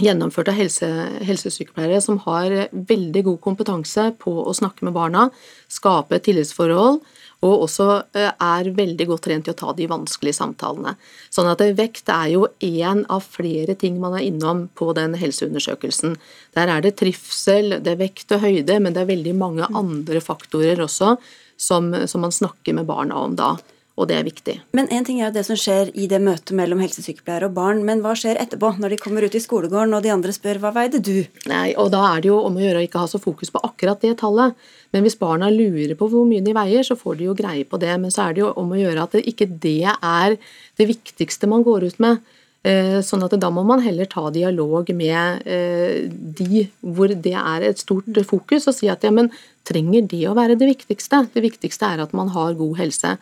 gjennomført 0.01 0.49
av 0.49 0.57
helse, 0.57 0.89
helsesykepleiere 1.27 1.99
som 2.01 2.21
har 2.25 2.55
veldig 2.73 3.25
god 3.27 3.41
kompetanse 3.45 4.07
på 4.23 4.33
å 4.41 4.55
snakke 4.57 4.87
med 4.87 4.95
barna, 4.97 5.27
skape 5.69 6.21
tillitsforhold 6.25 7.03
og 7.43 7.65
også 7.67 7.89
eh, 8.15 8.31
er 8.31 8.71
veldig 8.77 9.07
godt 9.11 9.27
trent 9.27 9.47
til 9.49 9.55
å 9.55 9.59
ta 9.59 9.75
de 9.77 9.89
vanskelige 9.91 10.39
samtalene. 10.39 10.95
Sånn 11.35 11.51
at 11.51 11.65
vekt 11.79 12.11
er 12.13 12.31
jo 12.37 12.47
én 12.63 13.03
av 13.13 13.27
flere 13.27 13.75
ting 13.79 13.99
man 14.03 14.17
er 14.19 14.27
innom 14.29 14.69
på 14.79 14.93
den 14.99 15.17
helseundersøkelsen. 15.19 16.17
Der 16.57 16.71
er 16.71 16.85
det 16.85 16.97
trivsel, 17.03 17.81
det 17.83 17.97
er 17.97 18.03
vekt 18.05 18.35
og 18.37 18.47
høyde, 18.47 18.79
men 18.79 18.95
det 18.95 19.03
er 19.03 19.11
veldig 19.11 19.35
mange 19.39 19.69
andre 19.75 20.23
faktorer 20.23 20.85
også 20.87 21.17
som, 21.59 21.93
som 22.07 22.25
man 22.25 22.35
snakker 22.35 22.79
med 22.79 22.89
barna 22.89 23.19
om 23.27 23.37
da 23.39 23.57
og 24.03 24.09
det 24.11 24.19
er 24.19 24.27
viktig. 24.27 24.57
Men 24.77 24.91
En 24.93 25.07
ting 25.07 25.21
er 25.21 25.29
jo 25.29 25.37
det 25.37 25.45
som 25.47 25.59
skjer 25.59 25.93
i 25.95 26.09
det 26.11 26.21
møtet 26.23 26.55
mellom 26.59 26.83
helsesykepleiere 26.83 27.49
og 27.49 27.57
barn, 27.57 27.85
men 27.87 28.03
hva 28.05 28.15
skjer 28.19 28.41
etterpå, 28.43 28.75
når 28.83 28.95
de 28.95 29.01
kommer 29.01 29.25
ut 29.25 29.37
i 29.39 29.43
skolegården 29.43 29.95
og 29.97 30.03
de 30.05 30.13
andre 30.15 30.35
spør 30.35 30.61
hva 30.63 30.73
veide 30.75 31.01
du? 31.03 31.25
Nei, 31.51 31.73
og 31.79 31.93
Da 31.95 32.03
er 32.11 32.23
det 32.23 32.31
jo 32.33 32.41
om 32.43 32.57
å 32.57 32.63
gjøre 32.63 32.83
å 32.83 32.87
ikke 32.87 33.03
ha 33.05 33.11
så 33.11 33.21
fokus 33.23 33.53
på 33.53 33.63
akkurat 33.63 34.03
det 34.03 34.17
tallet. 34.21 34.59
Men 34.93 35.07
hvis 35.07 35.19
barna 35.21 35.49
lurer 35.53 35.95
på 35.97 36.09
hvor 36.11 36.27
mye 36.29 36.45
de 36.45 36.55
veier, 36.57 36.85
så 36.85 36.99
får 36.99 37.19
de 37.19 37.31
jo 37.31 37.39
greie 37.39 37.65
på 37.69 37.81
det. 37.81 37.95
Men 38.01 38.13
så 38.13 38.27
er 38.27 38.37
det 38.37 38.45
jo 38.45 38.53
om 38.61 38.73
å 38.73 38.81
gjøre 38.81 39.07
at 39.07 39.17
det 39.17 39.27
ikke 39.29 39.49
det 39.63 39.95
er 39.95 40.37
det 40.81 40.89
viktigste 40.89 41.49
man 41.49 41.65
går 41.67 41.89
ut 41.89 42.01
med. 42.03 42.23
Eh, 42.63 43.01
sånn 43.03 43.25
at 43.27 43.33
da 43.43 43.49
må 43.51 43.65
man 43.67 43.81
heller 43.83 44.07
ta 44.07 44.29
dialog 44.31 44.87
med 44.95 45.41
eh, 45.51 46.05
de 46.07 46.61
hvor 46.79 47.11
det 47.11 47.33
er 47.35 47.65
et 47.67 47.81
stort 47.83 48.21
fokus, 48.29 48.69
og 48.71 48.77
si 48.77 48.87
at 48.93 49.03
ja, 49.03 49.11
men 49.11 49.33
trenger 49.67 50.07
det 50.07 50.21
å 50.31 50.37
være 50.39 50.55
det 50.61 50.69
viktigste? 50.69 51.25
Det 51.35 51.43
viktigste 51.43 51.89
er 51.91 52.05
at 52.05 52.15
man 52.15 52.31
har 52.31 52.55
god 52.59 52.79
helse. 52.79 53.17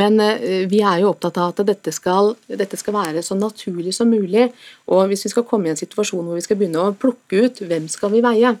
Men 0.00 0.18
eh, 0.24 0.66
vi 0.70 0.82
er 0.82 1.04
jo 1.04 1.12
opptatt 1.12 1.38
av 1.38 1.54
at 1.54 1.62
dette 1.70 1.94
skal, 1.94 2.34
dette 2.50 2.80
skal 2.80 2.98
være 2.98 3.22
så 3.22 3.38
naturlig 3.38 3.94
som 3.94 4.10
mulig. 4.10 4.48
Og 4.90 5.06
hvis 5.12 5.22
vi 5.28 5.32
skal 5.36 5.46
komme 5.46 5.70
i 5.70 5.74
en 5.76 5.78
situasjon 5.78 6.26
hvor 6.26 6.40
vi 6.40 6.48
skal 6.48 6.58
begynne 6.58 6.82
å 6.82 6.96
plukke 6.98 7.46
ut 7.46 7.62
hvem 7.62 7.86
skal 7.90 8.10
vi 8.16 8.24
veie, 8.26 8.56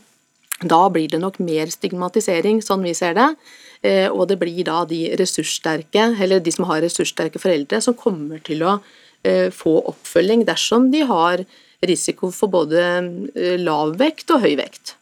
da 0.60 0.80
blir 0.94 1.10
det 1.10 1.18
nok 1.18 1.42
mer 1.42 1.74
stigmatisering, 1.74 2.62
sånn 2.62 2.86
vi 2.86 2.94
ser 2.94 3.16
det. 3.16 3.30
Og 4.12 4.26
det 4.28 4.36
blir 4.36 4.60
da 4.68 4.82
de 4.84 5.06
ressurssterke, 5.16 6.02
eller 6.20 6.42
de 6.44 6.52
som 6.52 6.66
har 6.68 6.82
ressurssterke 6.84 7.40
foreldre, 7.40 7.78
som 7.80 7.96
kommer 7.96 8.42
til 8.44 8.66
å 8.68 8.74
få 9.52 9.72
oppfølging 9.90 10.46
dersom 10.48 10.88
de 10.92 11.02
har 11.08 11.44
risiko 11.86 12.30
for 12.34 12.52
både 12.52 12.82
eh, 13.34 13.56
lav 13.60 13.96
vekt 14.00 14.32
og 14.34 14.44
høy 14.44 14.54
vekt. 14.60 14.96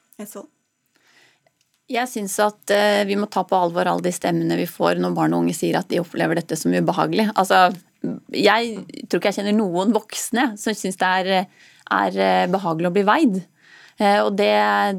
Jeg 1.88 2.10
syns 2.10 2.36
at 2.44 2.74
eh, 2.74 3.04
vi 3.08 3.16
må 3.18 3.28
ta 3.32 3.44
på 3.48 3.58
alvor 3.58 3.88
alle 3.88 4.04
de 4.04 4.14
stemmene 4.14 4.58
vi 4.60 4.68
får 4.68 5.00
når 5.00 5.16
barn 5.16 5.36
og 5.36 5.44
unge 5.44 5.56
sier 5.56 5.78
at 5.80 5.88
de 5.90 6.02
opplever 6.02 6.38
dette 6.38 6.58
som 6.58 6.74
ubehagelig. 6.74 7.30
Altså, 7.34 7.68
jeg 8.34 8.82
tror 9.08 9.20
ikke 9.20 9.32
jeg 9.32 9.40
kjenner 9.40 9.56
noen 9.56 9.94
voksne 9.96 10.50
som 10.60 10.76
syns 10.76 11.00
det 11.00 11.12
er, 11.22 11.46
er 11.98 12.50
behagelig 12.52 12.90
å 12.90 12.94
bli 12.94 13.06
veid. 13.08 13.40
Eh, 13.98 14.20
og 14.22 14.34
det, 14.38 14.54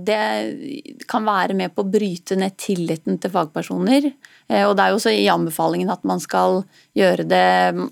det 0.07 1.03
kan 1.09 1.23
være 1.27 1.55
med 1.55 1.73
på 1.75 1.85
å 1.85 1.91
bryte 1.91 2.35
ned 2.39 2.57
tilliten 2.59 3.19
til 3.21 3.31
fagpersoner. 3.31 4.09
Eh, 4.51 4.65
og 4.67 4.75
det 4.75 4.85
er 4.85 4.91
jo 4.91 4.99
også 4.99 5.13
i 5.15 5.27
anbefalingen 5.31 5.91
at 5.93 6.03
man 6.07 6.19
skal 6.23 6.63
gjøre 6.97 7.25
det 7.29 7.45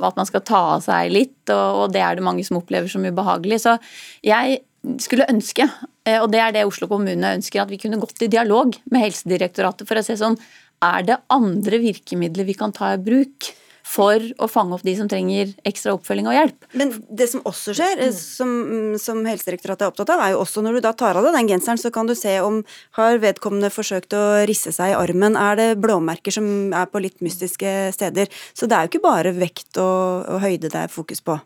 At 0.03 0.17
man 0.19 0.27
skal 0.27 0.43
ta 0.43 0.61
av 0.75 0.83
seg 0.85 1.13
litt, 1.13 1.53
og 1.53 1.93
det 1.95 2.03
er 2.03 2.17
det 2.17 2.25
mange 2.27 2.43
som 2.47 2.59
opplever 2.59 2.91
som 2.91 3.05
ubehagelig. 3.07 3.61
Så 3.63 3.77
jeg 4.25 4.61
skulle 5.03 5.27
ønske, 5.31 5.67
eh, 6.07 6.19
og 6.19 6.31
det 6.33 6.41
er 6.43 6.55
det 6.55 6.67
Oslo 6.67 6.89
kommune 6.91 7.35
ønsker, 7.39 7.63
at 7.63 7.71
vi 7.71 7.79
kunne 7.81 7.99
gått 8.01 8.21
i 8.23 8.31
dialog 8.31 8.75
med 8.91 9.07
Helsedirektoratet 9.07 9.87
for 9.87 9.99
å 9.99 10.05
se 10.05 10.19
sånn 10.19 10.37
Er 10.83 11.07
det 11.07 11.21
andre 11.33 11.79
virkemidler 11.81 12.45
vi 12.45 12.53
kan 12.53 12.75
ta 12.75 12.93
i 12.93 13.01
bruk? 13.01 13.47
For 13.87 14.23
å 14.43 14.49
fange 14.51 14.75
opp 14.75 14.83
de 14.85 14.93
som 14.97 15.07
trenger 15.09 15.53
ekstra 15.67 15.95
oppfølging 15.95 16.27
og 16.29 16.35
hjelp. 16.35 16.67
Men 16.77 16.91
det 17.07 17.29
som 17.31 17.43
også 17.47 17.75
skjer, 17.77 18.01
eh, 18.03 18.13
som, 18.13 18.51
som 19.01 19.23
Helsedirektoratet 19.27 19.85
er 19.85 19.91
opptatt 19.93 20.11
av, 20.13 20.23
er 20.23 20.33
jo 20.35 20.41
også 20.43 20.63
når 20.65 20.77
du 20.77 20.85
da 20.85 20.93
tar 20.97 21.17
av 21.17 21.27
deg 21.27 21.37
den 21.37 21.51
genseren, 21.53 21.79
så 21.81 21.91
kan 21.93 22.09
du 22.09 22.15
se 22.17 22.35
om 22.43 22.61
har 22.99 23.21
vedkommende 23.23 23.71
forsøkt 23.73 24.15
å 24.17 24.23
risse 24.49 24.73
seg 24.75 24.93
i 24.93 24.97
armen. 24.97 25.39
Er 25.39 25.59
det 25.59 25.69
blåmerker 25.83 26.35
som 26.35 26.73
er 26.75 26.89
på 26.91 27.03
litt 27.03 27.23
mystiske 27.23 27.93
steder? 27.95 28.31
Så 28.53 28.67
det 28.67 28.77
er 28.77 28.87
jo 28.87 28.95
ikke 28.95 29.05
bare 29.07 29.35
vekt 29.37 29.79
og, 29.79 30.27
og 30.27 30.43
høyde 30.43 30.67
det 30.67 30.83
er 30.83 30.91
fokus 30.91 31.23
på. 31.23 31.39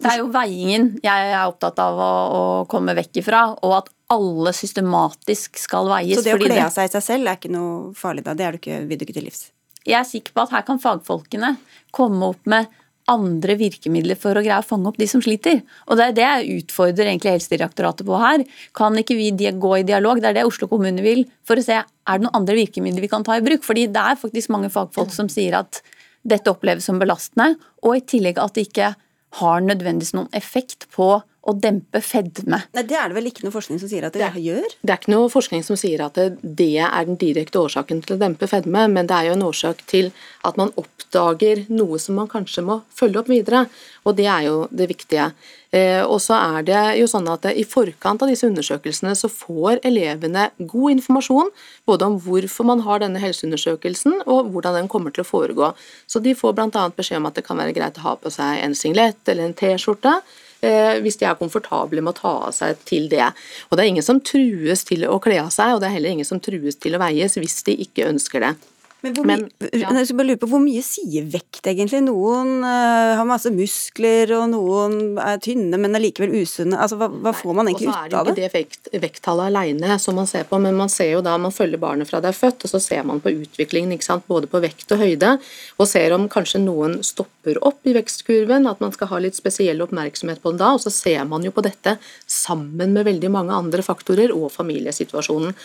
Det 0.00 0.08
er 0.08 0.20
jo 0.22 0.30
veiingen 0.32 0.94
jeg 1.04 1.24
er 1.28 1.42
opptatt 1.44 1.80
av 1.82 1.98
å, 2.00 2.12
å 2.32 2.42
komme 2.70 2.94
vekk 2.96 3.20
ifra, 3.20 3.42
og 3.60 3.74
at 3.82 3.90
alle 4.10 4.52
systematisk 4.56 5.60
skal 5.60 5.90
veies. 5.92 6.18
Så 6.18 6.24
det 6.26 6.36
å 6.38 6.40
kle 6.40 6.56
av 6.64 6.72
seg 6.74 6.88
i 6.88 6.92
seg 6.96 7.04
selv 7.04 7.30
er 7.30 7.40
ikke 7.40 7.52
noe 7.52 7.92
farlig 7.96 8.24
da? 8.26 8.34
Det 8.36 8.46
er 8.46 8.56
du 8.56 8.62
ikke, 8.62 8.78
vil 8.88 9.00
du 9.00 9.04
ikke 9.06 9.18
til 9.20 9.28
livs? 9.28 9.48
Jeg 9.88 9.98
er 10.00 10.08
sikker 10.08 10.34
på 10.36 10.44
at 10.44 10.54
her 10.54 10.66
kan 10.66 10.80
fagfolkene 10.82 11.54
komme 11.96 12.32
opp 12.34 12.48
med 12.50 12.68
andre 13.10 13.56
virkemidler 13.58 14.18
for 14.18 14.38
å 14.38 14.42
greie 14.44 14.60
å 14.60 14.66
fange 14.66 14.90
opp 14.90 14.98
de 15.00 15.08
som 15.10 15.22
sliter. 15.24 15.62
Og 15.88 15.98
Det 15.98 16.04
er 16.06 16.16
det 16.16 16.26
jeg 16.26 16.60
utfordrer 16.62 17.10
egentlig 17.10 17.34
Helsedirektoratet 17.34 18.06
på 18.06 18.18
her. 18.20 18.44
Kan 18.76 18.98
ikke 19.00 19.16
vi 19.18 19.30
gå 19.32 19.72
i 19.78 19.86
dialog? 19.86 20.20
Det 20.20 20.30
er 20.30 20.38
det 20.38 20.46
Oslo 20.46 20.68
kommune 20.70 21.02
vil, 21.02 21.24
for 21.44 21.58
å 21.58 21.64
se 21.64 21.80
er 21.80 22.18
det 22.18 22.26
noen 22.26 22.42
andre 22.42 22.58
virkemidler 22.60 23.02
vi 23.02 23.10
kan 23.10 23.24
ta 23.26 23.36
i 23.38 23.44
bruk. 23.44 23.64
Fordi 23.66 23.88
det 23.90 24.04
er 24.12 24.20
faktisk 24.20 24.52
mange 24.54 24.70
fagfolk 24.70 25.12
som 25.16 25.28
sier 25.32 25.58
at 25.58 25.82
dette 26.22 26.52
oppleves 26.52 26.84
som 26.84 27.00
belastende, 27.00 27.56
og 27.82 27.96
i 27.96 28.04
tillegg 28.04 28.38
at 28.38 28.54
det 28.54 28.68
ikke 28.68 28.94
har 29.40 29.60
nødvendigvis 29.64 30.14
noen 30.14 30.28
effekt 30.36 30.86
på 30.92 31.22
å 31.40 31.54
dempe 31.56 32.02
fedme. 32.04 32.58
Nei, 32.76 32.82
Det 32.84 32.96
er 32.96 33.08
det 33.08 33.16
vel 33.16 33.30
ikke 33.30 33.46
noe 33.46 33.54
forskning 33.54 33.80
som 33.80 33.88
sier 33.88 34.04
at 34.04 34.16
det, 34.16 34.26
det 34.34 34.42
gjør? 34.44 34.74
Det 34.82 34.92
er 34.92 35.00
ikke 35.00 35.14
noe 35.14 35.30
forskning 35.32 35.62
som 35.64 35.78
sier 35.80 36.02
at 36.04 36.18
det, 36.18 36.26
det, 36.42 36.74
er 36.84 37.06
den 37.08 37.16
direkte 37.20 37.62
årsaken 37.62 38.02
til 38.04 38.16
å 38.16 38.20
dempe 38.20 38.48
fedme, 38.50 38.84
men 38.92 39.08
det 39.08 39.16
er 39.16 39.30
jo 39.30 39.38
en 39.38 39.46
årsak 39.48 39.80
til 39.88 40.10
at 40.44 40.60
man 40.60 40.72
oppdager 40.80 41.64
noe 41.72 42.00
som 42.02 42.20
man 42.20 42.28
kanskje 42.28 42.64
må 42.66 42.82
følge 42.92 43.22
opp 43.22 43.30
videre. 43.32 43.64
Og 44.04 44.16
det 44.18 44.26
er 44.28 44.44
jo 44.48 44.58
det 44.68 44.88
viktige. 44.90 45.30
Eh, 45.72 46.02
og 46.02 46.18
så 46.20 46.36
er 46.36 46.66
det 46.66 46.82
jo 46.98 47.08
sånn 47.08 47.28
at 47.30 47.48
I 47.52 47.64
forkant 47.68 48.20
av 48.24 48.30
disse 48.32 48.48
undersøkelsene 48.48 49.14
så 49.16 49.30
får 49.32 49.80
elevene 49.86 50.48
god 50.58 50.96
informasjon 50.96 51.52
både 51.88 52.08
om 52.08 52.18
hvorfor 52.20 52.68
man 52.68 52.84
har 52.84 53.00
denne 53.00 53.22
helseundersøkelsen 53.22 54.24
og 54.26 54.52
hvordan 54.52 54.80
den 54.80 54.92
kommer 54.92 55.14
til 55.14 55.24
å 55.24 55.30
foregå. 55.30 55.72
Så 56.10 56.20
De 56.20 56.36
får 56.36 56.56
bl.a. 56.58 56.86
beskjed 56.96 57.22
om 57.22 57.30
at 57.30 57.40
det 57.40 57.46
kan 57.48 57.60
være 57.60 57.76
greit 57.76 58.00
å 58.00 58.06
ha 58.10 58.16
på 58.20 58.32
seg 58.34 58.60
en 58.60 58.76
singlet 58.76 59.20
eller 59.24 59.48
en 59.48 59.56
T-skjorte 59.56 60.18
hvis 60.60 61.16
de 61.20 61.26
er 61.28 61.38
komfortable 61.40 62.02
med 62.04 62.12
å 62.12 62.18
ta 62.20 62.32
av 62.48 62.56
seg 62.56 62.80
til 62.88 63.08
det. 63.12 63.30
Og 63.70 63.76
Det 63.76 63.84
er 63.84 63.92
ingen 63.94 64.06
som 64.06 64.20
trues 64.20 64.84
til 64.88 65.06
å 65.08 65.20
kle 65.22 65.38
av 65.42 65.52
seg, 65.54 65.74
og 65.74 65.80
det 65.80 65.90
er 65.90 65.96
heller 65.98 66.16
ingen 66.16 66.28
som 66.28 66.42
trues 66.42 66.76
til 66.76 66.96
å 66.96 67.02
veies 67.02 67.38
hvis 67.40 67.62
de 67.66 67.78
ikke 67.86 68.08
ønsker 68.10 68.44
det. 68.44 68.54
Men, 69.00 69.14
hvor, 69.16 69.26
Men 69.28 69.46
ja. 69.72 69.90
jeg 69.96 70.16
bare 70.16 70.28
lure 70.28 70.40
på, 70.40 70.48
hvor 70.50 70.60
mye 70.60 70.82
sier 70.84 71.24
vekt, 71.32 71.62
egentlig? 71.70 72.02
Noen 72.04 72.60
uh, 72.60 73.16
har 73.16 73.28
masse 73.28 73.48
muskler, 73.54 74.32
og 74.36 74.50
noen 74.52 75.16
er 75.22 75.40
tynne, 75.40 75.78
men 75.80 75.96
er 75.96 76.04
likevel 76.04 76.34
usunne. 76.42 76.76
Altså, 76.76 76.98
hva, 77.00 77.08
hva 77.08 77.32
får 77.36 77.56
man 77.56 77.70
egentlig 77.70 77.88
ut 77.88 77.96
av 77.96 78.04
det? 78.04 78.10
Og 78.10 78.12
så 78.12 78.20
er 78.20 78.26
det 78.26 78.32
ikke 78.32 78.50
det 78.50 78.54
vekt, 78.58 78.90
vekttallet 79.06 79.50
alene 79.50 79.98
som 80.02 80.18
man 80.20 80.28
ser 80.28 80.44
på, 80.50 80.60
men 80.60 80.76
man 80.76 80.92
ser 80.92 81.14
jo 81.14 81.22
da, 81.24 81.36
man 81.40 81.54
følger 81.54 81.80
barnet 81.80 82.10
fra 82.10 82.20
det 82.20 82.32
er 82.32 82.36
født, 82.36 82.66
og 82.66 82.74
så 82.74 82.82
ser 82.84 83.06
man 83.08 83.22
på 83.24 83.32
utviklingen, 83.38 83.94
ikke 83.96 84.08
sant? 84.10 84.26
både 84.30 84.50
på 84.50 84.60
vekt 84.62 84.92
og 84.94 85.00
høyde, 85.00 85.32
og 85.80 85.88
ser 85.88 86.12
om 86.14 86.28
kanskje 86.30 86.60
noen 86.62 86.98
stopper 87.06 87.56
opp 87.66 87.88
i 87.88 87.94
vekstkurven, 87.96 88.68
at 88.68 88.82
man 88.84 88.92
skal 88.94 89.10
ha 89.14 89.22
litt 89.24 89.38
spesiell 89.38 89.80
oppmerksomhet 89.84 90.42
på 90.42 90.52
den 90.52 90.60
da, 90.60 90.74
og 90.76 90.84
så 90.84 90.92
ser 90.92 91.24
man 91.28 91.46
jo 91.46 91.54
på 91.56 91.64
dette 91.64 91.96
sammen 92.28 92.92
med 92.96 93.08
veldig 93.08 93.32
mange 93.32 93.56
andre 93.56 93.84
faktorer 93.86 94.34
og 94.36 94.50
familiesituasjonen. 94.52 95.56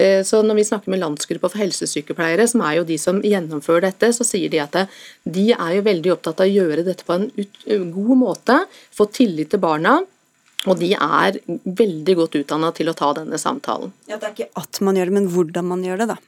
Eh, 0.00 0.22
så 0.24 0.40
når 0.42 0.56
vi 0.56 0.64
snakker 0.64 0.92
med 0.92 1.02
landsgruppa 1.02 1.50
for 1.50 1.60
helsesykepleiere, 1.60 2.46
som 2.48 2.62
er 2.64 2.78
jo 2.78 2.86
de 2.88 2.96
som 3.00 3.20
gjennomfører 3.24 3.90
dette, 3.90 4.12
så 4.16 4.24
sier 4.24 4.52
de 4.52 4.62
at 4.62 4.78
de 5.28 5.50
er 5.52 5.74
jo 5.76 5.84
veldig 5.90 6.14
opptatt 6.14 6.40
av 6.40 6.48
å 6.48 6.54
gjøre 6.54 6.86
dette 6.86 7.04
på 7.04 7.18
en 7.18 7.92
god 7.92 8.16
måte, 8.22 8.56
få 8.96 9.10
tillit 9.12 9.52
til 9.52 9.62
barna. 9.62 9.98
Og 10.68 10.76
de 10.76 10.90
er 10.92 11.38
veldig 11.64 12.16
godt 12.18 12.34
utdanna 12.42 12.68
til 12.76 12.90
å 12.92 12.96
ta 12.96 13.14
denne 13.16 13.38
samtalen. 13.40 13.94
Ja, 14.08 14.18
Det 14.20 14.28
er 14.28 14.34
ikke 14.34 14.60
at 14.60 14.80
man 14.84 14.96
gjør 14.96 15.08
det, 15.08 15.16
men 15.16 15.30
hvordan 15.32 15.68
man 15.68 15.84
gjør 15.84 16.02
det, 16.02 16.08
da. 16.14 16.18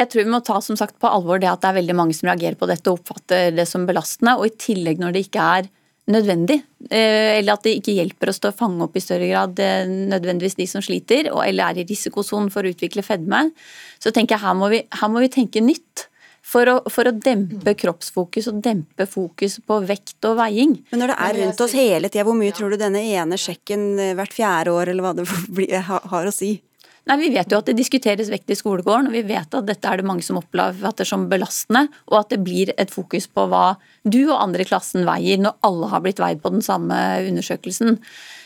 Jeg 0.00 0.08
tror 0.10 0.24
vi 0.24 0.32
må 0.32 0.40
ta 0.42 0.56
som 0.64 0.78
sagt 0.78 0.96
på 0.98 1.10
alvor 1.10 1.38
det 1.38 1.50
at 1.50 1.60
det 1.62 1.68
er 1.70 1.78
veldig 1.82 1.94
mange 1.98 2.16
som 2.16 2.30
reagerer 2.30 2.56
på 2.58 2.66
dette 2.70 2.90
og 2.90 2.98
oppfatter 2.98 3.50
det 3.54 3.66
som 3.68 3.84
belastende. 3.86 4.38
Og 4.38 4.48
i 4.48 4.56
tillegg 4.56 5.02
når 5.02 5.14
det 5.14 5.26
ikke 5.26 5.46
er 5.58 5.70
nødvendig. 6.10 6.60
Eh, 6.90 7.38
eller 7.38 7.56
at 7.56 7.66
det 7.66 7.76
ikke 7.78 7.96
hjelper 7.98 8.32
oss 8.32 8.40
til 8.42 8.50
å 8.50 8.56
fange 8.56 8.84
opp 8.86 8.96
i 8.96 9.02
større 9.04 9.28
grad 9.30 9.60
eh, 9.62 9.88
nødvendigvis 9.88 10.58
de 10.58 10.68
som 10.70 10.84
sliter, 10.84 11.30
eller 11.30 11.66
er 11.66 11.82
i 11.82 11.88
risikosonen 11.88 12.50
for 12.52 12.64
å 12.64 12.72
utvikle 12.72 13.04
fedme. 13.06 13.48
Så 14.02 14.14
tenker 14.14 14.36
jeg 14.36 14.44
her 14.46 14.56
må 14.58 14.70
vi, 14.72 14.84
her 15.00 15.12
må 15.12 15.22
vi 15.24 15.32
tenke 15.32 15.64
nytt. 15.64 16.06
For 16.50 16.66
å, 16.66 16.78
for 16.90 17.06
å, 17.06 17.12
dempe 17.12 17.74
kroppsfokus 17.78 18.48
og 18.50 18.62
dempe 18.64 19.04
fokus 19.06 19.58
på 19.60 19.76
vekt 19.86 20.24
og 20.26 20.38
veiing. 20.38 20.72
Men 20.90 21.02
når 21.02 21.12
det 21.12 21.16
er 21.26 21.36
rundt 21.36 21.60
oss 21.62 21.74
hele 21.76 22.08
tida, 22.08 22.24
hvor 22.26 22.38
mye 22.38 22.54
tror 22.56 22.72
du 22.72 22.80
denne 22.80 23.02
ene 23.04 23.38
sjekken 23.38 23.84
eh, 24.00 24.14
hvert 24.18 24.34
fjerde 24.34 24.72
år 24.74 24.90
eller 24.90 25.04
hva 25.04 25.12
det 25.20 25.28
har 25.90 26.30
å 26.30 26.34
si? 26.34 26.54
Nei, 27.08 27.16
Vi 27.22 27.30
vet 27.32 27.50
jo 27.50 27.60
at 27.60 27.68
det 27.70 27.78
diskuteres 27.78 28.28
vekt 28.32 28.50
i 28.52 28.58
skolegården, 28.58 29.08
og 29.08 29.14
vi 29.16 29.22
vet 29.24 29.54
at 29.56 29.66
dette 29.66 29.88
er 29.88 30.00
det 30.00 30.08
mange 30.08 30.24
som 30.26 30.38
opplever 30.40 31.06
som 31.08 31.28
belastende, 31.30 31.86
og 32.10 32.18
at 32.20 32.34
det 32.34 32.42
blir 32.44 32.74
et 32.76 32.92
fokus 32.92 33.26
på 33.26 33.46
hva 33.48 33.78
du 34.04 34.20
og 34.26 34.36
andre 34.40 34.66
i 34.66 34.68
klassen 34.68 35.08
veier 35.08 35.40
når 35.40 35.56
alle 35.66 35.88
har 35.92 36.04
blitt 36.04 36.20
veid 36.20 36.42
på 36.42 36.52
den 36.52 36.62
samme 36.64 36.96
undersøkelsen. 37.24 37.98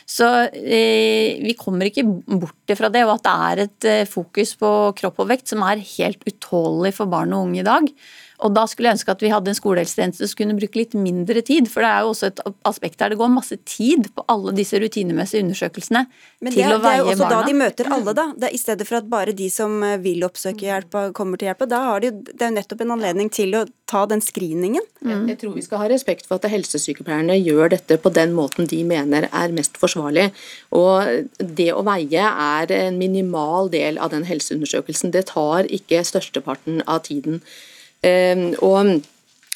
Så 0.05 0.27
eh, 0.53 1.41
vi 1.41 1.55
kommer 1.57 1.89
ikke 1.89 2.05
bort 2.05 2.75
fra 2.77 2.91
det, 2.93 3.03
og 3.07 3.17
at 3.17 3.25
det 3.25 3.35
er 3.49 3.63
et 3.65 3.87
eh, 3.89 4.09
fokus 4.09 4.53
på 4.59 4.71
kropp 4.99 5.23
og 5.23 5.31
vekt 5.33 5.49
som 5.51 5.65
er 5.65 5.81
helt 5.97 6.21
utålelig 6.29 6.93
for 6.99 7.09
barn 7.11 7.33
og 7.33 7.49
unge 7.49 7.63
i 7.63 7.67
dag. 7.67 7.89
Og 8.43 8.51
da 8.55 8.65
skulle 8.67 8.89
jeg 8.89 8.99
ønske 8.99 9.13
at 9.15 9.23
vi 9.23 9.31
hadde 9.31 9.51
en 9.51 9.57
skolehelsetjeneste 9.57 10.27
som 10.27 10.39
kunne 10.39 10.57
bruke 10.57 10.79
litt 10.79 10.95
mindre 10.97 11.43
tid. 11.45 11.69
For 11.71 11.85
det 11.85 11.91
er 11.91 12.03
jo 12.03 12.11
også 12.11 12.31
et 12.31 12.41
aspekt 12.67 12.99
der 12.99 13.13
det 13.13 13.19
går 13.19 13.31
masse 13.31 13.57
tid 13.69 14.09
på 14.15 14.25
alle 14.31 14.53
disse 14.57 14.79
rutinemessige 14.81 15.45
undersøkelsene 15.45 16.05
Men 16.43 16.55
til 16.55 16.65
å 16.65 16.79
veie 16.79 16.81
barna. 16.81 16.85
Det 16.85 16.91
er 16.91 16.99
jo 16.99 17.11
også 17.13 17.23
barna. 17.23 17.35
da 17.35 17.47
de 17.47 17.57
møter 17.61 17.91
alle, 17.95 18.15
da. 18.17 18.27
Det 18.35 18.49
er 18.49 18.57
I 18.57 18.61
stedet 18.61 18.89
for 18.89 18.99
at 18.99 19.09
bare 19.11 19.35
de 19.37 19.49
som 19.53 19.77
eh, 19.85 19.97
vil 20.03 20.25
oppsøke 20.27 20.67
hjelp, 20.67 20.99
kommer 21.17 21.39
til 21.39 21.49
hjelp. 21.51 21.65
Da 21.71 21.81
har 21.89 22.03
de, 22.03 22.11
det 22.31 22.39
er 22.39 22.51
jo 22.51 22.57
nettopp 22.59 22.83
en 22.85 22.95
anledning 22.97 23.31
til 23.33 23.55
å 23.59 23.65
ta 23.89 24.03
den 24.09 24.23
screeningen. 24.25 24.83
Mm. 25.05 25.27
Jeg 25.29 25.39
tror 25.41 25.53
vi 25.55 25.63
skal 25.65 25.83
ha 25.83 25.89
respekt 25.91 26.27
for 26.27 26.41
at 26.41 26.49
helsesykepleierne 26.51 27.37
gjør 27.37 27.71
dette 27.75 27.99
på 28.01 28.11
den 28.13 28.33
måten 28.35 28.67
de 28.69 28.81
mener 28.87 29.29
er 29.29 29.55
mest 29.55 29.79
forsvarlig. 29.81 30.31
Og 30.75 31.29
det 31.39 31.71
å 31.73 31.85
veie 31.85 32.25
er 32.25 32.75
en 32.75 32.99
minimal 32.99 33.71
del 33.73 34.01
av 34.01 34.11
den 34.15 34.27
helseundersøkelsen. 34.27 35.13
Det 35.15 35.27
tar 35.31 35.69
ikke 35.71 36.03
størsteparten 36.07 36.81
av 36.89 37.05
tiden. 37.07 37.41
Ehm, 38.05 38.51
og 38.61 39.01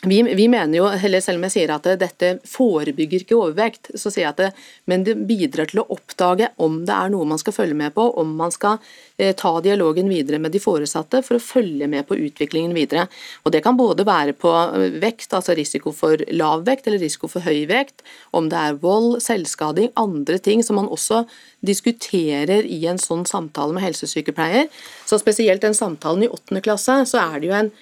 vi, 0.07 0.21
vi, 0.23 0.47
mener 0.47 0.77
jo, 0.77 0.85
eller 0.87 1.19
Selv 1.19 1.41
om 1.41 1.45
jeg 1.49 1.51
sier 1.57 1.71
at 1.75 1.87
dette 1.99 2.27
forebygger 2.47 3.25
ikke 3.25 3.35
overvekt, 3.35 3.89
så 3.99 4.07
sier 4.07 4.23
jeg 4.23 4.31
at 4.31 4.39
det, 4.39 4.47
men 4.87 5.03
det 5.03 5.17
bidrar 5.27 5.67
til 5.67 5.81
å 5.81 5.89
oppdage 5.91 6.47
om 6.63 6.77
det 6.87 6.95
er 6.95 7.11
noe 7.11 7.27
man 7.27 7.41
skal 7.41 7.55
følge 7.57 7.75
med 7.75 7.91
på, 7.97 8.05
om 8.21 8.31
man 8.39 8.53
skal 8.55 8.77
eh, 9.19 9.33
ta 9.35 9.51
dialogen 9.59 10.07
videre 10.07 10.39
med 10.39 10.55
de 10.55 10.61
foresatte 10.63 11.19
for 11.27 11.35
å 11.35 11.43
følge 11.43 11.89
med 11.91 12.07
på 12.07 12.15
utviklingen 12.15 12.71
videre. 12.77 13.09
Og 13.43 13.51
Det 13.51 13.59
kan 13.65 13.75
både 13.75 14.07
være 14.07 14.37
på 14.39 14.55
eh, 14.55 14.95
vekt, 15.03 15.35
altså 15.35 15.57
risiko 15.59 15.91
for 15.91 16.23
lav 16.31 16.63
vekt 16.69 16.87
eller 16.87 17.03
risiko 17.03 17.27
for 17.27 17.43
høy 17.43 17.67
vekt, 17.67 17.99
om 18.31 18.47
det 18.47 18.63
er 18.69 18.79
vold, 18.79 19.19
selvskading, 19.25 19.91
andre 19.99 20.39
ting 20.39 20.63
som 20.63 20.79
man 20.79 20.87
også 20.87 21.25
diskuterer 21.59 22.63
i 22.63 22.85
en 22.87 23.03
sånn 23.03 23.27
samtale 23.27 23.75
med 23.75 23.83
helsesykepleier. 23.89 24.71
Så 25.03 25.19
Spesielt 25.19 25.65
den 25.65 25.75
samtalen 25.75 26.23
i 26.23 26.31
åttende 26.31 26.63
klasse, 26.63 27.01
så 27.03 27.19
er 27.19 27.41
det 27.41 27.51
jo 27.51 27.59
en 27.65 27.73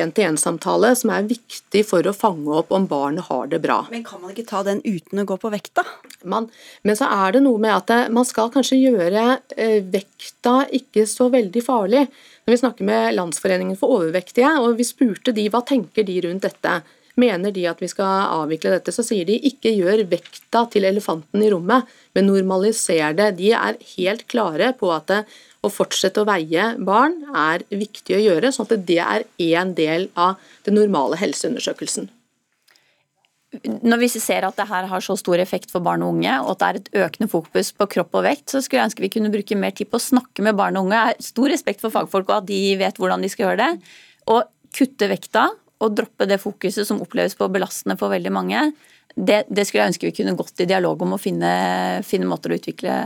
én-til-én-samtale 0.00 0.92
som 0.98 1.12
er 1.14 1.28
viktig 1.28 1.84
for 1.88 2.06
å 2.06 2.14
fange 2.16 2.58
opp 2.60 2.72
om 2.74 2.88
barnet 2.90 3.28
har 3.28 3.48
det 3.52 3.60
bra. 3.64 3.82
Men 3.92 4.04
kan 4.06 4.22
man 4.22 4.34
ikke 4.34 4.46
ta 4.48 4.62
den 4.66 4.82
uten 4.84 5.22
å 5.22 5.26
gå 5.28 5.38
på 5.40 5.52
vekta? 5.54 5.84
Man, 6.24 6.48
men 6.82 6.98
så 6.98 7.08
er 7.12 7.36
det 7.36 7.44
noe 7.44 7.60
med 7.62 7.74
at 7.74 7.92
eh, 7.94 8.10
man 8.14 8.26
skal 8.28 8.52
kanskje 8.54 8.80
gjøre 8.80 9.24
eh, 9.56 9.80
vekta 9.84 10.64
ikke 10.74 11.06
så 11.10 11.30
veldig 11.32 11.62
farlig. 11.64 12.06
Når 12.44 12.54
vi 12.54 12.60
snakker 12.60 12.88
med 12.88 13.16
Landsforeningen 13.16 13.78
for 13.80 14.00
overvektige, 14.00 14.50
og 14.60 14.78
vi 14.80 14.88
spurte 14.88 15.34
de 15.36 15.48
hva 15.52 15.62
tenker 15.66 16.06
de 16.08 16.20
rundt 16.26 16.46
dette, 16.46 16.78
Mener 17.20 17.52
de 17.54 17.68
at 17.70 17.78
vi 17.78 17.86
skal 17.86 18.26
avvikle 18.40 18.72
dette, 18.74 18.90
så 18.90 19.04
sier 19.06 19.26
de 19.28 19.36
ikke 19.46 19.70
gjør 19.70 20.02
vekta 20.10 20.64
til 20.72 20.86
elefanten 20.88 21.44
i 21.46 21.50
rommet, 21.52 21.86
men 22.16 22.26
normaliser 22.26 23.14
det. 23.14 23.36
De 23.38 23.52
er 23.54 23.78
helt 23.94 24.26
klare 24.30 24.72
på 24.80 24.90
at 24.90 25.12
å 25.64 25.70
fortsette 25.72 26.20
å 26.20 26.28
veie 26.28 26.72
barn 26.82 27.20
er 27.30 27.62
viktig 27.70 28.18
å 28.18 28.24
gjøre, 28.24 28.50
sånn 28.52 28.66
at 28.66 28.84
det 28.88 28.98
er 29.04 29.24
én 29.40 29.72
del 29.78 30.10
av 30.18 30.42
den 30.66 30.78
normale 30.80 31.18
helseundersøkelsen. 31.20 32.10
når 33.86 34.00
vi 34.02 34.08
ser 34.10 34.42
at 34.42 34.56
det 34.58 34.66
her 34.66 34.88
har 34.90 35.02
så 35.04 35.14
stor 35.14 35.38
effekt 35.38 35.70
for 35.70 35.84
barn 35.84 36.02
og 36.02 36.16
unge, 36.16 36.32
og 36.42 36.54
at 36.54 36.58
det 36.58 36.66
er 36.66 36.78
et 36.80 36.88
økende 37.04 37.30
fokus 37.30 37.70
på 37.72 37.86
kropp 37.86 38.16
og 38.18 38.24
vekt, 38.26 38.48
så 38.50 38.58
skulle 38.58 38.80
jeg 38.80 38.90
ønske 38.90 39.04
vi 39.04 39.12
kunne 39.14 39.30
bruke 39.30 39.58
mer 39.58 39.70
tid 39.70 39.90
på 39.92 40.00
å 40.00 40.02
snakke 40.02 40.42
med 40.42 40.58
barn 40.58 40.74
og 40.74 40.88
unge. 40.88 40.96
Jeg 40.96 41.12
har 41.12 41.28
stor 41.28 41.52
respekt 41.52 41.84
for 41.84 41.94
fagfolk 41.94 42.32
og 42.32 42.40
at 42.40 42.48
de 42.50 42.60
vet 42.80 42.98
hvordan 42.98 43.22
de 43.22 43.30
skal 43.30 43.46
gjøre 43.46 43.60
det. 43.62 43.92
Og 44.34 44.42
kutte 44.74 45.06
vekta 45.06 45.44
og 45.84 45.94
droppe 45.98 46.28
det 46.30 46.40
fokuset 46.42 46.88
som 46.88 47.02
oppleves 47.04 47.36
på 47.38 47.48
belastende 47.52 47.98
for 48.00 48.12
veldig 48.14 48.32
mange. 48.34 48.66
Det, 49.14 49.44
det 49.46 49.66
skulle 49.66 49.84
jeg 49.84 49.92
ønske 49.92 50.08
vi 50.08 50.16
kunne 50.16 50.38
gått 50.38 50.64
i 50.64 50.68
dialog 50.68 51.02
om 51.04 51.14
å 51.14 51.20
finne, 51.20 51.52
finne 52.06 52.28
måter 52.28 52.52
å 52.52 52.58
utvikle 52.58 52.96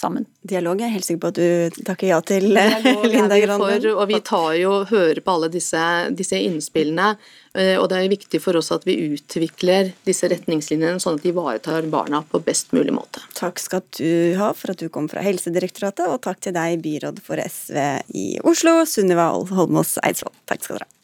sammen. 0.00 0.24
Dialog 0.46 0.80
er 0.80 0.88
jeg 0.88 0.94
helt 0.94 1.06
sikker 1.06 1.20
på 1.22 1.30
at 1.30 1.38
du 1.38 1.82
takker 1.84 2.10
ja 2.10 2.18
til, 2.24 2.46
Linda 3.12 3.38
Grander. 3.42 3.86
og 3.92 4.06
vi 4.10 4.20
tar 4.24 4.54
jo, 4.60 4.72
hører 4.88 5.20
på 5.24 5.34
alle 5.34 5.50
disse, 5.52 5.82
disse, 6.16 6.38
innspillene, 6.40 7.10
eh, 7.54 7.74
og 7.76 7.90
det 7.92 7.98
er 7.98 8.12
viktig 8.12 8.40
for 8.42 8.58
oss 8.60 8.70
at 8.74 8.86
vi 8.88 8.96
utvikler 9.10 9.92
disse 10.06 10.30
retningslinjene 10.32 11.02
sånn 11.02 11.18
at 11.20 11.26
de 11.26 11.32
ivaretar 11.34 11.88
barna 11.92 12.22
på 12.30 12.42
best 12.46 12.74
mulig 12.76 12.94
måte. 12.96 13.22
Takk 13.38 13.60
skal 13.62 13.84
du 13.98 14.38
ha 14.40 14.52
for 14.56 14.74
at 14.74 14.80
du 14.80 14.88
kom 14.92 15.10
fra 15.12 15.24
Helsedirektoratet, 15.26 16.06
og 16.08 16.22
takk 16.26 16.40
til 16.46 16.56
deg, 16.56 16.80
byråd 16.84 17.20
for 17.24 17.42
SV 17.42 17.82
i 18.16 18.30
Oslo, 18.46 18.80
Sunniva 18.88 19.32
Holmås 19.34 19.98
Eidsvoll. 20.04 20.34
Takk 20.48 20.64
skal 20.64 20.80
dere 20.80 20.88
ha. 20.88 20.99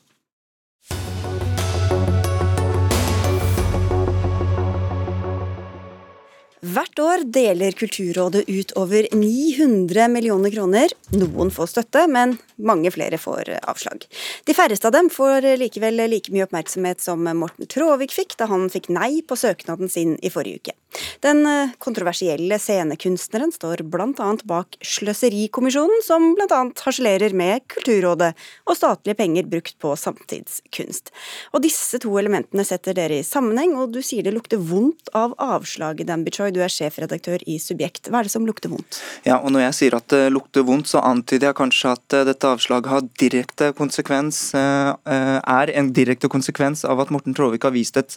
Hvert 6.64 6.98
år 6.98 7.20
deler 7.28 7.74
Kulturrådet 7.76 8.46
ut 8.48 8.72
over 8.80 9.04
900 9.12 10.08
millioner 10.08 10.50
kroner. 10.50 10.92
Noen 11.12 11.50
får 11.52 11.68
støtte, 11.68 12.06
men 12.08 12.38
mange 12.56 12.88
flere 12.94 13.18
får 13.20 13.50
avslag. 13.60 14.06
De 14.48 14.54
færreste 14.56 14.88
av 14.88 14.94
dem 14.96 15.10
får 15.12 15.44
likevel 15.60 16.00
like 16.08 16.32
mye 16.32 16.46
oppmerksomhet 16.46 17.04
som 17.04 17.28
Morten 17.36 17.68
Tråvik 17.68 18.14
fikk 18.16 18.38
da 18.40 18.48
han 18.48 18.70
fikk 18.72 18.88
nei 18.88 19.20
på 19.20 19.36
søknaden 19.36 19.92
sin 19.92 20.16
i 20.24 20.32
forrige 20.32 20.62
uke. 20.62 20.76
Den 21.20 21.44
kontroversielle 21.76 22.56
scenekunstneren 22.56 23.52
står 23.52 23.82
bl.a. 23.92 24.30
bak 24.48 24.78
Sløserikommisjonen, 24.80 26.00
som 26.06 26.30
bl.a. 26.38 26.62
harselerer 26.86 27.36
med 27.36 27.66
Kulturrådet 27.68 28.32
og 28.64 28.78
statlige 28.78 29.18
penger 29.18 29.50
brukt 29.50 29.76
på 29.82 29.92
samtidskunst. 29.92 31.12
Og 31.52 31.60
disse 31.66 32.00
to 32.00 32.16
elementene 32.16 32.64
setter 32.64 32.96
dere 32.96 33.20
i 33.20 33.28
sammenheng, 33.28 33.76
og 33.76 33.92
du 33.92 34.00
sier 34.00 34.24
det 34.24 34.32
lukter 34.32 34.56
vondt 34.56 35.12
av 35.12 35.36
avslaget, 35.36 36.08
Dan 36.08 36.24
Bichoy. 36.24 36.55
Du 36.56 36.62
er 36.64 36.72
sjefredaktør 36.72 37.42
i 37.44 37.58
Subjekt. 37.60 38.08
Hva 38.08 38.22
er 38.22 38.28
det 38.28 38.32
som 38.32 38.46
lukter 38.48 38.72
vondt? 38.72 39.00
Ja, 39.26 39.36
og 39.42 39.52
Når 39.52 39.66
jeg 39.66 39.76
sier 39.80 39.96
at 39.98 40.08
det 40.12 40.22
lukter 40.32 40.64
vondt, 40.64 40.88
så 40.88 41.02
antyder 41.04 41.50
jeg 41.50 41.58
kanskje 41.58 41.92
at 41.92 42.16
eh, 42.16 42.24
dette 42.30 42.48
avslaget 42.48 42.88
har 42.88 43.04
direkte 43.20 43.72
konsekvens, 43.76 44.40
eh, 44.56 44.92
eh, 45.12 45.38
er 45.42 45.72
en 45.76 45.92
direkte 45.96 46.30
konsekvens 46.32 46.86
av 46.88 47.02
at 47.04 47.12
Morten 47.12 47.36
Tråvik 47.36 47.68
har 47.68 47.76
vist 47.76 48.00
et 48.00 48.16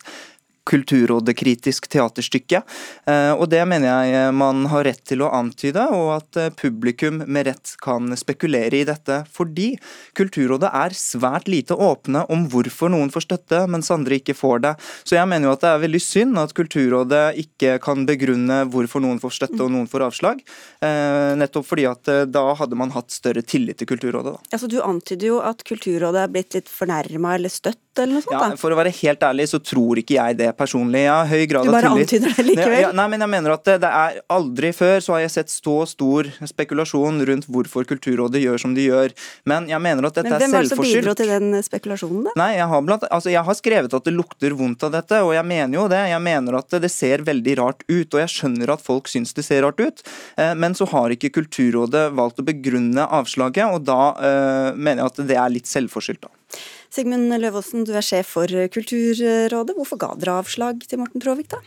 kulturrådekritisk 0.70 1.90
teaterstykke. 1.92 2.62
Eh, 3.10 3.32
og 3.34 3.48
det 3.52 3.62
mener 3.70 3.90
jeg 4.10 4.34
man 4.38 4.66
har 4.72 4.86
rett 4.88 5.02
til 5.10 5.24
å 5.26 5.32
antyde, 5.36 5.86
og 5.96 6.12
at 6.20 6.40
eh, 6.40 6.52
publikum 6.54 7.24
med 7.26 7.50
rett 7.50 7.74
kan 7.82 8.12
spekulere 8.20 8.82
i 8.82 8.86
dette. 8.88 9.24
Fordi 9.34 9.72
Kulturrådet 10.18 10.70
er 10.76 10.96
svært 10.98 11.48
lite 11.52 11.76
åpne 11.78 12.26
om 12.34 12.46
hvorfor 12.52 12.92
noen 12.92 13.12
får 13.14 13.26
støtte, 13.28 13.64
mens 13.72 13.92
andre 13.94 14.20
ikke 14.20 14.36
får 14.38 14.64
det. 14.66 14.74
Så 15.08 15.18
jeg 15.18 15.30
mener 15.30 15.50
jo 15.50 15.56
at 15.56 15.64
det 15.64 15.72
er 15.72 15.84
veldig 15.86 16.04
synd 16.04 16.42
at 16.42 16.54
Kulturrådet 16.58 17.24
ikke 17.44 17.78
kan 17.84 18.06
begrunne 18.10 18.62
hvorfor 18.72 19.04
noen 19.04 19.22
får 19.22 19.38
støtte 19.40 19.64
og 19.66 19.74
noen 19.74 19.90
får 19.90 20.08
avslag. 20.10 20.44
Eh, 20.86 21.34
nettopp 21.40 21.68
fordi 21.70 21.88
at 21.90 22.14
da 22.30 22.46
hadde 22.60 22.78
man 22.80 22.94
hatt 22.96 23.14
større 23.14 23.44
tillit 23.46 23.80
til 23.82 23.90
Kulturrådet. 23.90 24.36
Da. 24.36 24.54
Altså, 24.54 24.70
du 24.72 24.80
antyder 24.84 25.32
jo 25.32 25.40
at 25.46 25.64
Kulturrådet 25.68 26.26
er 26.26 26.34
blitt 26.34 26.58
litt 26.58 26.72
fornærma 26.72 27.38
eller 27.38 27.54
støtt 27.54 27.89
eller 28.04 28.18
noe 28.18 28.26
sånt? 28.26 28.36
Ja, 28.36 28.60
for 28.60 28.74
å 28.74 28.78
være 28.80 28.94
helt 29.00 29.24
ærlig 29.26 29.48
så 29.52 29.60
tror 29.64 30.02
ikke 30.02 30.16
jeg 30.18 30.38
det 30.40 30.50
personlig. 30.58 31.04
Jeg 31.06 31.14
har 31.14 31.30
høy 31.30 31.46
grad 31.52 31.70
av 31.70 31.70
tillit. 31.70 31.70
Du 31.70 31.76
bare 31.76 31.92
antyder 32.04 32.36
det 32.38 32.46
likevel? 32.48 32.78
Ja, 32.84 32.92
nei, 32.96 33.08
men 33.14 33.26
jeg 33.26 33.32
mener 33.36 33.56
at 33.56 33.66
det, 33.68 33.78
det, 33.84 33.92
er 34.02 34.20
aldri 34.36 34.72
før 34.76 35.04
så 35.06 35.16
har 35.16 35.24
jeg 35.26 35.34
sett 35.36 35.54
så 35.54 35.76
stor 35.90 36.30
spekulasjon 36.54 37.24
rundt 37.30 37.50
hvorfor 37.50 37.88
Kulturrådet 37.90 38.44
gjør 38.44 38.62
som 38.62 38.76
de 38.78 38.88
gjør. 38.88 39.16
Men 39.50 39.70
jeg 39.72 39.84
mener 39.84 40.10
at 40.10 40.20
dette 40.20 40.32
er 40.32 40.46
selvforskyldt. 40.46 40.46
Men 40.46 40.54
hvem 40.54 40.58
var 40.58 40.70
det 40.70 40.76
som 40.76 40.86
bidro 40.86 41.16
til 41.20 41.34
den 41.34 41.68
spekulasjonen, 41.70 42.24
da? 42.30 42.36
Nei, 42.40 42.50
jeg 42.58 42.70
har, 42.74 42.86
blant, 42.86 43.08
altså, 43.10 43.34
jeg 43.34 43.46
har 43.50 43.60
skrevet 43.60 43.98
at 44.00 44.10
det 44.10 44.16
lukter 44.16 44.56
vondt 44.60 44.88
av 44.88 44.96
dette, 44.96 45.22
og 45.26 45.34
jeg 45.36 45.48
mener 45.52 45.80
jo 45.80 45.88
det. 45.92 46.02
Jeg 46.12 46.24
mener 46.26 46.60
at 46.62 46.80
det 46.84 46.92
ser 46.94 47.26
veldig 47.28 47.58
rart 47.62 47.86
ut, 47.88 48.08
og 48.08 48.20
jeg 48.24 48.34
skjønner 48.36 48.76
at 48.76 48.84
folk 48.84 49.10
syns 49.12 49.36
det 49.38 49.46
ser 49.48 49.66
rart 49.68 49.82
ut. 49.82 50.04
Eh, 50.40 50.56
men 50.60 50.78
så 50.78 50.88
har 50.94 51.14
ikke 51.16 51.34
Kulturrådet 51.40 52.10
valgt 52.18 52.42
å 52.42 52.48
begrunne 52.48 53.06
avslaget, 53.20 53.70
og 53.74 53.86
da 53.88 54.02
uh, 54.18 54.76
mener 54.76 55.04
jeg 55.04 55.12
at 55.12 55.22
det 55.30 55.38
er 55.40 55.54
litt 55.54 55.70
selvforskyldt, 55.70 56.26
da. 56.26 56.60
Sigmund 56.90 57.30
Løvaasen, 57.38 57.84
du 57.86 57.94
er 57.94 58.06
sjef 58.06 58.32
for 58.34 58.50
Kulturrådet. 58.74 59.76
Hvorfor 59.78 60.00
ga 60.02 60.14
dere 60.18 60.40
avslag 60.42 60.82
til 60.90 61.04
Morten 61.04 61.22
Tråvik, 61.22 61.52
da? 61.52 61.62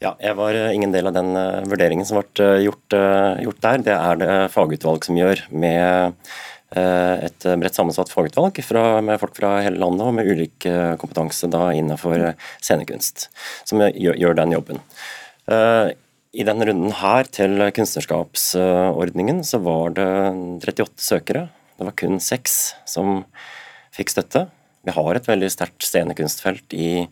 Ja, 0.00 0.14
jeg 0.16 0.36
var 0.38 0.56
eh, 0.56 0.72
ingen 0.72 0.94
del 0.94 1.10
av 1.10 1.12
den 1.12 1.34
uh, 1.36 1.60
vurderingen 1.68 2.06
som 2.08 2.16
ble 2.16 2.46
uh, 2.46 2.62
gjort, 2.64 2.96
gjort, 3.44 3.60
der. 3.66 3.82
Det 3.84 3.96
er 3.96 4.22
det 4.22 4.36
fagutvalg 4.54 5.04
som 5.04 5.18
gjør, 5.20 5.44
med 5.52 6.16
et 6.70 7.42
bredt 7.58 7.74
sammensatt 7.74 8.12
fagutvalg 8.14 8.60
fra, 8.62 9.00
med 9.02 9.18
folk 9.18 9.32
fra 9.34 9.56
hele 9.64 9.80
landet 9.82 10.06
og 10.06 10.12
med 10.14 10.28
ulik 10.30 10.68
kompetanse 11.02 11.48
da 11.50 11.64
innenfor 11.74 12.28
scenekunst, 12.62 13.24
som 13.66 13.82
gjør, 13.82 14.14
gjør 14.14 14.36
den 14.38 14.54
jobben. 14.54 14.78
I 15.50 16.46
denne 16.46 16.68
runden 16.68 16.94
her 16.94 17.26
til 17.34 17.58
kunstnerskapsordningen 17.74 19.42
så 19.50 19.58
var 19.66 19.96
det 19.98 20.06
38 20.62 21.02
søkere. 21.08 21.48
Det 21.74 21.88
var 21.88 21.98
kun 21.98 22.22
seks 22.22 22.60
som 22.86 23.24
fikk 24.00 24.14
støtte. 24.14 24.46
Vi 24.86 24.94
har 24.96 25.16
et 25.16 25.28
veldig 25.28 25.50
sterkt 25.52 25.84
scenekunstfelt 25.84 26.76
i, 26.76 27.06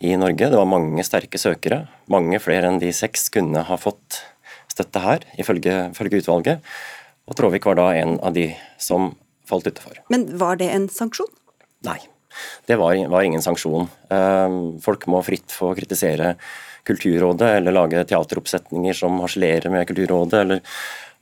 i, 0.00 0.14
Norge. 0.16 0.48
Det 0.48 0.58
var 0.58 0.68
mange 0.68 1.04
sterke 1.06 1.40
søkere. 1.40 1.84
Mange 2.12 2.40
flere 2.42 2.70
enn 2.70 2.80
de 2.82 2.92
seks 2.96 3.28
kunne 3.34 3.64
ha 3.68 3.78
fått 3.80 4.22
støtte 4.72 5.02
her, 5.04 5.26
ifølge, 5.40 5.90
ifølge 5.92 6.22
utvalget. 6.22 6.72
Og 7.28 7.36
Tråvik 7.38 7.68
var 7.68 7.76
da 7.78 7.90
en 8.00 8.16
av 8.24 8.32
de 8.36 8.48
som 8.80 9.12
falt 9.48 9.68
utenfor. 9.68 10.00
Men 10.12 10.26
var 10.40 10.58
det 10.60 10.70
en 10.72 10.88
sanksjon? 10.90 11.28
Nei, 11.84 11.98
det 12.70 12.78
var, 12.80 12.96
var 13.12 13.26
ingen 13.26 13.44
sanksjon. 13.44 13.88
Ehm, 14.14 14.60
folk 14.82 15.04
må 15.12 15.20
fritt 15.26 15.52
få 15.52 15.74
kritisere 15.78 16.36
Kulturrådet 16.82 17.46
eller 17.60 17.74
lage 17.76 18.00
teateroppsetninger 18.10 18.96
som 18.98 19.20
harselerer 19.22 19.70
med 19.70 19.86
Kulturrådet, 19.86 20.40
eller 20.40 20.62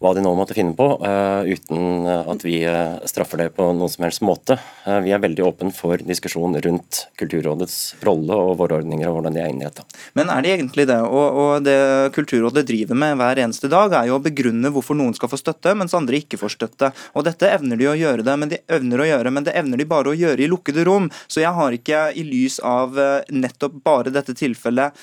hva 0.01 0.15
de 0.17 0.23
nå 0.25 0.31
måtte 0.33 0.57
finne 0.57 0.73
på, 0.77 0.87
uh, 1.03 1.45
uten 1.45 2.07
eh, 2.09 2.29
at 2.33 2.45
vi 2.45 2.55
uh, 2.65 2.97
straffer 3.09 3.43
det 3.43 3.51
på 3.53 3.67
noen 3.77 3.91
som 3.93 4.07
helst 4.07 4.23
måte. 4.25 4.57
Vi 5.05 5.13
er 5.13 5.21
veldig 5.21 5.45
åpne 5.45 5.73
for 5.77 6.01
diskusjon 6.01 6.57
rundt 6.65 7.03
Kulturrådets 7.21 8.01
rolle 8.07 8.33
og 8.33 8.55
våre 8.63 8.79
ordninger 8.81 9.09
og 9.11 9.19
hvordan 9.19 9.37
de 9.37 9.43
er 9.43 9.51
innretta. 9.53 9.85
Men 10.17 10.33
er 10.33 10.41
de 10.45 10.53
egentlig 10.55 10.87
det? 10.89 10.97
Og, 11.05 11.37
og, 11.43 11.67
det 11.67 11.77
Kulturrådet 12.17 12.65
driver 12.69 12.97
med 12.97 13.19
hver 13.21 13.43
eneste 13.45 13.69
dag, 13.71 13.93
er 13.99 14.09
jo 14.09 14.17
å 14.17 14.23
begrunne 14.25 14.73
hvorfor 14.73 14.97
noen 14.97 15.13
skal 15.17 15.31
få 15.31 15.39
støtte, 15.41 15.75
mens 15.77 15.95
andre 15.97 16.23
ikke 16.23 16.41
får 16.41 16.55
støtte. 16.57 16.91
Og 17.13 17.27
dette 17.29 17.51
evner 17.53 17.81
de 17.81 17.91
å 17.91 17.97
gjøre 17.99 18.25
det, 18.25 18.39
men 18.41 18.53
de 18.55 18.61
evner 18.73 19.05
å 19.05 19.09
gjøre, 19.11 19.35
men 19.37 19.47
det 19.47 19.57
evner 19.61 19.83
de 19.83 19.89
bare 19.93 20.15
å 20.15 20.17
gjøre 20.17 20.47
i 20.47 20.49
lukkede 20.51 20.87
rom. 20.89 21.11
Så 21.29 21.45
jeg 21.45 21.53
har 21.61 21.77
ikke 21.77 22.07
i 22.17 22.25
lys 22.25 22.57
av 22.65 22.97
nettopp 23.29 23.77
bare 23.85 24.15
dette 24.15 24.35
tilfellet 24.39 24.97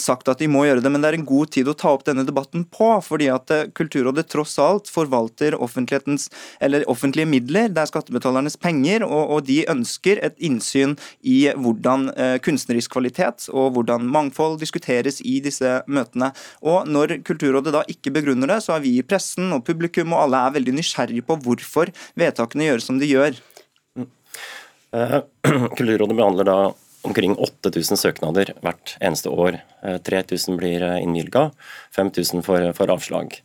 sagt 0.00 0.28
at 0.28 0.42
de 0.42 0.50
må 0.50 0.66
gjøre 0.68 0.84
det, 0.84 0.92
men 0.92 1.00
det 1.00 1.10
er 1.10 1.18
en 1.18 1.28
god 1.28 1.54
tid 1.56 1.70
å 1.70 1.76
ta 1.78 1.94
opp 1.96 2.04
denne 2.06 2.26
debatten 2.28 2.68
på, 2.68 2.92
fordi 3.08 3.32
at 3.32 3.56
Kulturrådet 3.74 4.28
tross 4.34 4.58
alt 4.62 4.90
forvalter 4.92 5.56
offentlige 5.60 7.28
midler, 7.30 7.70
det 7.70 7.82
er 7.82 7.90
skattebetalernes 7.90 8.58
penger, 8.60 9.06
og, 9.06 9.36
og 9.36 9.46
de 9.48 9.62
ønsker 9.70 10.20
et 10.26 10.36
innsyn 10.44 10.96
i 11.22 11.46
hvordan 11.54 12.10
eh, 12.18 12.36
kunstnerisk 12.44 12.94
kvalitet 12.96 13.48
og 13.52 13.74
hvordan 13.76 14.06
mangfold 14.10 14.58
diskuteres 14.62 15.20
i 15.24 15.38
disse 15.44 15.78
møtene. 15.86 16.32
Og 16.64 16.88
Når 16.90 17.18
Kulturrådet 17.26 17.74
da 17.74 17.82
ikke 17.90 18.12
begrunner 18.14 18.50
det, 18.50 18.60
så 18.64 18.76
er 18.76 18.84
vi 18.84 18.96
i 18.98 19.06
pressen 19.06 19.52
og 19.54 19.64
publikum 19.66 20.14
og 20.14 20.26
alle 20.26 20.44
er 20.44 20.56
veldig 20.58 20.76
nysgjerrige 20.78 21.26
på 21.26 21.38
hvorfor 21.44 21.92
vedtakene 22.18 22.68
gjøres 22.68 22.88
som 22.90 23.00
de 23.00 23.10
gjør. 23.10 23.38
Mm. 23.98 24.08
Uh, 24.94 25.20
Kulturrådet 25.78 26.18
behandler 26.18 26.50
da 26.50 26.58
omkring 27.04 27.36
8000 27.36 28.00
søknader 28.00 28.52
hvert 28.64 28.94
eneste 29.04 29.30
år. 29.30 29.60
3000 30.04 30.54
eh, 30.54 30.58
blir 30.58 30.84
eh, 30.84 31.00
innvilga, 31.02 31.50
5000 31.96 32.44
får, 32.46 32.70
får 32.78 32.92
avslag. 32.94 33.36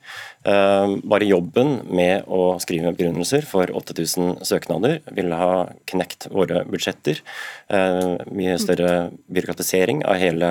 Eh, 0.48 0.96
bare 1.04 1.28
jobben 1.28 1.80
med 1.92 2.28
å 2.28 2.56
skrive 2.64 2.94
begrunnelser 2.96 3.48
for 3.50 3.72
8000 3.82 4.40
søknader 4.48 5.00
ville 5.12 5.40
ha 5.40 5.68
knekt 5.92 6.30
våre 6.32 6.64
budsjetter. 6.70 7.22
Mye 7.70 8.58
større 8.62 9.12
byråkratisering 9.32 10.04
av 10.08 10.20
hele, 10.22 10.50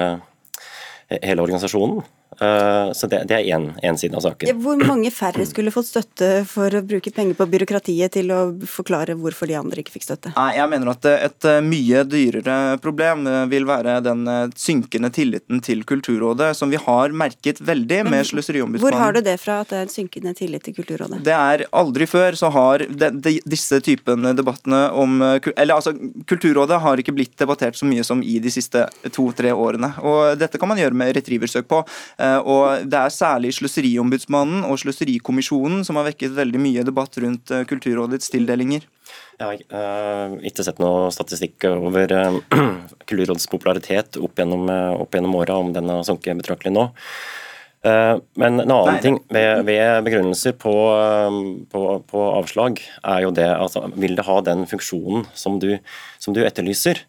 hele 1.08 1.44
organisasjonen. 1.44 2.04
Eh, 2.40 2.92
så 2.92 3.08
det, 3.10 3.24
det 3.30 3.40
er 3.40 3.48
én 3.82 3.98
side 3.98 4.14
av 4.16 4.22
saken. 4.22 4.60
Hvor 4.62 4.78
mange 4.78 5.10
færre 5.14 5.46
skulle 5.48 5.72
fått 5.74 5.90
støtte 5.90 6.30
for 6.48 6.74
å 6.74 6.82
bruke 6.86 7.10
penger 7.14 7.38
på 7.38 7.46
byråkratiet 7.50 8.14
til 8.14 8.30
å 8.34 8.40
forklare 8.68 9.16
hvorfor 9.18 9.50
de 9.50 9.56
andre 9.58 9.82
ikke 9.82 9.96
fikk 9.96 10.06
støtte? 10.06 10.32
Nei, 10.36 10.52
jeg 10.58 10.70
mener 10.70 10.92
at 10.92 11.08
et 11.10 11.48
mye 11.66 12.04
dyrere 12.06 12.58
problem 12.82 13.26
vil 13.50 13.66
være 13.68 13.98
den 14.06 14.24
synkende 14.58 15.10
tilliten 15.14 15.62
til 15.64 15.82
Kulturrådet, 15.88 16.52
som 16.56 16.70
vi 16.70 16.80
har 16.80 17.14
merket 17.16 17.62
veldig 17.64 18.04
med 18.08 18.26
Sløseriombudsmannen. 18.28 18.84
Hvor 18.86 18.98
har 19.02 19.16
du 19.16 19.22
det 19.24 19.38
fra 19.42 19.60
at 19.64 19.72
det 19.72 19.80
er 19.80 19.86
en 19.88 19.92
synkende 19.92 20.34
tillit 20.38 20.66
til 20.66 20.76
Kulturrådet? 20.78 21.20
Det 21.26 21.34
er 21.34 21.66
aldri 21.76 22.06
før 22.08 22.38
så 22.38 22.52
har 22.54 22.86
de, 22.86 23.10
de, 23.18 23.34
disse 23.48 23.80
typene 23.84 24.34
debattene 24.38 24.84
om 24.94 25.18
Eller 25.22 25.74
altså, 25.74 25.94
Kulturrådet 26.28 26.78
har 26.82 27.00
ikke 27.00 27.14
blitt 27.16 27.34
debattert 27.40 27.78
så 27.78 27.88
mye 27.88 28.04
som 28.06 28.22
i 28.22 28.38
de 28.42 28.52
siste 28.52 28.84
to-tre 29.14 29.52
årene. 29.54 29.90
Og 30.06 30.38
Dette 30.38 30.60
kan 30.60 30.70
man 30.70 30.78
gjøre 30.80 30.96
med 30.98 31.14
retrieversøk 31.16 31.68
på. 31.70 31.82
Eh, 32.18 32.27
og 32.42 32.86
Det 32.90 32.98
er 32.98 33.14
særlig 33.14 33.54
Sløseriombudsmannen 33.56 34.66
og 34.68 34.78
Sløserikommisjonen 34.82 35.84
som 35.86 35.98
har 35.98 36.08
vekket 36.10 36.36
veldig 36.36 36.60
mye 36.62 36.84
debatt 36.86 37.18
rundt 37.22 37.52
eh, 37.54 37.64
Kulturrådets 37.68 38.32
tildelinger. 38.34 38.86
Jeg 39.38 39.46
har 39.46 39.60
uh, 39.72 40.34
ikke 40.44 40.64
sett 40.66 40.80
noe 40.82 41.08
statistikk 41.14 41.64
over 41.70 42.12
Kulturrådets 43.08 43.48
popularitet 43.50 44.18
opp 44.20 44.40
gjennom, 44.40 44.66
uh, 44.68 45.04
gjennom 45.14 45.36
åra, 45.38 45.60
om 45.62 45.70
den 45.72 45.88
har 45.92 46.02
sunket 46.06 46.40
betraktelig 46.42 46.74
nå. 46.74 46.88
Eh, 47.86 48.16
men 48.34 48.58
en 48.58 48.72
annen 48.74 48.96
ting 49.02 49.20
ved, 49.30 49.60
ved 49.68 50.02
begrunnelser 50.06 50.56
på, 50.58 50.74
eh, 50.98 51.36
på, 51.70 51.82
på, 52.10 52.22
avslag, 52.34 52.80
er 53.06 53.22
jo 53.22 53.30
det 53.34 53.46
altså, 53.54 53.84
Vil 53.94 54.16
det 54.18 54.26
ha 54.26 54.40
den 54.42 54.66
funksjonen 54.66 55.28
som 55.38 55.60
du, 55.62 55.78
som 56.18 56.34
du 56.34 56.42
etterlyser? 56.42 57.04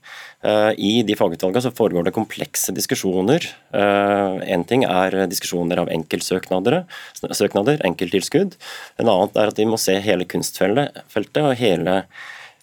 Eh, 0.46 0.72
I 0.78 0.92
de 1.08 1.18
fagutvalgene 1.18 1.64
så 1.66 1.74
foregår 1.76 2.06
det 2.06 2.14
komplekse 2.16 2.74
diskusjoner. 2.76 3.50
En 3.74 4.64
ting 4.70 4.86
er 4.86 5.26
diskusjoner 5.32 5.82
av 5.82 5.90
enkeltsøknader, 5.94 6.84
søknader, 7.18 7.82
enkelttilskudd. 7.86 8.56
En 9.02 9.10
annen 9.10 9.34
er 9.36 9.52
at 9.52 9.60
vi 9.60 9.68
må 9.70 9.78
se 9.82 9.98
hele 10.06 10.30
kunstfeltet 10.30 11.42
og 11.42 11.58
hele 11.60 12.04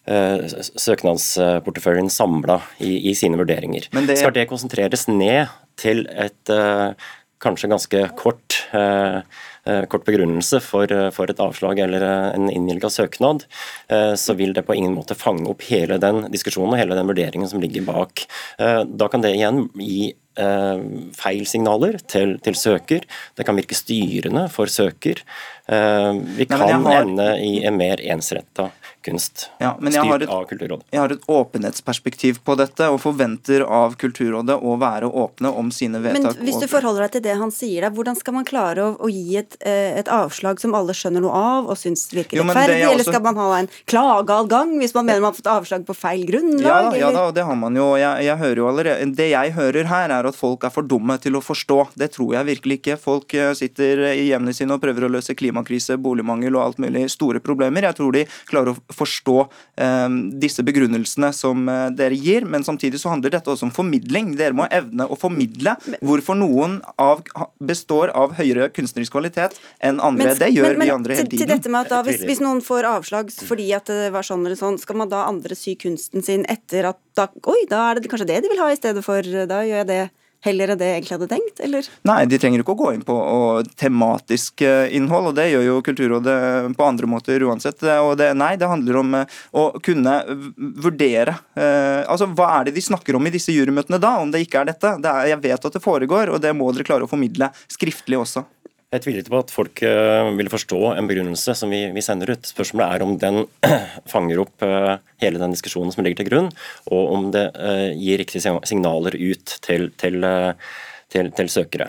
søknadsporteføljen 0.07 2.07
samla 2.15 2.61
i, 2.79 3.11
i, 3.11 3.15
sine 3.19 3.39
vurderinger. 3.41 3.89
Det... 3.91 4.21
Skal 4.21 4.37
det 4.37 4.47
konsentreres 4.47 5.09
ned 5.11 5.51
til 5.83 6.05
et 6.15 6.53
kanskje 7.43 7.69
ganske 7.69 8.03
kort, 8.17 8.67
eh, 8.73 9.21
eh, 9.65 9.85
kort 9.85 10.05
begrunnelse 10.05 10.61
for, 10.61 10.91
eh, 10.93 11.11
for, 11.11 11.31
et 11.31 11.41
avslag 11.41 11.79
eller 11.79 12.03
en 12.35 12.51
innvilga 12.51 12.91
søknad, 12.91 13.45
så 14.17 14.35
vil 14.37 14.53
det 14.53 14.67
på 14.67 14.75
ingen 14.75 14.95
måte 14.95 15.15
fange 15.15 15.49
opp 15.49 15.63
hele 15.63 15.99
den 15.99 16.31
diskusjonen 16.33 16.75
og 16.75 16.79
hele 16.79 16.95
den 16.95 17.07
vurderingen 17.07 17.49
som 17.49 17.61
ligger 17.61 17.83
bak. 17.83 18.27
Da 18.59 19.09
kan 19.09 19.21
det 19.21 19.35
igjen 19.37 19.69
gi 19.75 20.15
feil 20.37 21.47
signaler 21.49 21.97
til, 22.05 22.37
til 22.45 22.59
søker. 22.59 23.07
Det 23.37 23.47
kan 23.49 23.57
virke 23.57 23.77
styrende 23.79 24.47
for 24.53 24.69
søker. 24.69 25.23
Vi 25.67 26.47
kan 26.47 26.61
Nei, 26.61 26.73
har... 26.73 27.01
ende 27.01 27.29
i 27.43 27.55
en 27.67 27.79
mer 27.81 28.03
ensretta 28.05 28.69
kunst, 29.07 29.51
ja, 29.59 29.75
styrt 29.79 30.23
et, 30.23 30.31
av 30.31 30.45
Kulturrådet. 30.51 30.87
Jeg 30.91 31.01
har 31.01 31.13
et 31.15 31.27
åpenhetsperspektiv 31.31 32.41
på 32.47 32.57
dette, 32.59 32.89
og 32.91 32.99
forventer 33.03 33.63
av 33.63 33.95
Kulturrådet 34.01 34.57
å 34.59 34.77
være 34.81 35.11
åpne 35.23 35.53
om 35.61 35.71
sine 35.75 36.01
vedtak. 36.03 36.41
Men 36.41 36.49
hvis 36.49 36.59
du 36.63 36.67
forholder 36.71 37.07
deg 37.07 37.17
til 37.17 37.25
det 37.29 37.37
han 37.41 37.53
sier, 37.55 37.87
da, 37.87 37.93
hvordan 37.95 38.19
skal 38.19 38.37
man 38.39 38.49
klare 38.49 38.83
å, 38.83 38.95
å 38.99 39.11
gi 39.13 39.39
et, 39.41 39.59
eh, 39.61 39.95
et, 40.01 40.11
avslag 40.17 40.61
som 40.63 40.75
alle 40.79 40.95
skjønner 40.97 41.23
noe 41.23 41.39
av 41.39 41.71
og 41.71 41.79
syns 41.79 42.07
virker 42.15 42.43
rettferdig, 42.43 42.81
også... 42.83 42.95
eller 42.95 43.09
skal 43.11 43.25
man 43.27 43.41
ha 43.43 43.49
en 43.61 43.71
klageadgang 43.87 44.75
hvis 44.81 44.95
man 44.97 45.09
mener 45.09 45.23
man 45.23 45.33
har 45.33 45.39
fått 45.39 45.53
avslag 45.55 45.87
på 45.87 45.97
feil 45.97 46.27
grunnlag? 46.29 46.91
Ja, 46.97 47.07
ja 47.07 47.13
da, 47.15 47.29
det 47.37 47.47
har 47.47 47.59
man 47.59 47.79
jo. 47.79 47.93
Jeg, 48.01 48.27
jeg 48.27 48.43
hører 48.43 48.63
jo 48.63 48.71
allerede, 48.73 49.11
det 49.17 49.31
jeg 49.33 49.55
hører 49.57 49.91
her, 49.93 50.17
er 50.19 50.26
at 50.31 50.39
folk 50.39 50.65
er 50.67 50.73
for 50.75 50.87
dumme 50.87 51.17
til 51.23 51.37
å 51.39 51.43
forstå. 51.45 51.79
Det 51.99 52.11
tror 52.15 52.35
jeg 52.37 52.49
virkelig 52.51 52.79
ikke. 52.81 52.99
Folk 53.01 53.35
eh, 53.37 53.53
sitter 53.59 54.03
i 54.13 54.29
hjemmene 54.29 54.55
sine 54.57 54.77
og 54.77 54.83
prøver 54.83 55.07
å 55.07 55.13
løse 55.13 55.37
klimakrise, 55.39 55.99
boligmangel 56.03 56.57
og 56.57 56.63
alt 56.63 56.83
mulig 56.83 57.07
store 57.13 57.43
problemer. 57.45 57.87
Jeg 57.89 57.99
tror 57.99 58.17
de 58.17 58.25
klarer 58.49 58.73
å 58.73 58.97
forstå 58.97 59.37
eh, 59.83 60.19
disse 60.43 60.65
begrunnelsene 60.67 61.33
som 61.37 61.67
eh, 61.73 61.87
dere 61.97 62.19
gir, 62.19 62.47
men 62.49 62.67
samtidig 62.67 63.01
så 63.03 63.13
handler 63.15 63.37
dette 63.37 63.53
også 63.53 63.69
om 63.69 63.75
formidling. 63.75 64.35
Dere 64.39 64.57
må 64.57 64.69
evne 64.71 65.09
å 65.09 65.19
formidle 65.19 65.77
hvorfor 66.01 66.39
noen 66.39 66.81
av, 67.03 67.25
består 67.63 68.15
av 68.17 68.37
høyere 68.39 68.71
kunstnerisk 68.75 69.15
kvalitet 69.17 69.57
enn 69.85 70.01
andre. 70.01 70.33
Men, 70.33 70.41
det 70.43 70.53
gjør 70.55 70.73
men, 70.73 70.79
men, 70.79 70.87
vi 70.87 70.95
andre 70.97 71.19
hele 71.19 71.31
tiden. 71.31 71.45
Til 71.45 71.53
dette 71.55 71.73
med 71.73 71.87
at 71.87 71.95
da, 71.95 72.03
hvis, 72.07 72.23
hvis, 72.27 72.43
noen 72.45 72.63
får 72.65 72.89
avslag 72.91 73.33
fordi 73.47 73.71
at 73.77 73.91
det 73.91 74.11
var 74.15 74.27
sånn 74.27 74.45
eller 74.47 74.59
sånn, 74.59 74.79
skal 74.81 75.01
man 75.01 75.13
da 75.13 75.27
andre 75.29 75.57
sy 75.59 75.77
kunsten 75.81 76.25
sin 76.27 76.47
etter 76.51 76.91
at 76.93 77.01
da, 77.17 77.29
Oi, 77.49 77.63
da 77.71 77.91
er 77.91 78.01
det 78.01 78.11
kanskje 78.13 78.29
det 78.29 78.43
de 78.45 78.51
vil 78.53 78.61
ha 78.61 78.69
i 78.73 78.79
stedet 78.79 79.03
for 79.05 79.25
Da 79.25 79.63
gjør 79.65 79.83
jeg 79.83 79.89
det 79.89 80.03
heller 80.45 80.73
enn 80.73 80.81
det 80.81 80.89
jeg 80.89 80.99
egentlig 81.01 81.17
hadde 81.17 81.29
tenkt, 81.31 81.61
eller? 81.65 81.89
Nei, 82.09 82.19
de 82.31 82.39
trenger 82.41 82.63
ikke 82.63 82.75
å 82.75 82.81
gå 82.81 82.93
inn 82.95 83.05
på 83.07 83.17
tematisk 83.79 84.65
eh, 84.67 84.95
innhold, 84.97 85.31
og 85.31 85.39
det 85.39 85.49
gjør 85.51 85.67
jo 85.67 85.77
Kulturrådet 85.87 86.37
på 86.77 86.87
andre 86.87 87.11
måter 87.11 87.43
uansett. 87.47 87.83
Og 88.03 88.17
det, 88.21 88.33
nei, 88.39 88.55
det 88.61 88.71
handler 88.71 89.01
om 89.03 89.15
eh, 89.21 89.39
å 89.57 89.69
kunne 89.85 90.17
vurdere 90.57 91.37
eh, 91.55 92.03
Altså, 92.07 92.29
hva 92.37 92.49
er 92.59 92.69
det 92.69 92.77
de 92.77 92.85
snakker 92.85 93.17
om 93.17 93.27
i 93.27 93.33
disse 93.35 93.55
jurymøtene 93.55 94.01
da, 94.03 94.17
om 94.23 94.33
det 94.33 94.45
ikke 94.45 94.63
er 94.63 94.71
dette? 94.71 94.97
Det 95.03 95.13
er, 95.13 95.31
jeg 95.33 95.43
vet 95.45 95.69
at 95.69 95.79
det 95.79 95.85
foregår, 95.85 96.33
og 96.33 96.43
det 96.43 96.55
må 96.57 96.71
dere 96.75 96.87
klare 96.87 97.07
å 97.07 97.11
formidle 97.11 97.51
skriftlig 97.73 98.21
også. 98.21 98.45
Jeg 98.95 99.03
tviler 99.03 99.25
ikke 99.25 99.33
på 99.35 99.41
at 99.43 99.51
folk 99.51 99.81
uh, 99.83 100.29
vil 100.39 100.51
forstå 100.51 100.79
en 100.93 101.09
begrunnelse 101.11 101.57
som 101.59 101.73
vi, 101.75 101.83
vi, 101.91 102.03
sender 102.07 102.31
ut. 102.37 102.47
Spørsmålet 102.47 102.87
er 102.95 103.03
om 103.03 103.17
den 103.19 103.43
fanger 104.13 104.45
opp 104.45 104.63
uh, 104.63 104.95
hele 105.23 105.43
den 105.43 105.57
diskusjonen 105.57 105.91
som 105.91 106.07
ligger 106.07 106.23
til 106.23 106.29
grunn, 106.31 106.51
og 106.95 107.15
om 107.17 107.31
det 107.35 107.49
uh, 107.59 107.91
gir 107.99 108.23
riktige 108.23 108.55
signaler 108.63 109.17
ut 109.19 109.57
til, 109.67 109.91
til, 109.99 110.23
til, 111.11 111.33
til 111.35 111.51
søkere. 111.51 111.89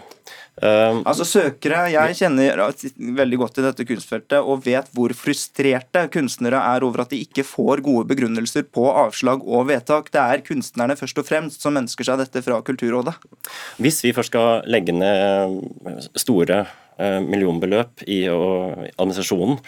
altså 0.58 1.26
søkere, 1.26 1.84
Jeg 1.94 2.16
kjenner 2.18 2.64
veldig 2.98 3.38
godt 3.44 3.54
til 3.60 3.68
dette 3.68 3.86
kunstfeltet 3.86 4.42
og 4.42 4.66
vet 4.66 4.90
hvor 4.98 5.14
frustrerte 5.14 6.08
kunstnere 6.10 6.64
er 6.74 6.82
over 6.88 7.04
at 7.04 7.14
de 7.14 7.22
ikke 7.22 7.46
får 7.46 7.84
gode 7.86 8.08
begrunnelser 8.10 8.66
på 8.66 8.88
avslag 8.90 9.46
og 9.46 9.70
vedtak. 9.70 10.10
Det 10.10 10.24
er 10.24 10.42
kunstnerne 10.42 10.98
først 10.98 11.22
og 11.22 11.30
fremst 11.30 11.62
som 11.62 11.78
ønsker 11.78 12.10
seg 12.10 12.26
dette 12.26 12.42
fra 12.42 12.58
Kulturrådet. 12.66 13.14
Hvis 13.78 14.02
vi 14.02 14.16
først 14.18 14.34
skal 14.34 14.66
legge 14.66 14.98
ned 14.98 15.62
store 16.18 16.66
Eh, 16.66 16.87
millionbeløp 16.98 18.04
i 18.10 18.24
administrasjonen, 18.28 19.60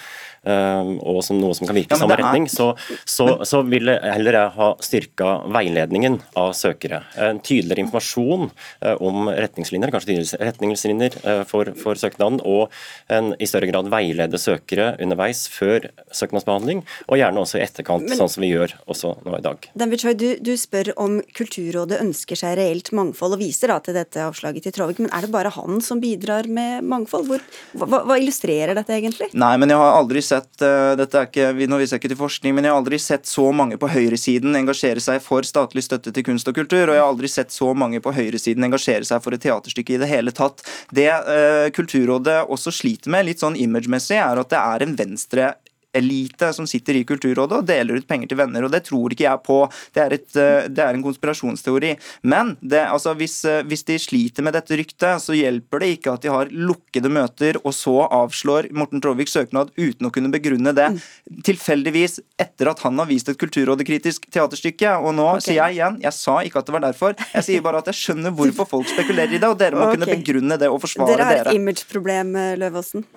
eh, 0.49 0.91
og 1.05 1.19
som 1.25 1.39
noe 1.39 1.55
som 1.57 1.67
kan 1.67 1.77
virke 1.77 1.93
i 1.93 1.97
ja, 1.97 2.01
samme 2.01 2.17
retning, 2.19 2.47
så, 2.51 2.71
så, 3.05 3.27
så, 3.47 3.61
vil 3.69 3.91
jeg 3.91 4.13
heller 4.15 4.39
ha 4.55 4.69
styrka 4.83 5.33
veiledningen 5.51 6.19
av 6.39 6.53
søkere. 6.57 7.03
En 7.19 7.41
tydeligere 7.43 7.85
informasjon 7.85 8.49
eh, 8.49 8.95
om 8.95 9.29
retningslinjer, 9.29 9.93
kanskje 9.93 10.13
tydeligere 10.13 10.49
retningslinjer 10.49 11.19
for, 11.49 11.73
for 11.79 11.99
søknaden, 11.99 12.39
og 12.47 12.73
en 13.13 13.33
i 13.39 13.47
større 13.49 13.69
grad 13.69 13.89
veilede 13.91 14.39
søkere 14.41 14.93
underveis 15.01 15.45
før 15.51 15.89
søknadsbehandling, 16.15 16.83
og 17.07 17.19
gjerne 17.19 17.43
også 17.43 17.59
i 17.59 17.65
etterkant, 17.65 18.07
Men, 18.09 18.17
sånn 18.19 18.31
som 18.31 18.45
vi 18.45 18.51
gjør 18.53 18.75
også 18.89 19.15
nå 19.25 19.37
i 19.37 19.43
dag. 19.45 19.69
Choi, 19.99 20.15
du, 20.15 20.29
du, 20.39 20.53
spør 20.59 20.93
om 21.01 21.17
Kulturrådet 21.35 21.99
ønsker 21.99 22.39
seg 22.39 22.55
reelt 22.59 22.93
mangfold, 22.95 23.35
og 23.35 23.43
viser 23.43 23.73
da 23.73 23.79
til 23.83 23.97
dette 23.97 24.23
avslaget 24.23 24.65
til 24.65 24.75
Tråvik, 24.75 25.01
men 25.03 25.11
er 25.15 25.25
det 25.25 25.33
bare 25.33 25.51
han 25.53 25.81
som 25.83 26.01
bidrar 26.03 26.47
med 26.49 26.85
mangfold? 26.87 27.18
Hvor, 27.27 27.43
hva, 27.79 28.01
hva, 28.07 28.17
illustrerer 28.19 28.77
dette 28.77 28.95
egentlig? 28.95 29.29
Nei, 29.37 29.51
men 29.61 29.73
jeg 29.73 29.81
har 29.81 29.97
aldri 29.97 30.23
sett 30.25 30.63
uh, 30.65 30.95
dette 30.99 31.19
er 31.19 31.29
ikke, 31.29 31.67
Nå 31.69 31.79
viser 31.81 31.97
jeg 31.97 32.03
ikke 32.03 32.13
til 32.13 32.21
forskning, 32.21 32.55
men 32.57 32.67
jeg 32.67 32.73
har 32.73 32.81
aldri 32.81 32.99
sett 33.01 33.29
så 33.29 33.47
mange 33.55 33.79
på 33.81 33.91
høyresiden 33.91 34.57
engasjere 34.59 35.03
seg 35.03 35.21
for 35.25 35.47
statlig 35.47 35.85
støtte 35.85 36.13
til 36.15 36.27
kunst 36.27 36.49
og 36.49 36.57
kultur, 36.57 36.87
og 36.87 36.97
jeg 36.97 37.03
har 37.03 37.11
aldri 37.11 37.31
sett 37.31 37.55
så 37.55 37.71
mange 37.77 38.01
på 38.03 38.13
høyresiden 38.15 38.67
engasjere 38.69 39.07
seg 39.07 39.23
for 39.23 39.35
et 39.35 39.43
teaterstykke 39.45 39.97
i 39.97 40.01
det 40.01 40.11
hele 40.11 40.35
tatt. 40.35 40.63
Det 40.95 41.09
uh, 41.09 41.67
Kulturrådet 41.75 42.41
også 42.49 42.73
sliter 42.73 43.13
med, 43.13 43.27
litt 43.29 43.43
sånn 43.43 43.57
imagemessig, 43.59 44.19
er 44.19 44.41
at 44.41 44.51
det 44.51 44.59
er 44.61 44.85
en 44.85 44.95
venstre 44.99 45.53
elite 45.93 46.51
som 46.53 46.67
sitter 46.69 46.99
i 46.99 47.03
Kulturrådet 47.07 47.61
og 47.61 47.67
deler 47.67 47.99
ut 47.99 48.07
penger 48.07 48.29
til 48.29 48.39
venner. 48.39 48.65
og 48.65 48.71
Det 48.73 48.83
tror 48.87 49.13
ikke 49.13 49.25
jeg 49.25 49.43
på. 49.45 49.59
Det 49.95 50.03
er, 50.03 50.15
et, 50.17 50.29
eh, 50.37 50.67
det 50.69 50.83
er 50.83 50.93
en 50.93 51.05
konspirasjonsteori. 51.05 51.95
Men 52.23 52.55
det, 52.61 52.83
altså, 52.85 53.15
hvis, 53.17 53.43
eh, 53.45 53.63
hvis, 53.63 53.85
de 53.89 53.97
sliter 53.99 54.45
med 54.45 54.53
dette 54.53 54.77
ryktet, 54.77 55.23
så 55.23 55.33
hjelper 55.33 55.81
det 55.81 55.91
ikke 55.97 56.13
at 56.13 56.25
de 56.25 56.33
har 56.33 56.51
lukkede 56.53 57.09
møter, 57.09 57.57
og 57.63 57.73
så 57.73 58.05
avslår 58.05 58.69
Morten 58.75 59.01
Tråviks 59.01 59.33
søknad 59.33 59.71
uten 59.77 60.09
å 60.09 60.13
kunne 60.13 60.31
begrunne 60.33 60.73
det. 60.77 60.89
Mm. 60.93 60.99
Tilfeldigvis 61.47 62.19
etter 62.39 62.69
at 62.69 62.83
han 62.85 62.99
har 63.01 63.09
vist 63.09 63.29
et 63.31 63.39
kulturrådekritisk 63.39 64.29
teaterstykke. 64.29 64.97
Og 64.99 65.15
nå 65.17 65.25
okay. 65.35 65.47
sier 65.47 65.61
jeg 65.63 65.79
igjen, 65.79 65.97
jeg 66.05 66.17
sa 66.17 66.39
ikke 66.45 66.61
at 66.61 66.69
det 66.69 66.77
var 66.77 66.85
derfor. 66.85 67.17
Jeg 67.33 67.47
sier 67.47 67.65
bare 67.65 67.81
at 67.81 67.89
jeg 67.89 67.97
skjønner 67.97 68.35
hvorfor 68.35 68.69
folk 68.69 68.91
spekulerer 68.91 69.33
i 69.33 69.41
det, 69.41 69.49
og 69.49 69.57
dere 69.57 69.79
må 69.79 69.85
okay. 69.87 69.97
kunne 69.97 70.19
begrunne 70.19 70.59
det 70.61 70.69
og 70.69 70.83
forsvare 70.83 71.15
dere. 71.15 71.25
Dere 71.25 71.41
har 71.43 71.49
et 71.49 71.59
imageproblem, 71.59 72.37
Løvaasen? 72.61 73.07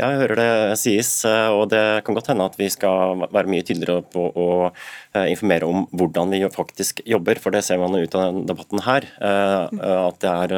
Ja, 0.00 0.14
jeg 0.14 0.20
hører 0.22 0.38
det 0.38 0.78
sies, 0.80 1.08
eh, 1.28 1.52
og 1.52 1.66
det 1.74 2.00
kan 2.06 2.16
godt 2.16 2.30
hende 2.30 2.46
at 2.48 2.56
vi 2.56 2.70
skal 2.72 3.20
være 3.26 3.50
mye 3.52 3.64
tydeligere 3.66 4.00
på 4.08 4.30
å 4.32 4.48
eh, 4.70 5.26
informere 5.28 5.68
om 5.68 5.84
hvordan 5.92 6.32
vi 6.32 6.40
faktisk 6.54 7.02
jobber, 7.04 7.36
for 7.42 7.52
det 7.52 7.60
ser 7.66 7.82
man 7.82 7.98
ut 7.98 8.16
av 8.16 8.30
denne 8.30 8.46
debatten 8.48 8.80
her. 8.86 9.08
Eh, 9.20 9.80
at 9.92 10.20
det 10.24 10.32
er 10.32 10.56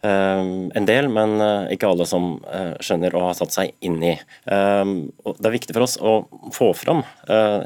en 0.00 0.86
del, 0.88 1.10
men 1.12 1.34
ikke 1.74 1.90
alle 1.90 2.06
som 2.08 2.38
skjønner 2.80 3.12
og 3.18 3.26
har 3.26 3.34
satt 3.36 3.52
seg 3.52 3.74
inn 3.84 3.98
i. 4.00 4.14
Det 4.48 5.44
er 5.44 5.52
viktig 5.52 5.76
for 5.76 5.84
oss 5.84 5.98
å 6.00 6.14
få 6.56 6.70
fram 6.72 7.02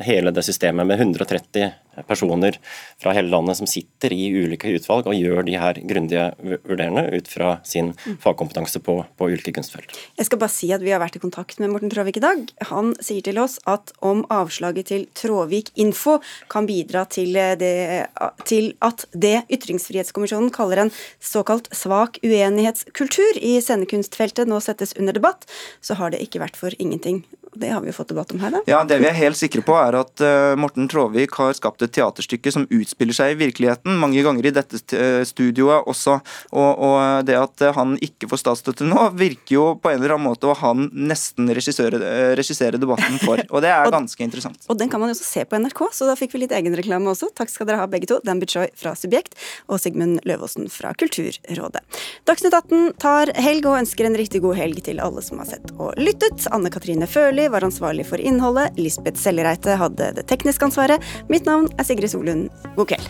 hele 0.03 0.33
det 0.35 0.43
systemet 0.43 0.83
med 0.91 0.99
130 0.99 1.71
personer 2.09 2.59
fra 3.03 3.15
hele 3.17 3.31
landet 3.33 3.59
som 3.61 3.69
sitter 3.71 4.13
i 4.15 4.27
ulike 4.35 4.71
utvalg 4.75 5.09
og 5.11 5.17
gjør 5.19 5.47
de 5.47 5.57
her 5.61 5.79
grundige 5.87 6.27
vurderende 6.41 7.07
ut 7.15 7.31
fra 7.31 7.59
sin 7.67 7.93
fagkompetanse 8.23 8.83
på, 8.85 8.99
på 9.17 9.31
ulike 9.31 9.55
kunstfelt. 9.55 9.95
Jeg 10.19 10.29
skal 10.29 10.41
bare 10.41 10.55
si 10.55 10.71
at 10.75 10.83
Vi 10.85 10.93
har 10.93 11.01
vært 11.01 11.17
i 11.17 11.23
kontakt 11.23 11.61
med 11.63 11.71
Morten 11.73 11.93
Tråvik 11.93 12.19
i 12.19 12.25
dag. 12.25 12.43
Han 12.71 12.93
sier 13.05 13.25
til 13.25 13.39
oss 13.41 13.57
at 13.71 13.95
om 14.05 14.25
avslaget 14.33 14.91
til 14.91 15.07
Tråvik 15.17 15.71
Info 15.81 16.19
kan 16.53 16.69
bidra 16.69 17.05
til, 17.09 17.37
det, 17.61 18.09
til 18.45 18.73
at 18.85 19.07
det 19.13 19.47
Ytringsfrihetskommisjonen 19.55 20.53
kaller 20.55 20.85
en 20.85 20.93
såkalt 21.23 21.71
svak 21.75 22.21
uenighetskultur 22.25 23.41
i 23.41 23.57
scenekunstfeltet 23.65 24.51
nå 24.51 24.61
settes 24.65 24.97
under 24.99 25.17
debatt, 25.17 25.49
så 25.81 25.97
har 26.01 26.13
det 26.13 26.23
ikke 26.25 26.43
vært 26.43 26.61
for 26.61 26.75
ingenting. 26.79 27.25
Det 27.55 27.71
har 27.71 27.83
vi 27.85 27.91
jo 27.91 27.97
fått 27.97 28.11
debatt 28.13 28.33
om 28.35 28.41
her, 28.43 28.55
da. 28.55 28.63
Ja, 28.71 28.83
Det 28.85 28.99
vi 29.03 29.09
er 29.09 29.17
helt 29.17 29.39
sikre 29.39 29.63
på, 29.67 29.77
er 29.79 29.99
at 30.01 30.23
uh, 30.25 30.55
Morten 30.61 30.89
Tråvik 30.91 31.37
har 31.39 31.55
skapt 31.57 31.83
et 31.87 31.95
teaterstykke 31.95 32.53
som 32.55 32.67
utspiller 32.73 33.17
seg 33.17 33.35
i 33.35 33.39
virkeligheten, 33.45 33.99
mange 34.01 34.23
ganger 34.27 34.49
i 34.49 34.55
dette 34.55 34.81
uh, 34.95 35.23
studioet 35.29 35.89
også. 35.91 36.19
Og, 36.53 36.71
og, 36.89 36.99
det 37.29 37.37
at 37.39 37.63
han 37.77 37.95
ikke 38.05 38.29
får 38.31 38.43
statsstøtte 38.43 38.87
nå, 38.89 39.09
virker 39.19 39.57
jo 39.57 39.65
på 39.81 39.93
en 39.93 40.01
eller 40.01 40.17
annen 40.17 40.29
måte 40.29 40.51
å 40.51 40.57
han 40.59 40.89
nesten 40.95 41.51
regissere 41.55 42.81
debatten 42.81 43.21
for. 43.23 43.41
Og 43.51 43.65
det 43.65 43.71
er 43.73 43.85
og, 43.89 43.95
ganske 43.95 44.27
interessant. 44.27 44.67
Og 44.69 44.79
den 44.81 44.91
kan 44.93 45.03
man 45.03 45.13
jo 45.13 45.17
også 45.17 45.27
se 45.29 45.45
på 45.49 45.61
NRK, 45.61 45.85
så 45.95 46.09
da 46.09 46.17
fikk 46.19 46.35
vi 46.35 46.45
litt 46.45 46.55
egenreklame 46.57 47.11
også. 47.13 47.31
Takk 47.37 47.53
skal 47.53 47.69
dere 47.71 47.83
ha 47.83 47.89
begge 47.91 48.11
to. 48.11 48.21
Dan 48.27 48.43
Bichoy 48.43 48.71
fra 48.79 48.95
Subjekt 48.99 49.39
og 49.69 49.81
Sigmund 49.83 50.23
Løvaasen 50.29 50.69
fra 50.73 50.95
Kulturrådet. 50.99 51.85
Dagsnytt 52.29 52.55
18 52.55 52.95
tar 53.03 53.33
helg 53.45 53.69
og 53.69 53.79
ønsker 53.83 54.09
en 54.09 54.19
riktig 54.19 54.43
god 54.45 54.59
helg 54.59 54.83
til 54.87 55.03
alle 55.03 55.23
som 55.25 55.41
har 55.43 55.51
sett 55.51 55.75
og 55.79 55.95
lyttet. 56.01 56.47
Anne 56.55 56.73
Katrine 56.73 57.09
Førli 57.11 57.44
var 57.53 57.67
ansvarlig 57.67 58.07
for 58.09 58.21
innholdet. 58.21 58.77
Lisbeth 58.81 59.21
Sellereite 59.21 59.79
hadde 59.81 60.13
det 60.19 60.27
tekniske 60.31 60.69
ansvaret. 60.69 61.03
Mitt 61.33 61.49
navn 61.49 61.71
er 61.79 61.87
Sigrid 61.87 62.13
Solund. 62.13 62.51
God 62.77 62.93
kveld. 62.93 63.09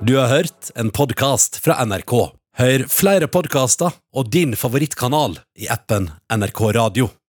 Du 0.00 0.16
har 0.16 0.28
hørt 0.32 0.70
en 0.74 0.90
podkast 0.90 1.60
fra 1.64 1.76
NRK. 1.84 2.14
Hør 2.58 2.86
flere 2.88 3.28
podkaster 3.28 3.92
og 4.16 4.32
din 4.32 4.56
favorittkanal 4.56 5.36
i 5.60 5.68
appen 5.70 6.08
NRK 6.32 6.62
Radio. 6.74 7.10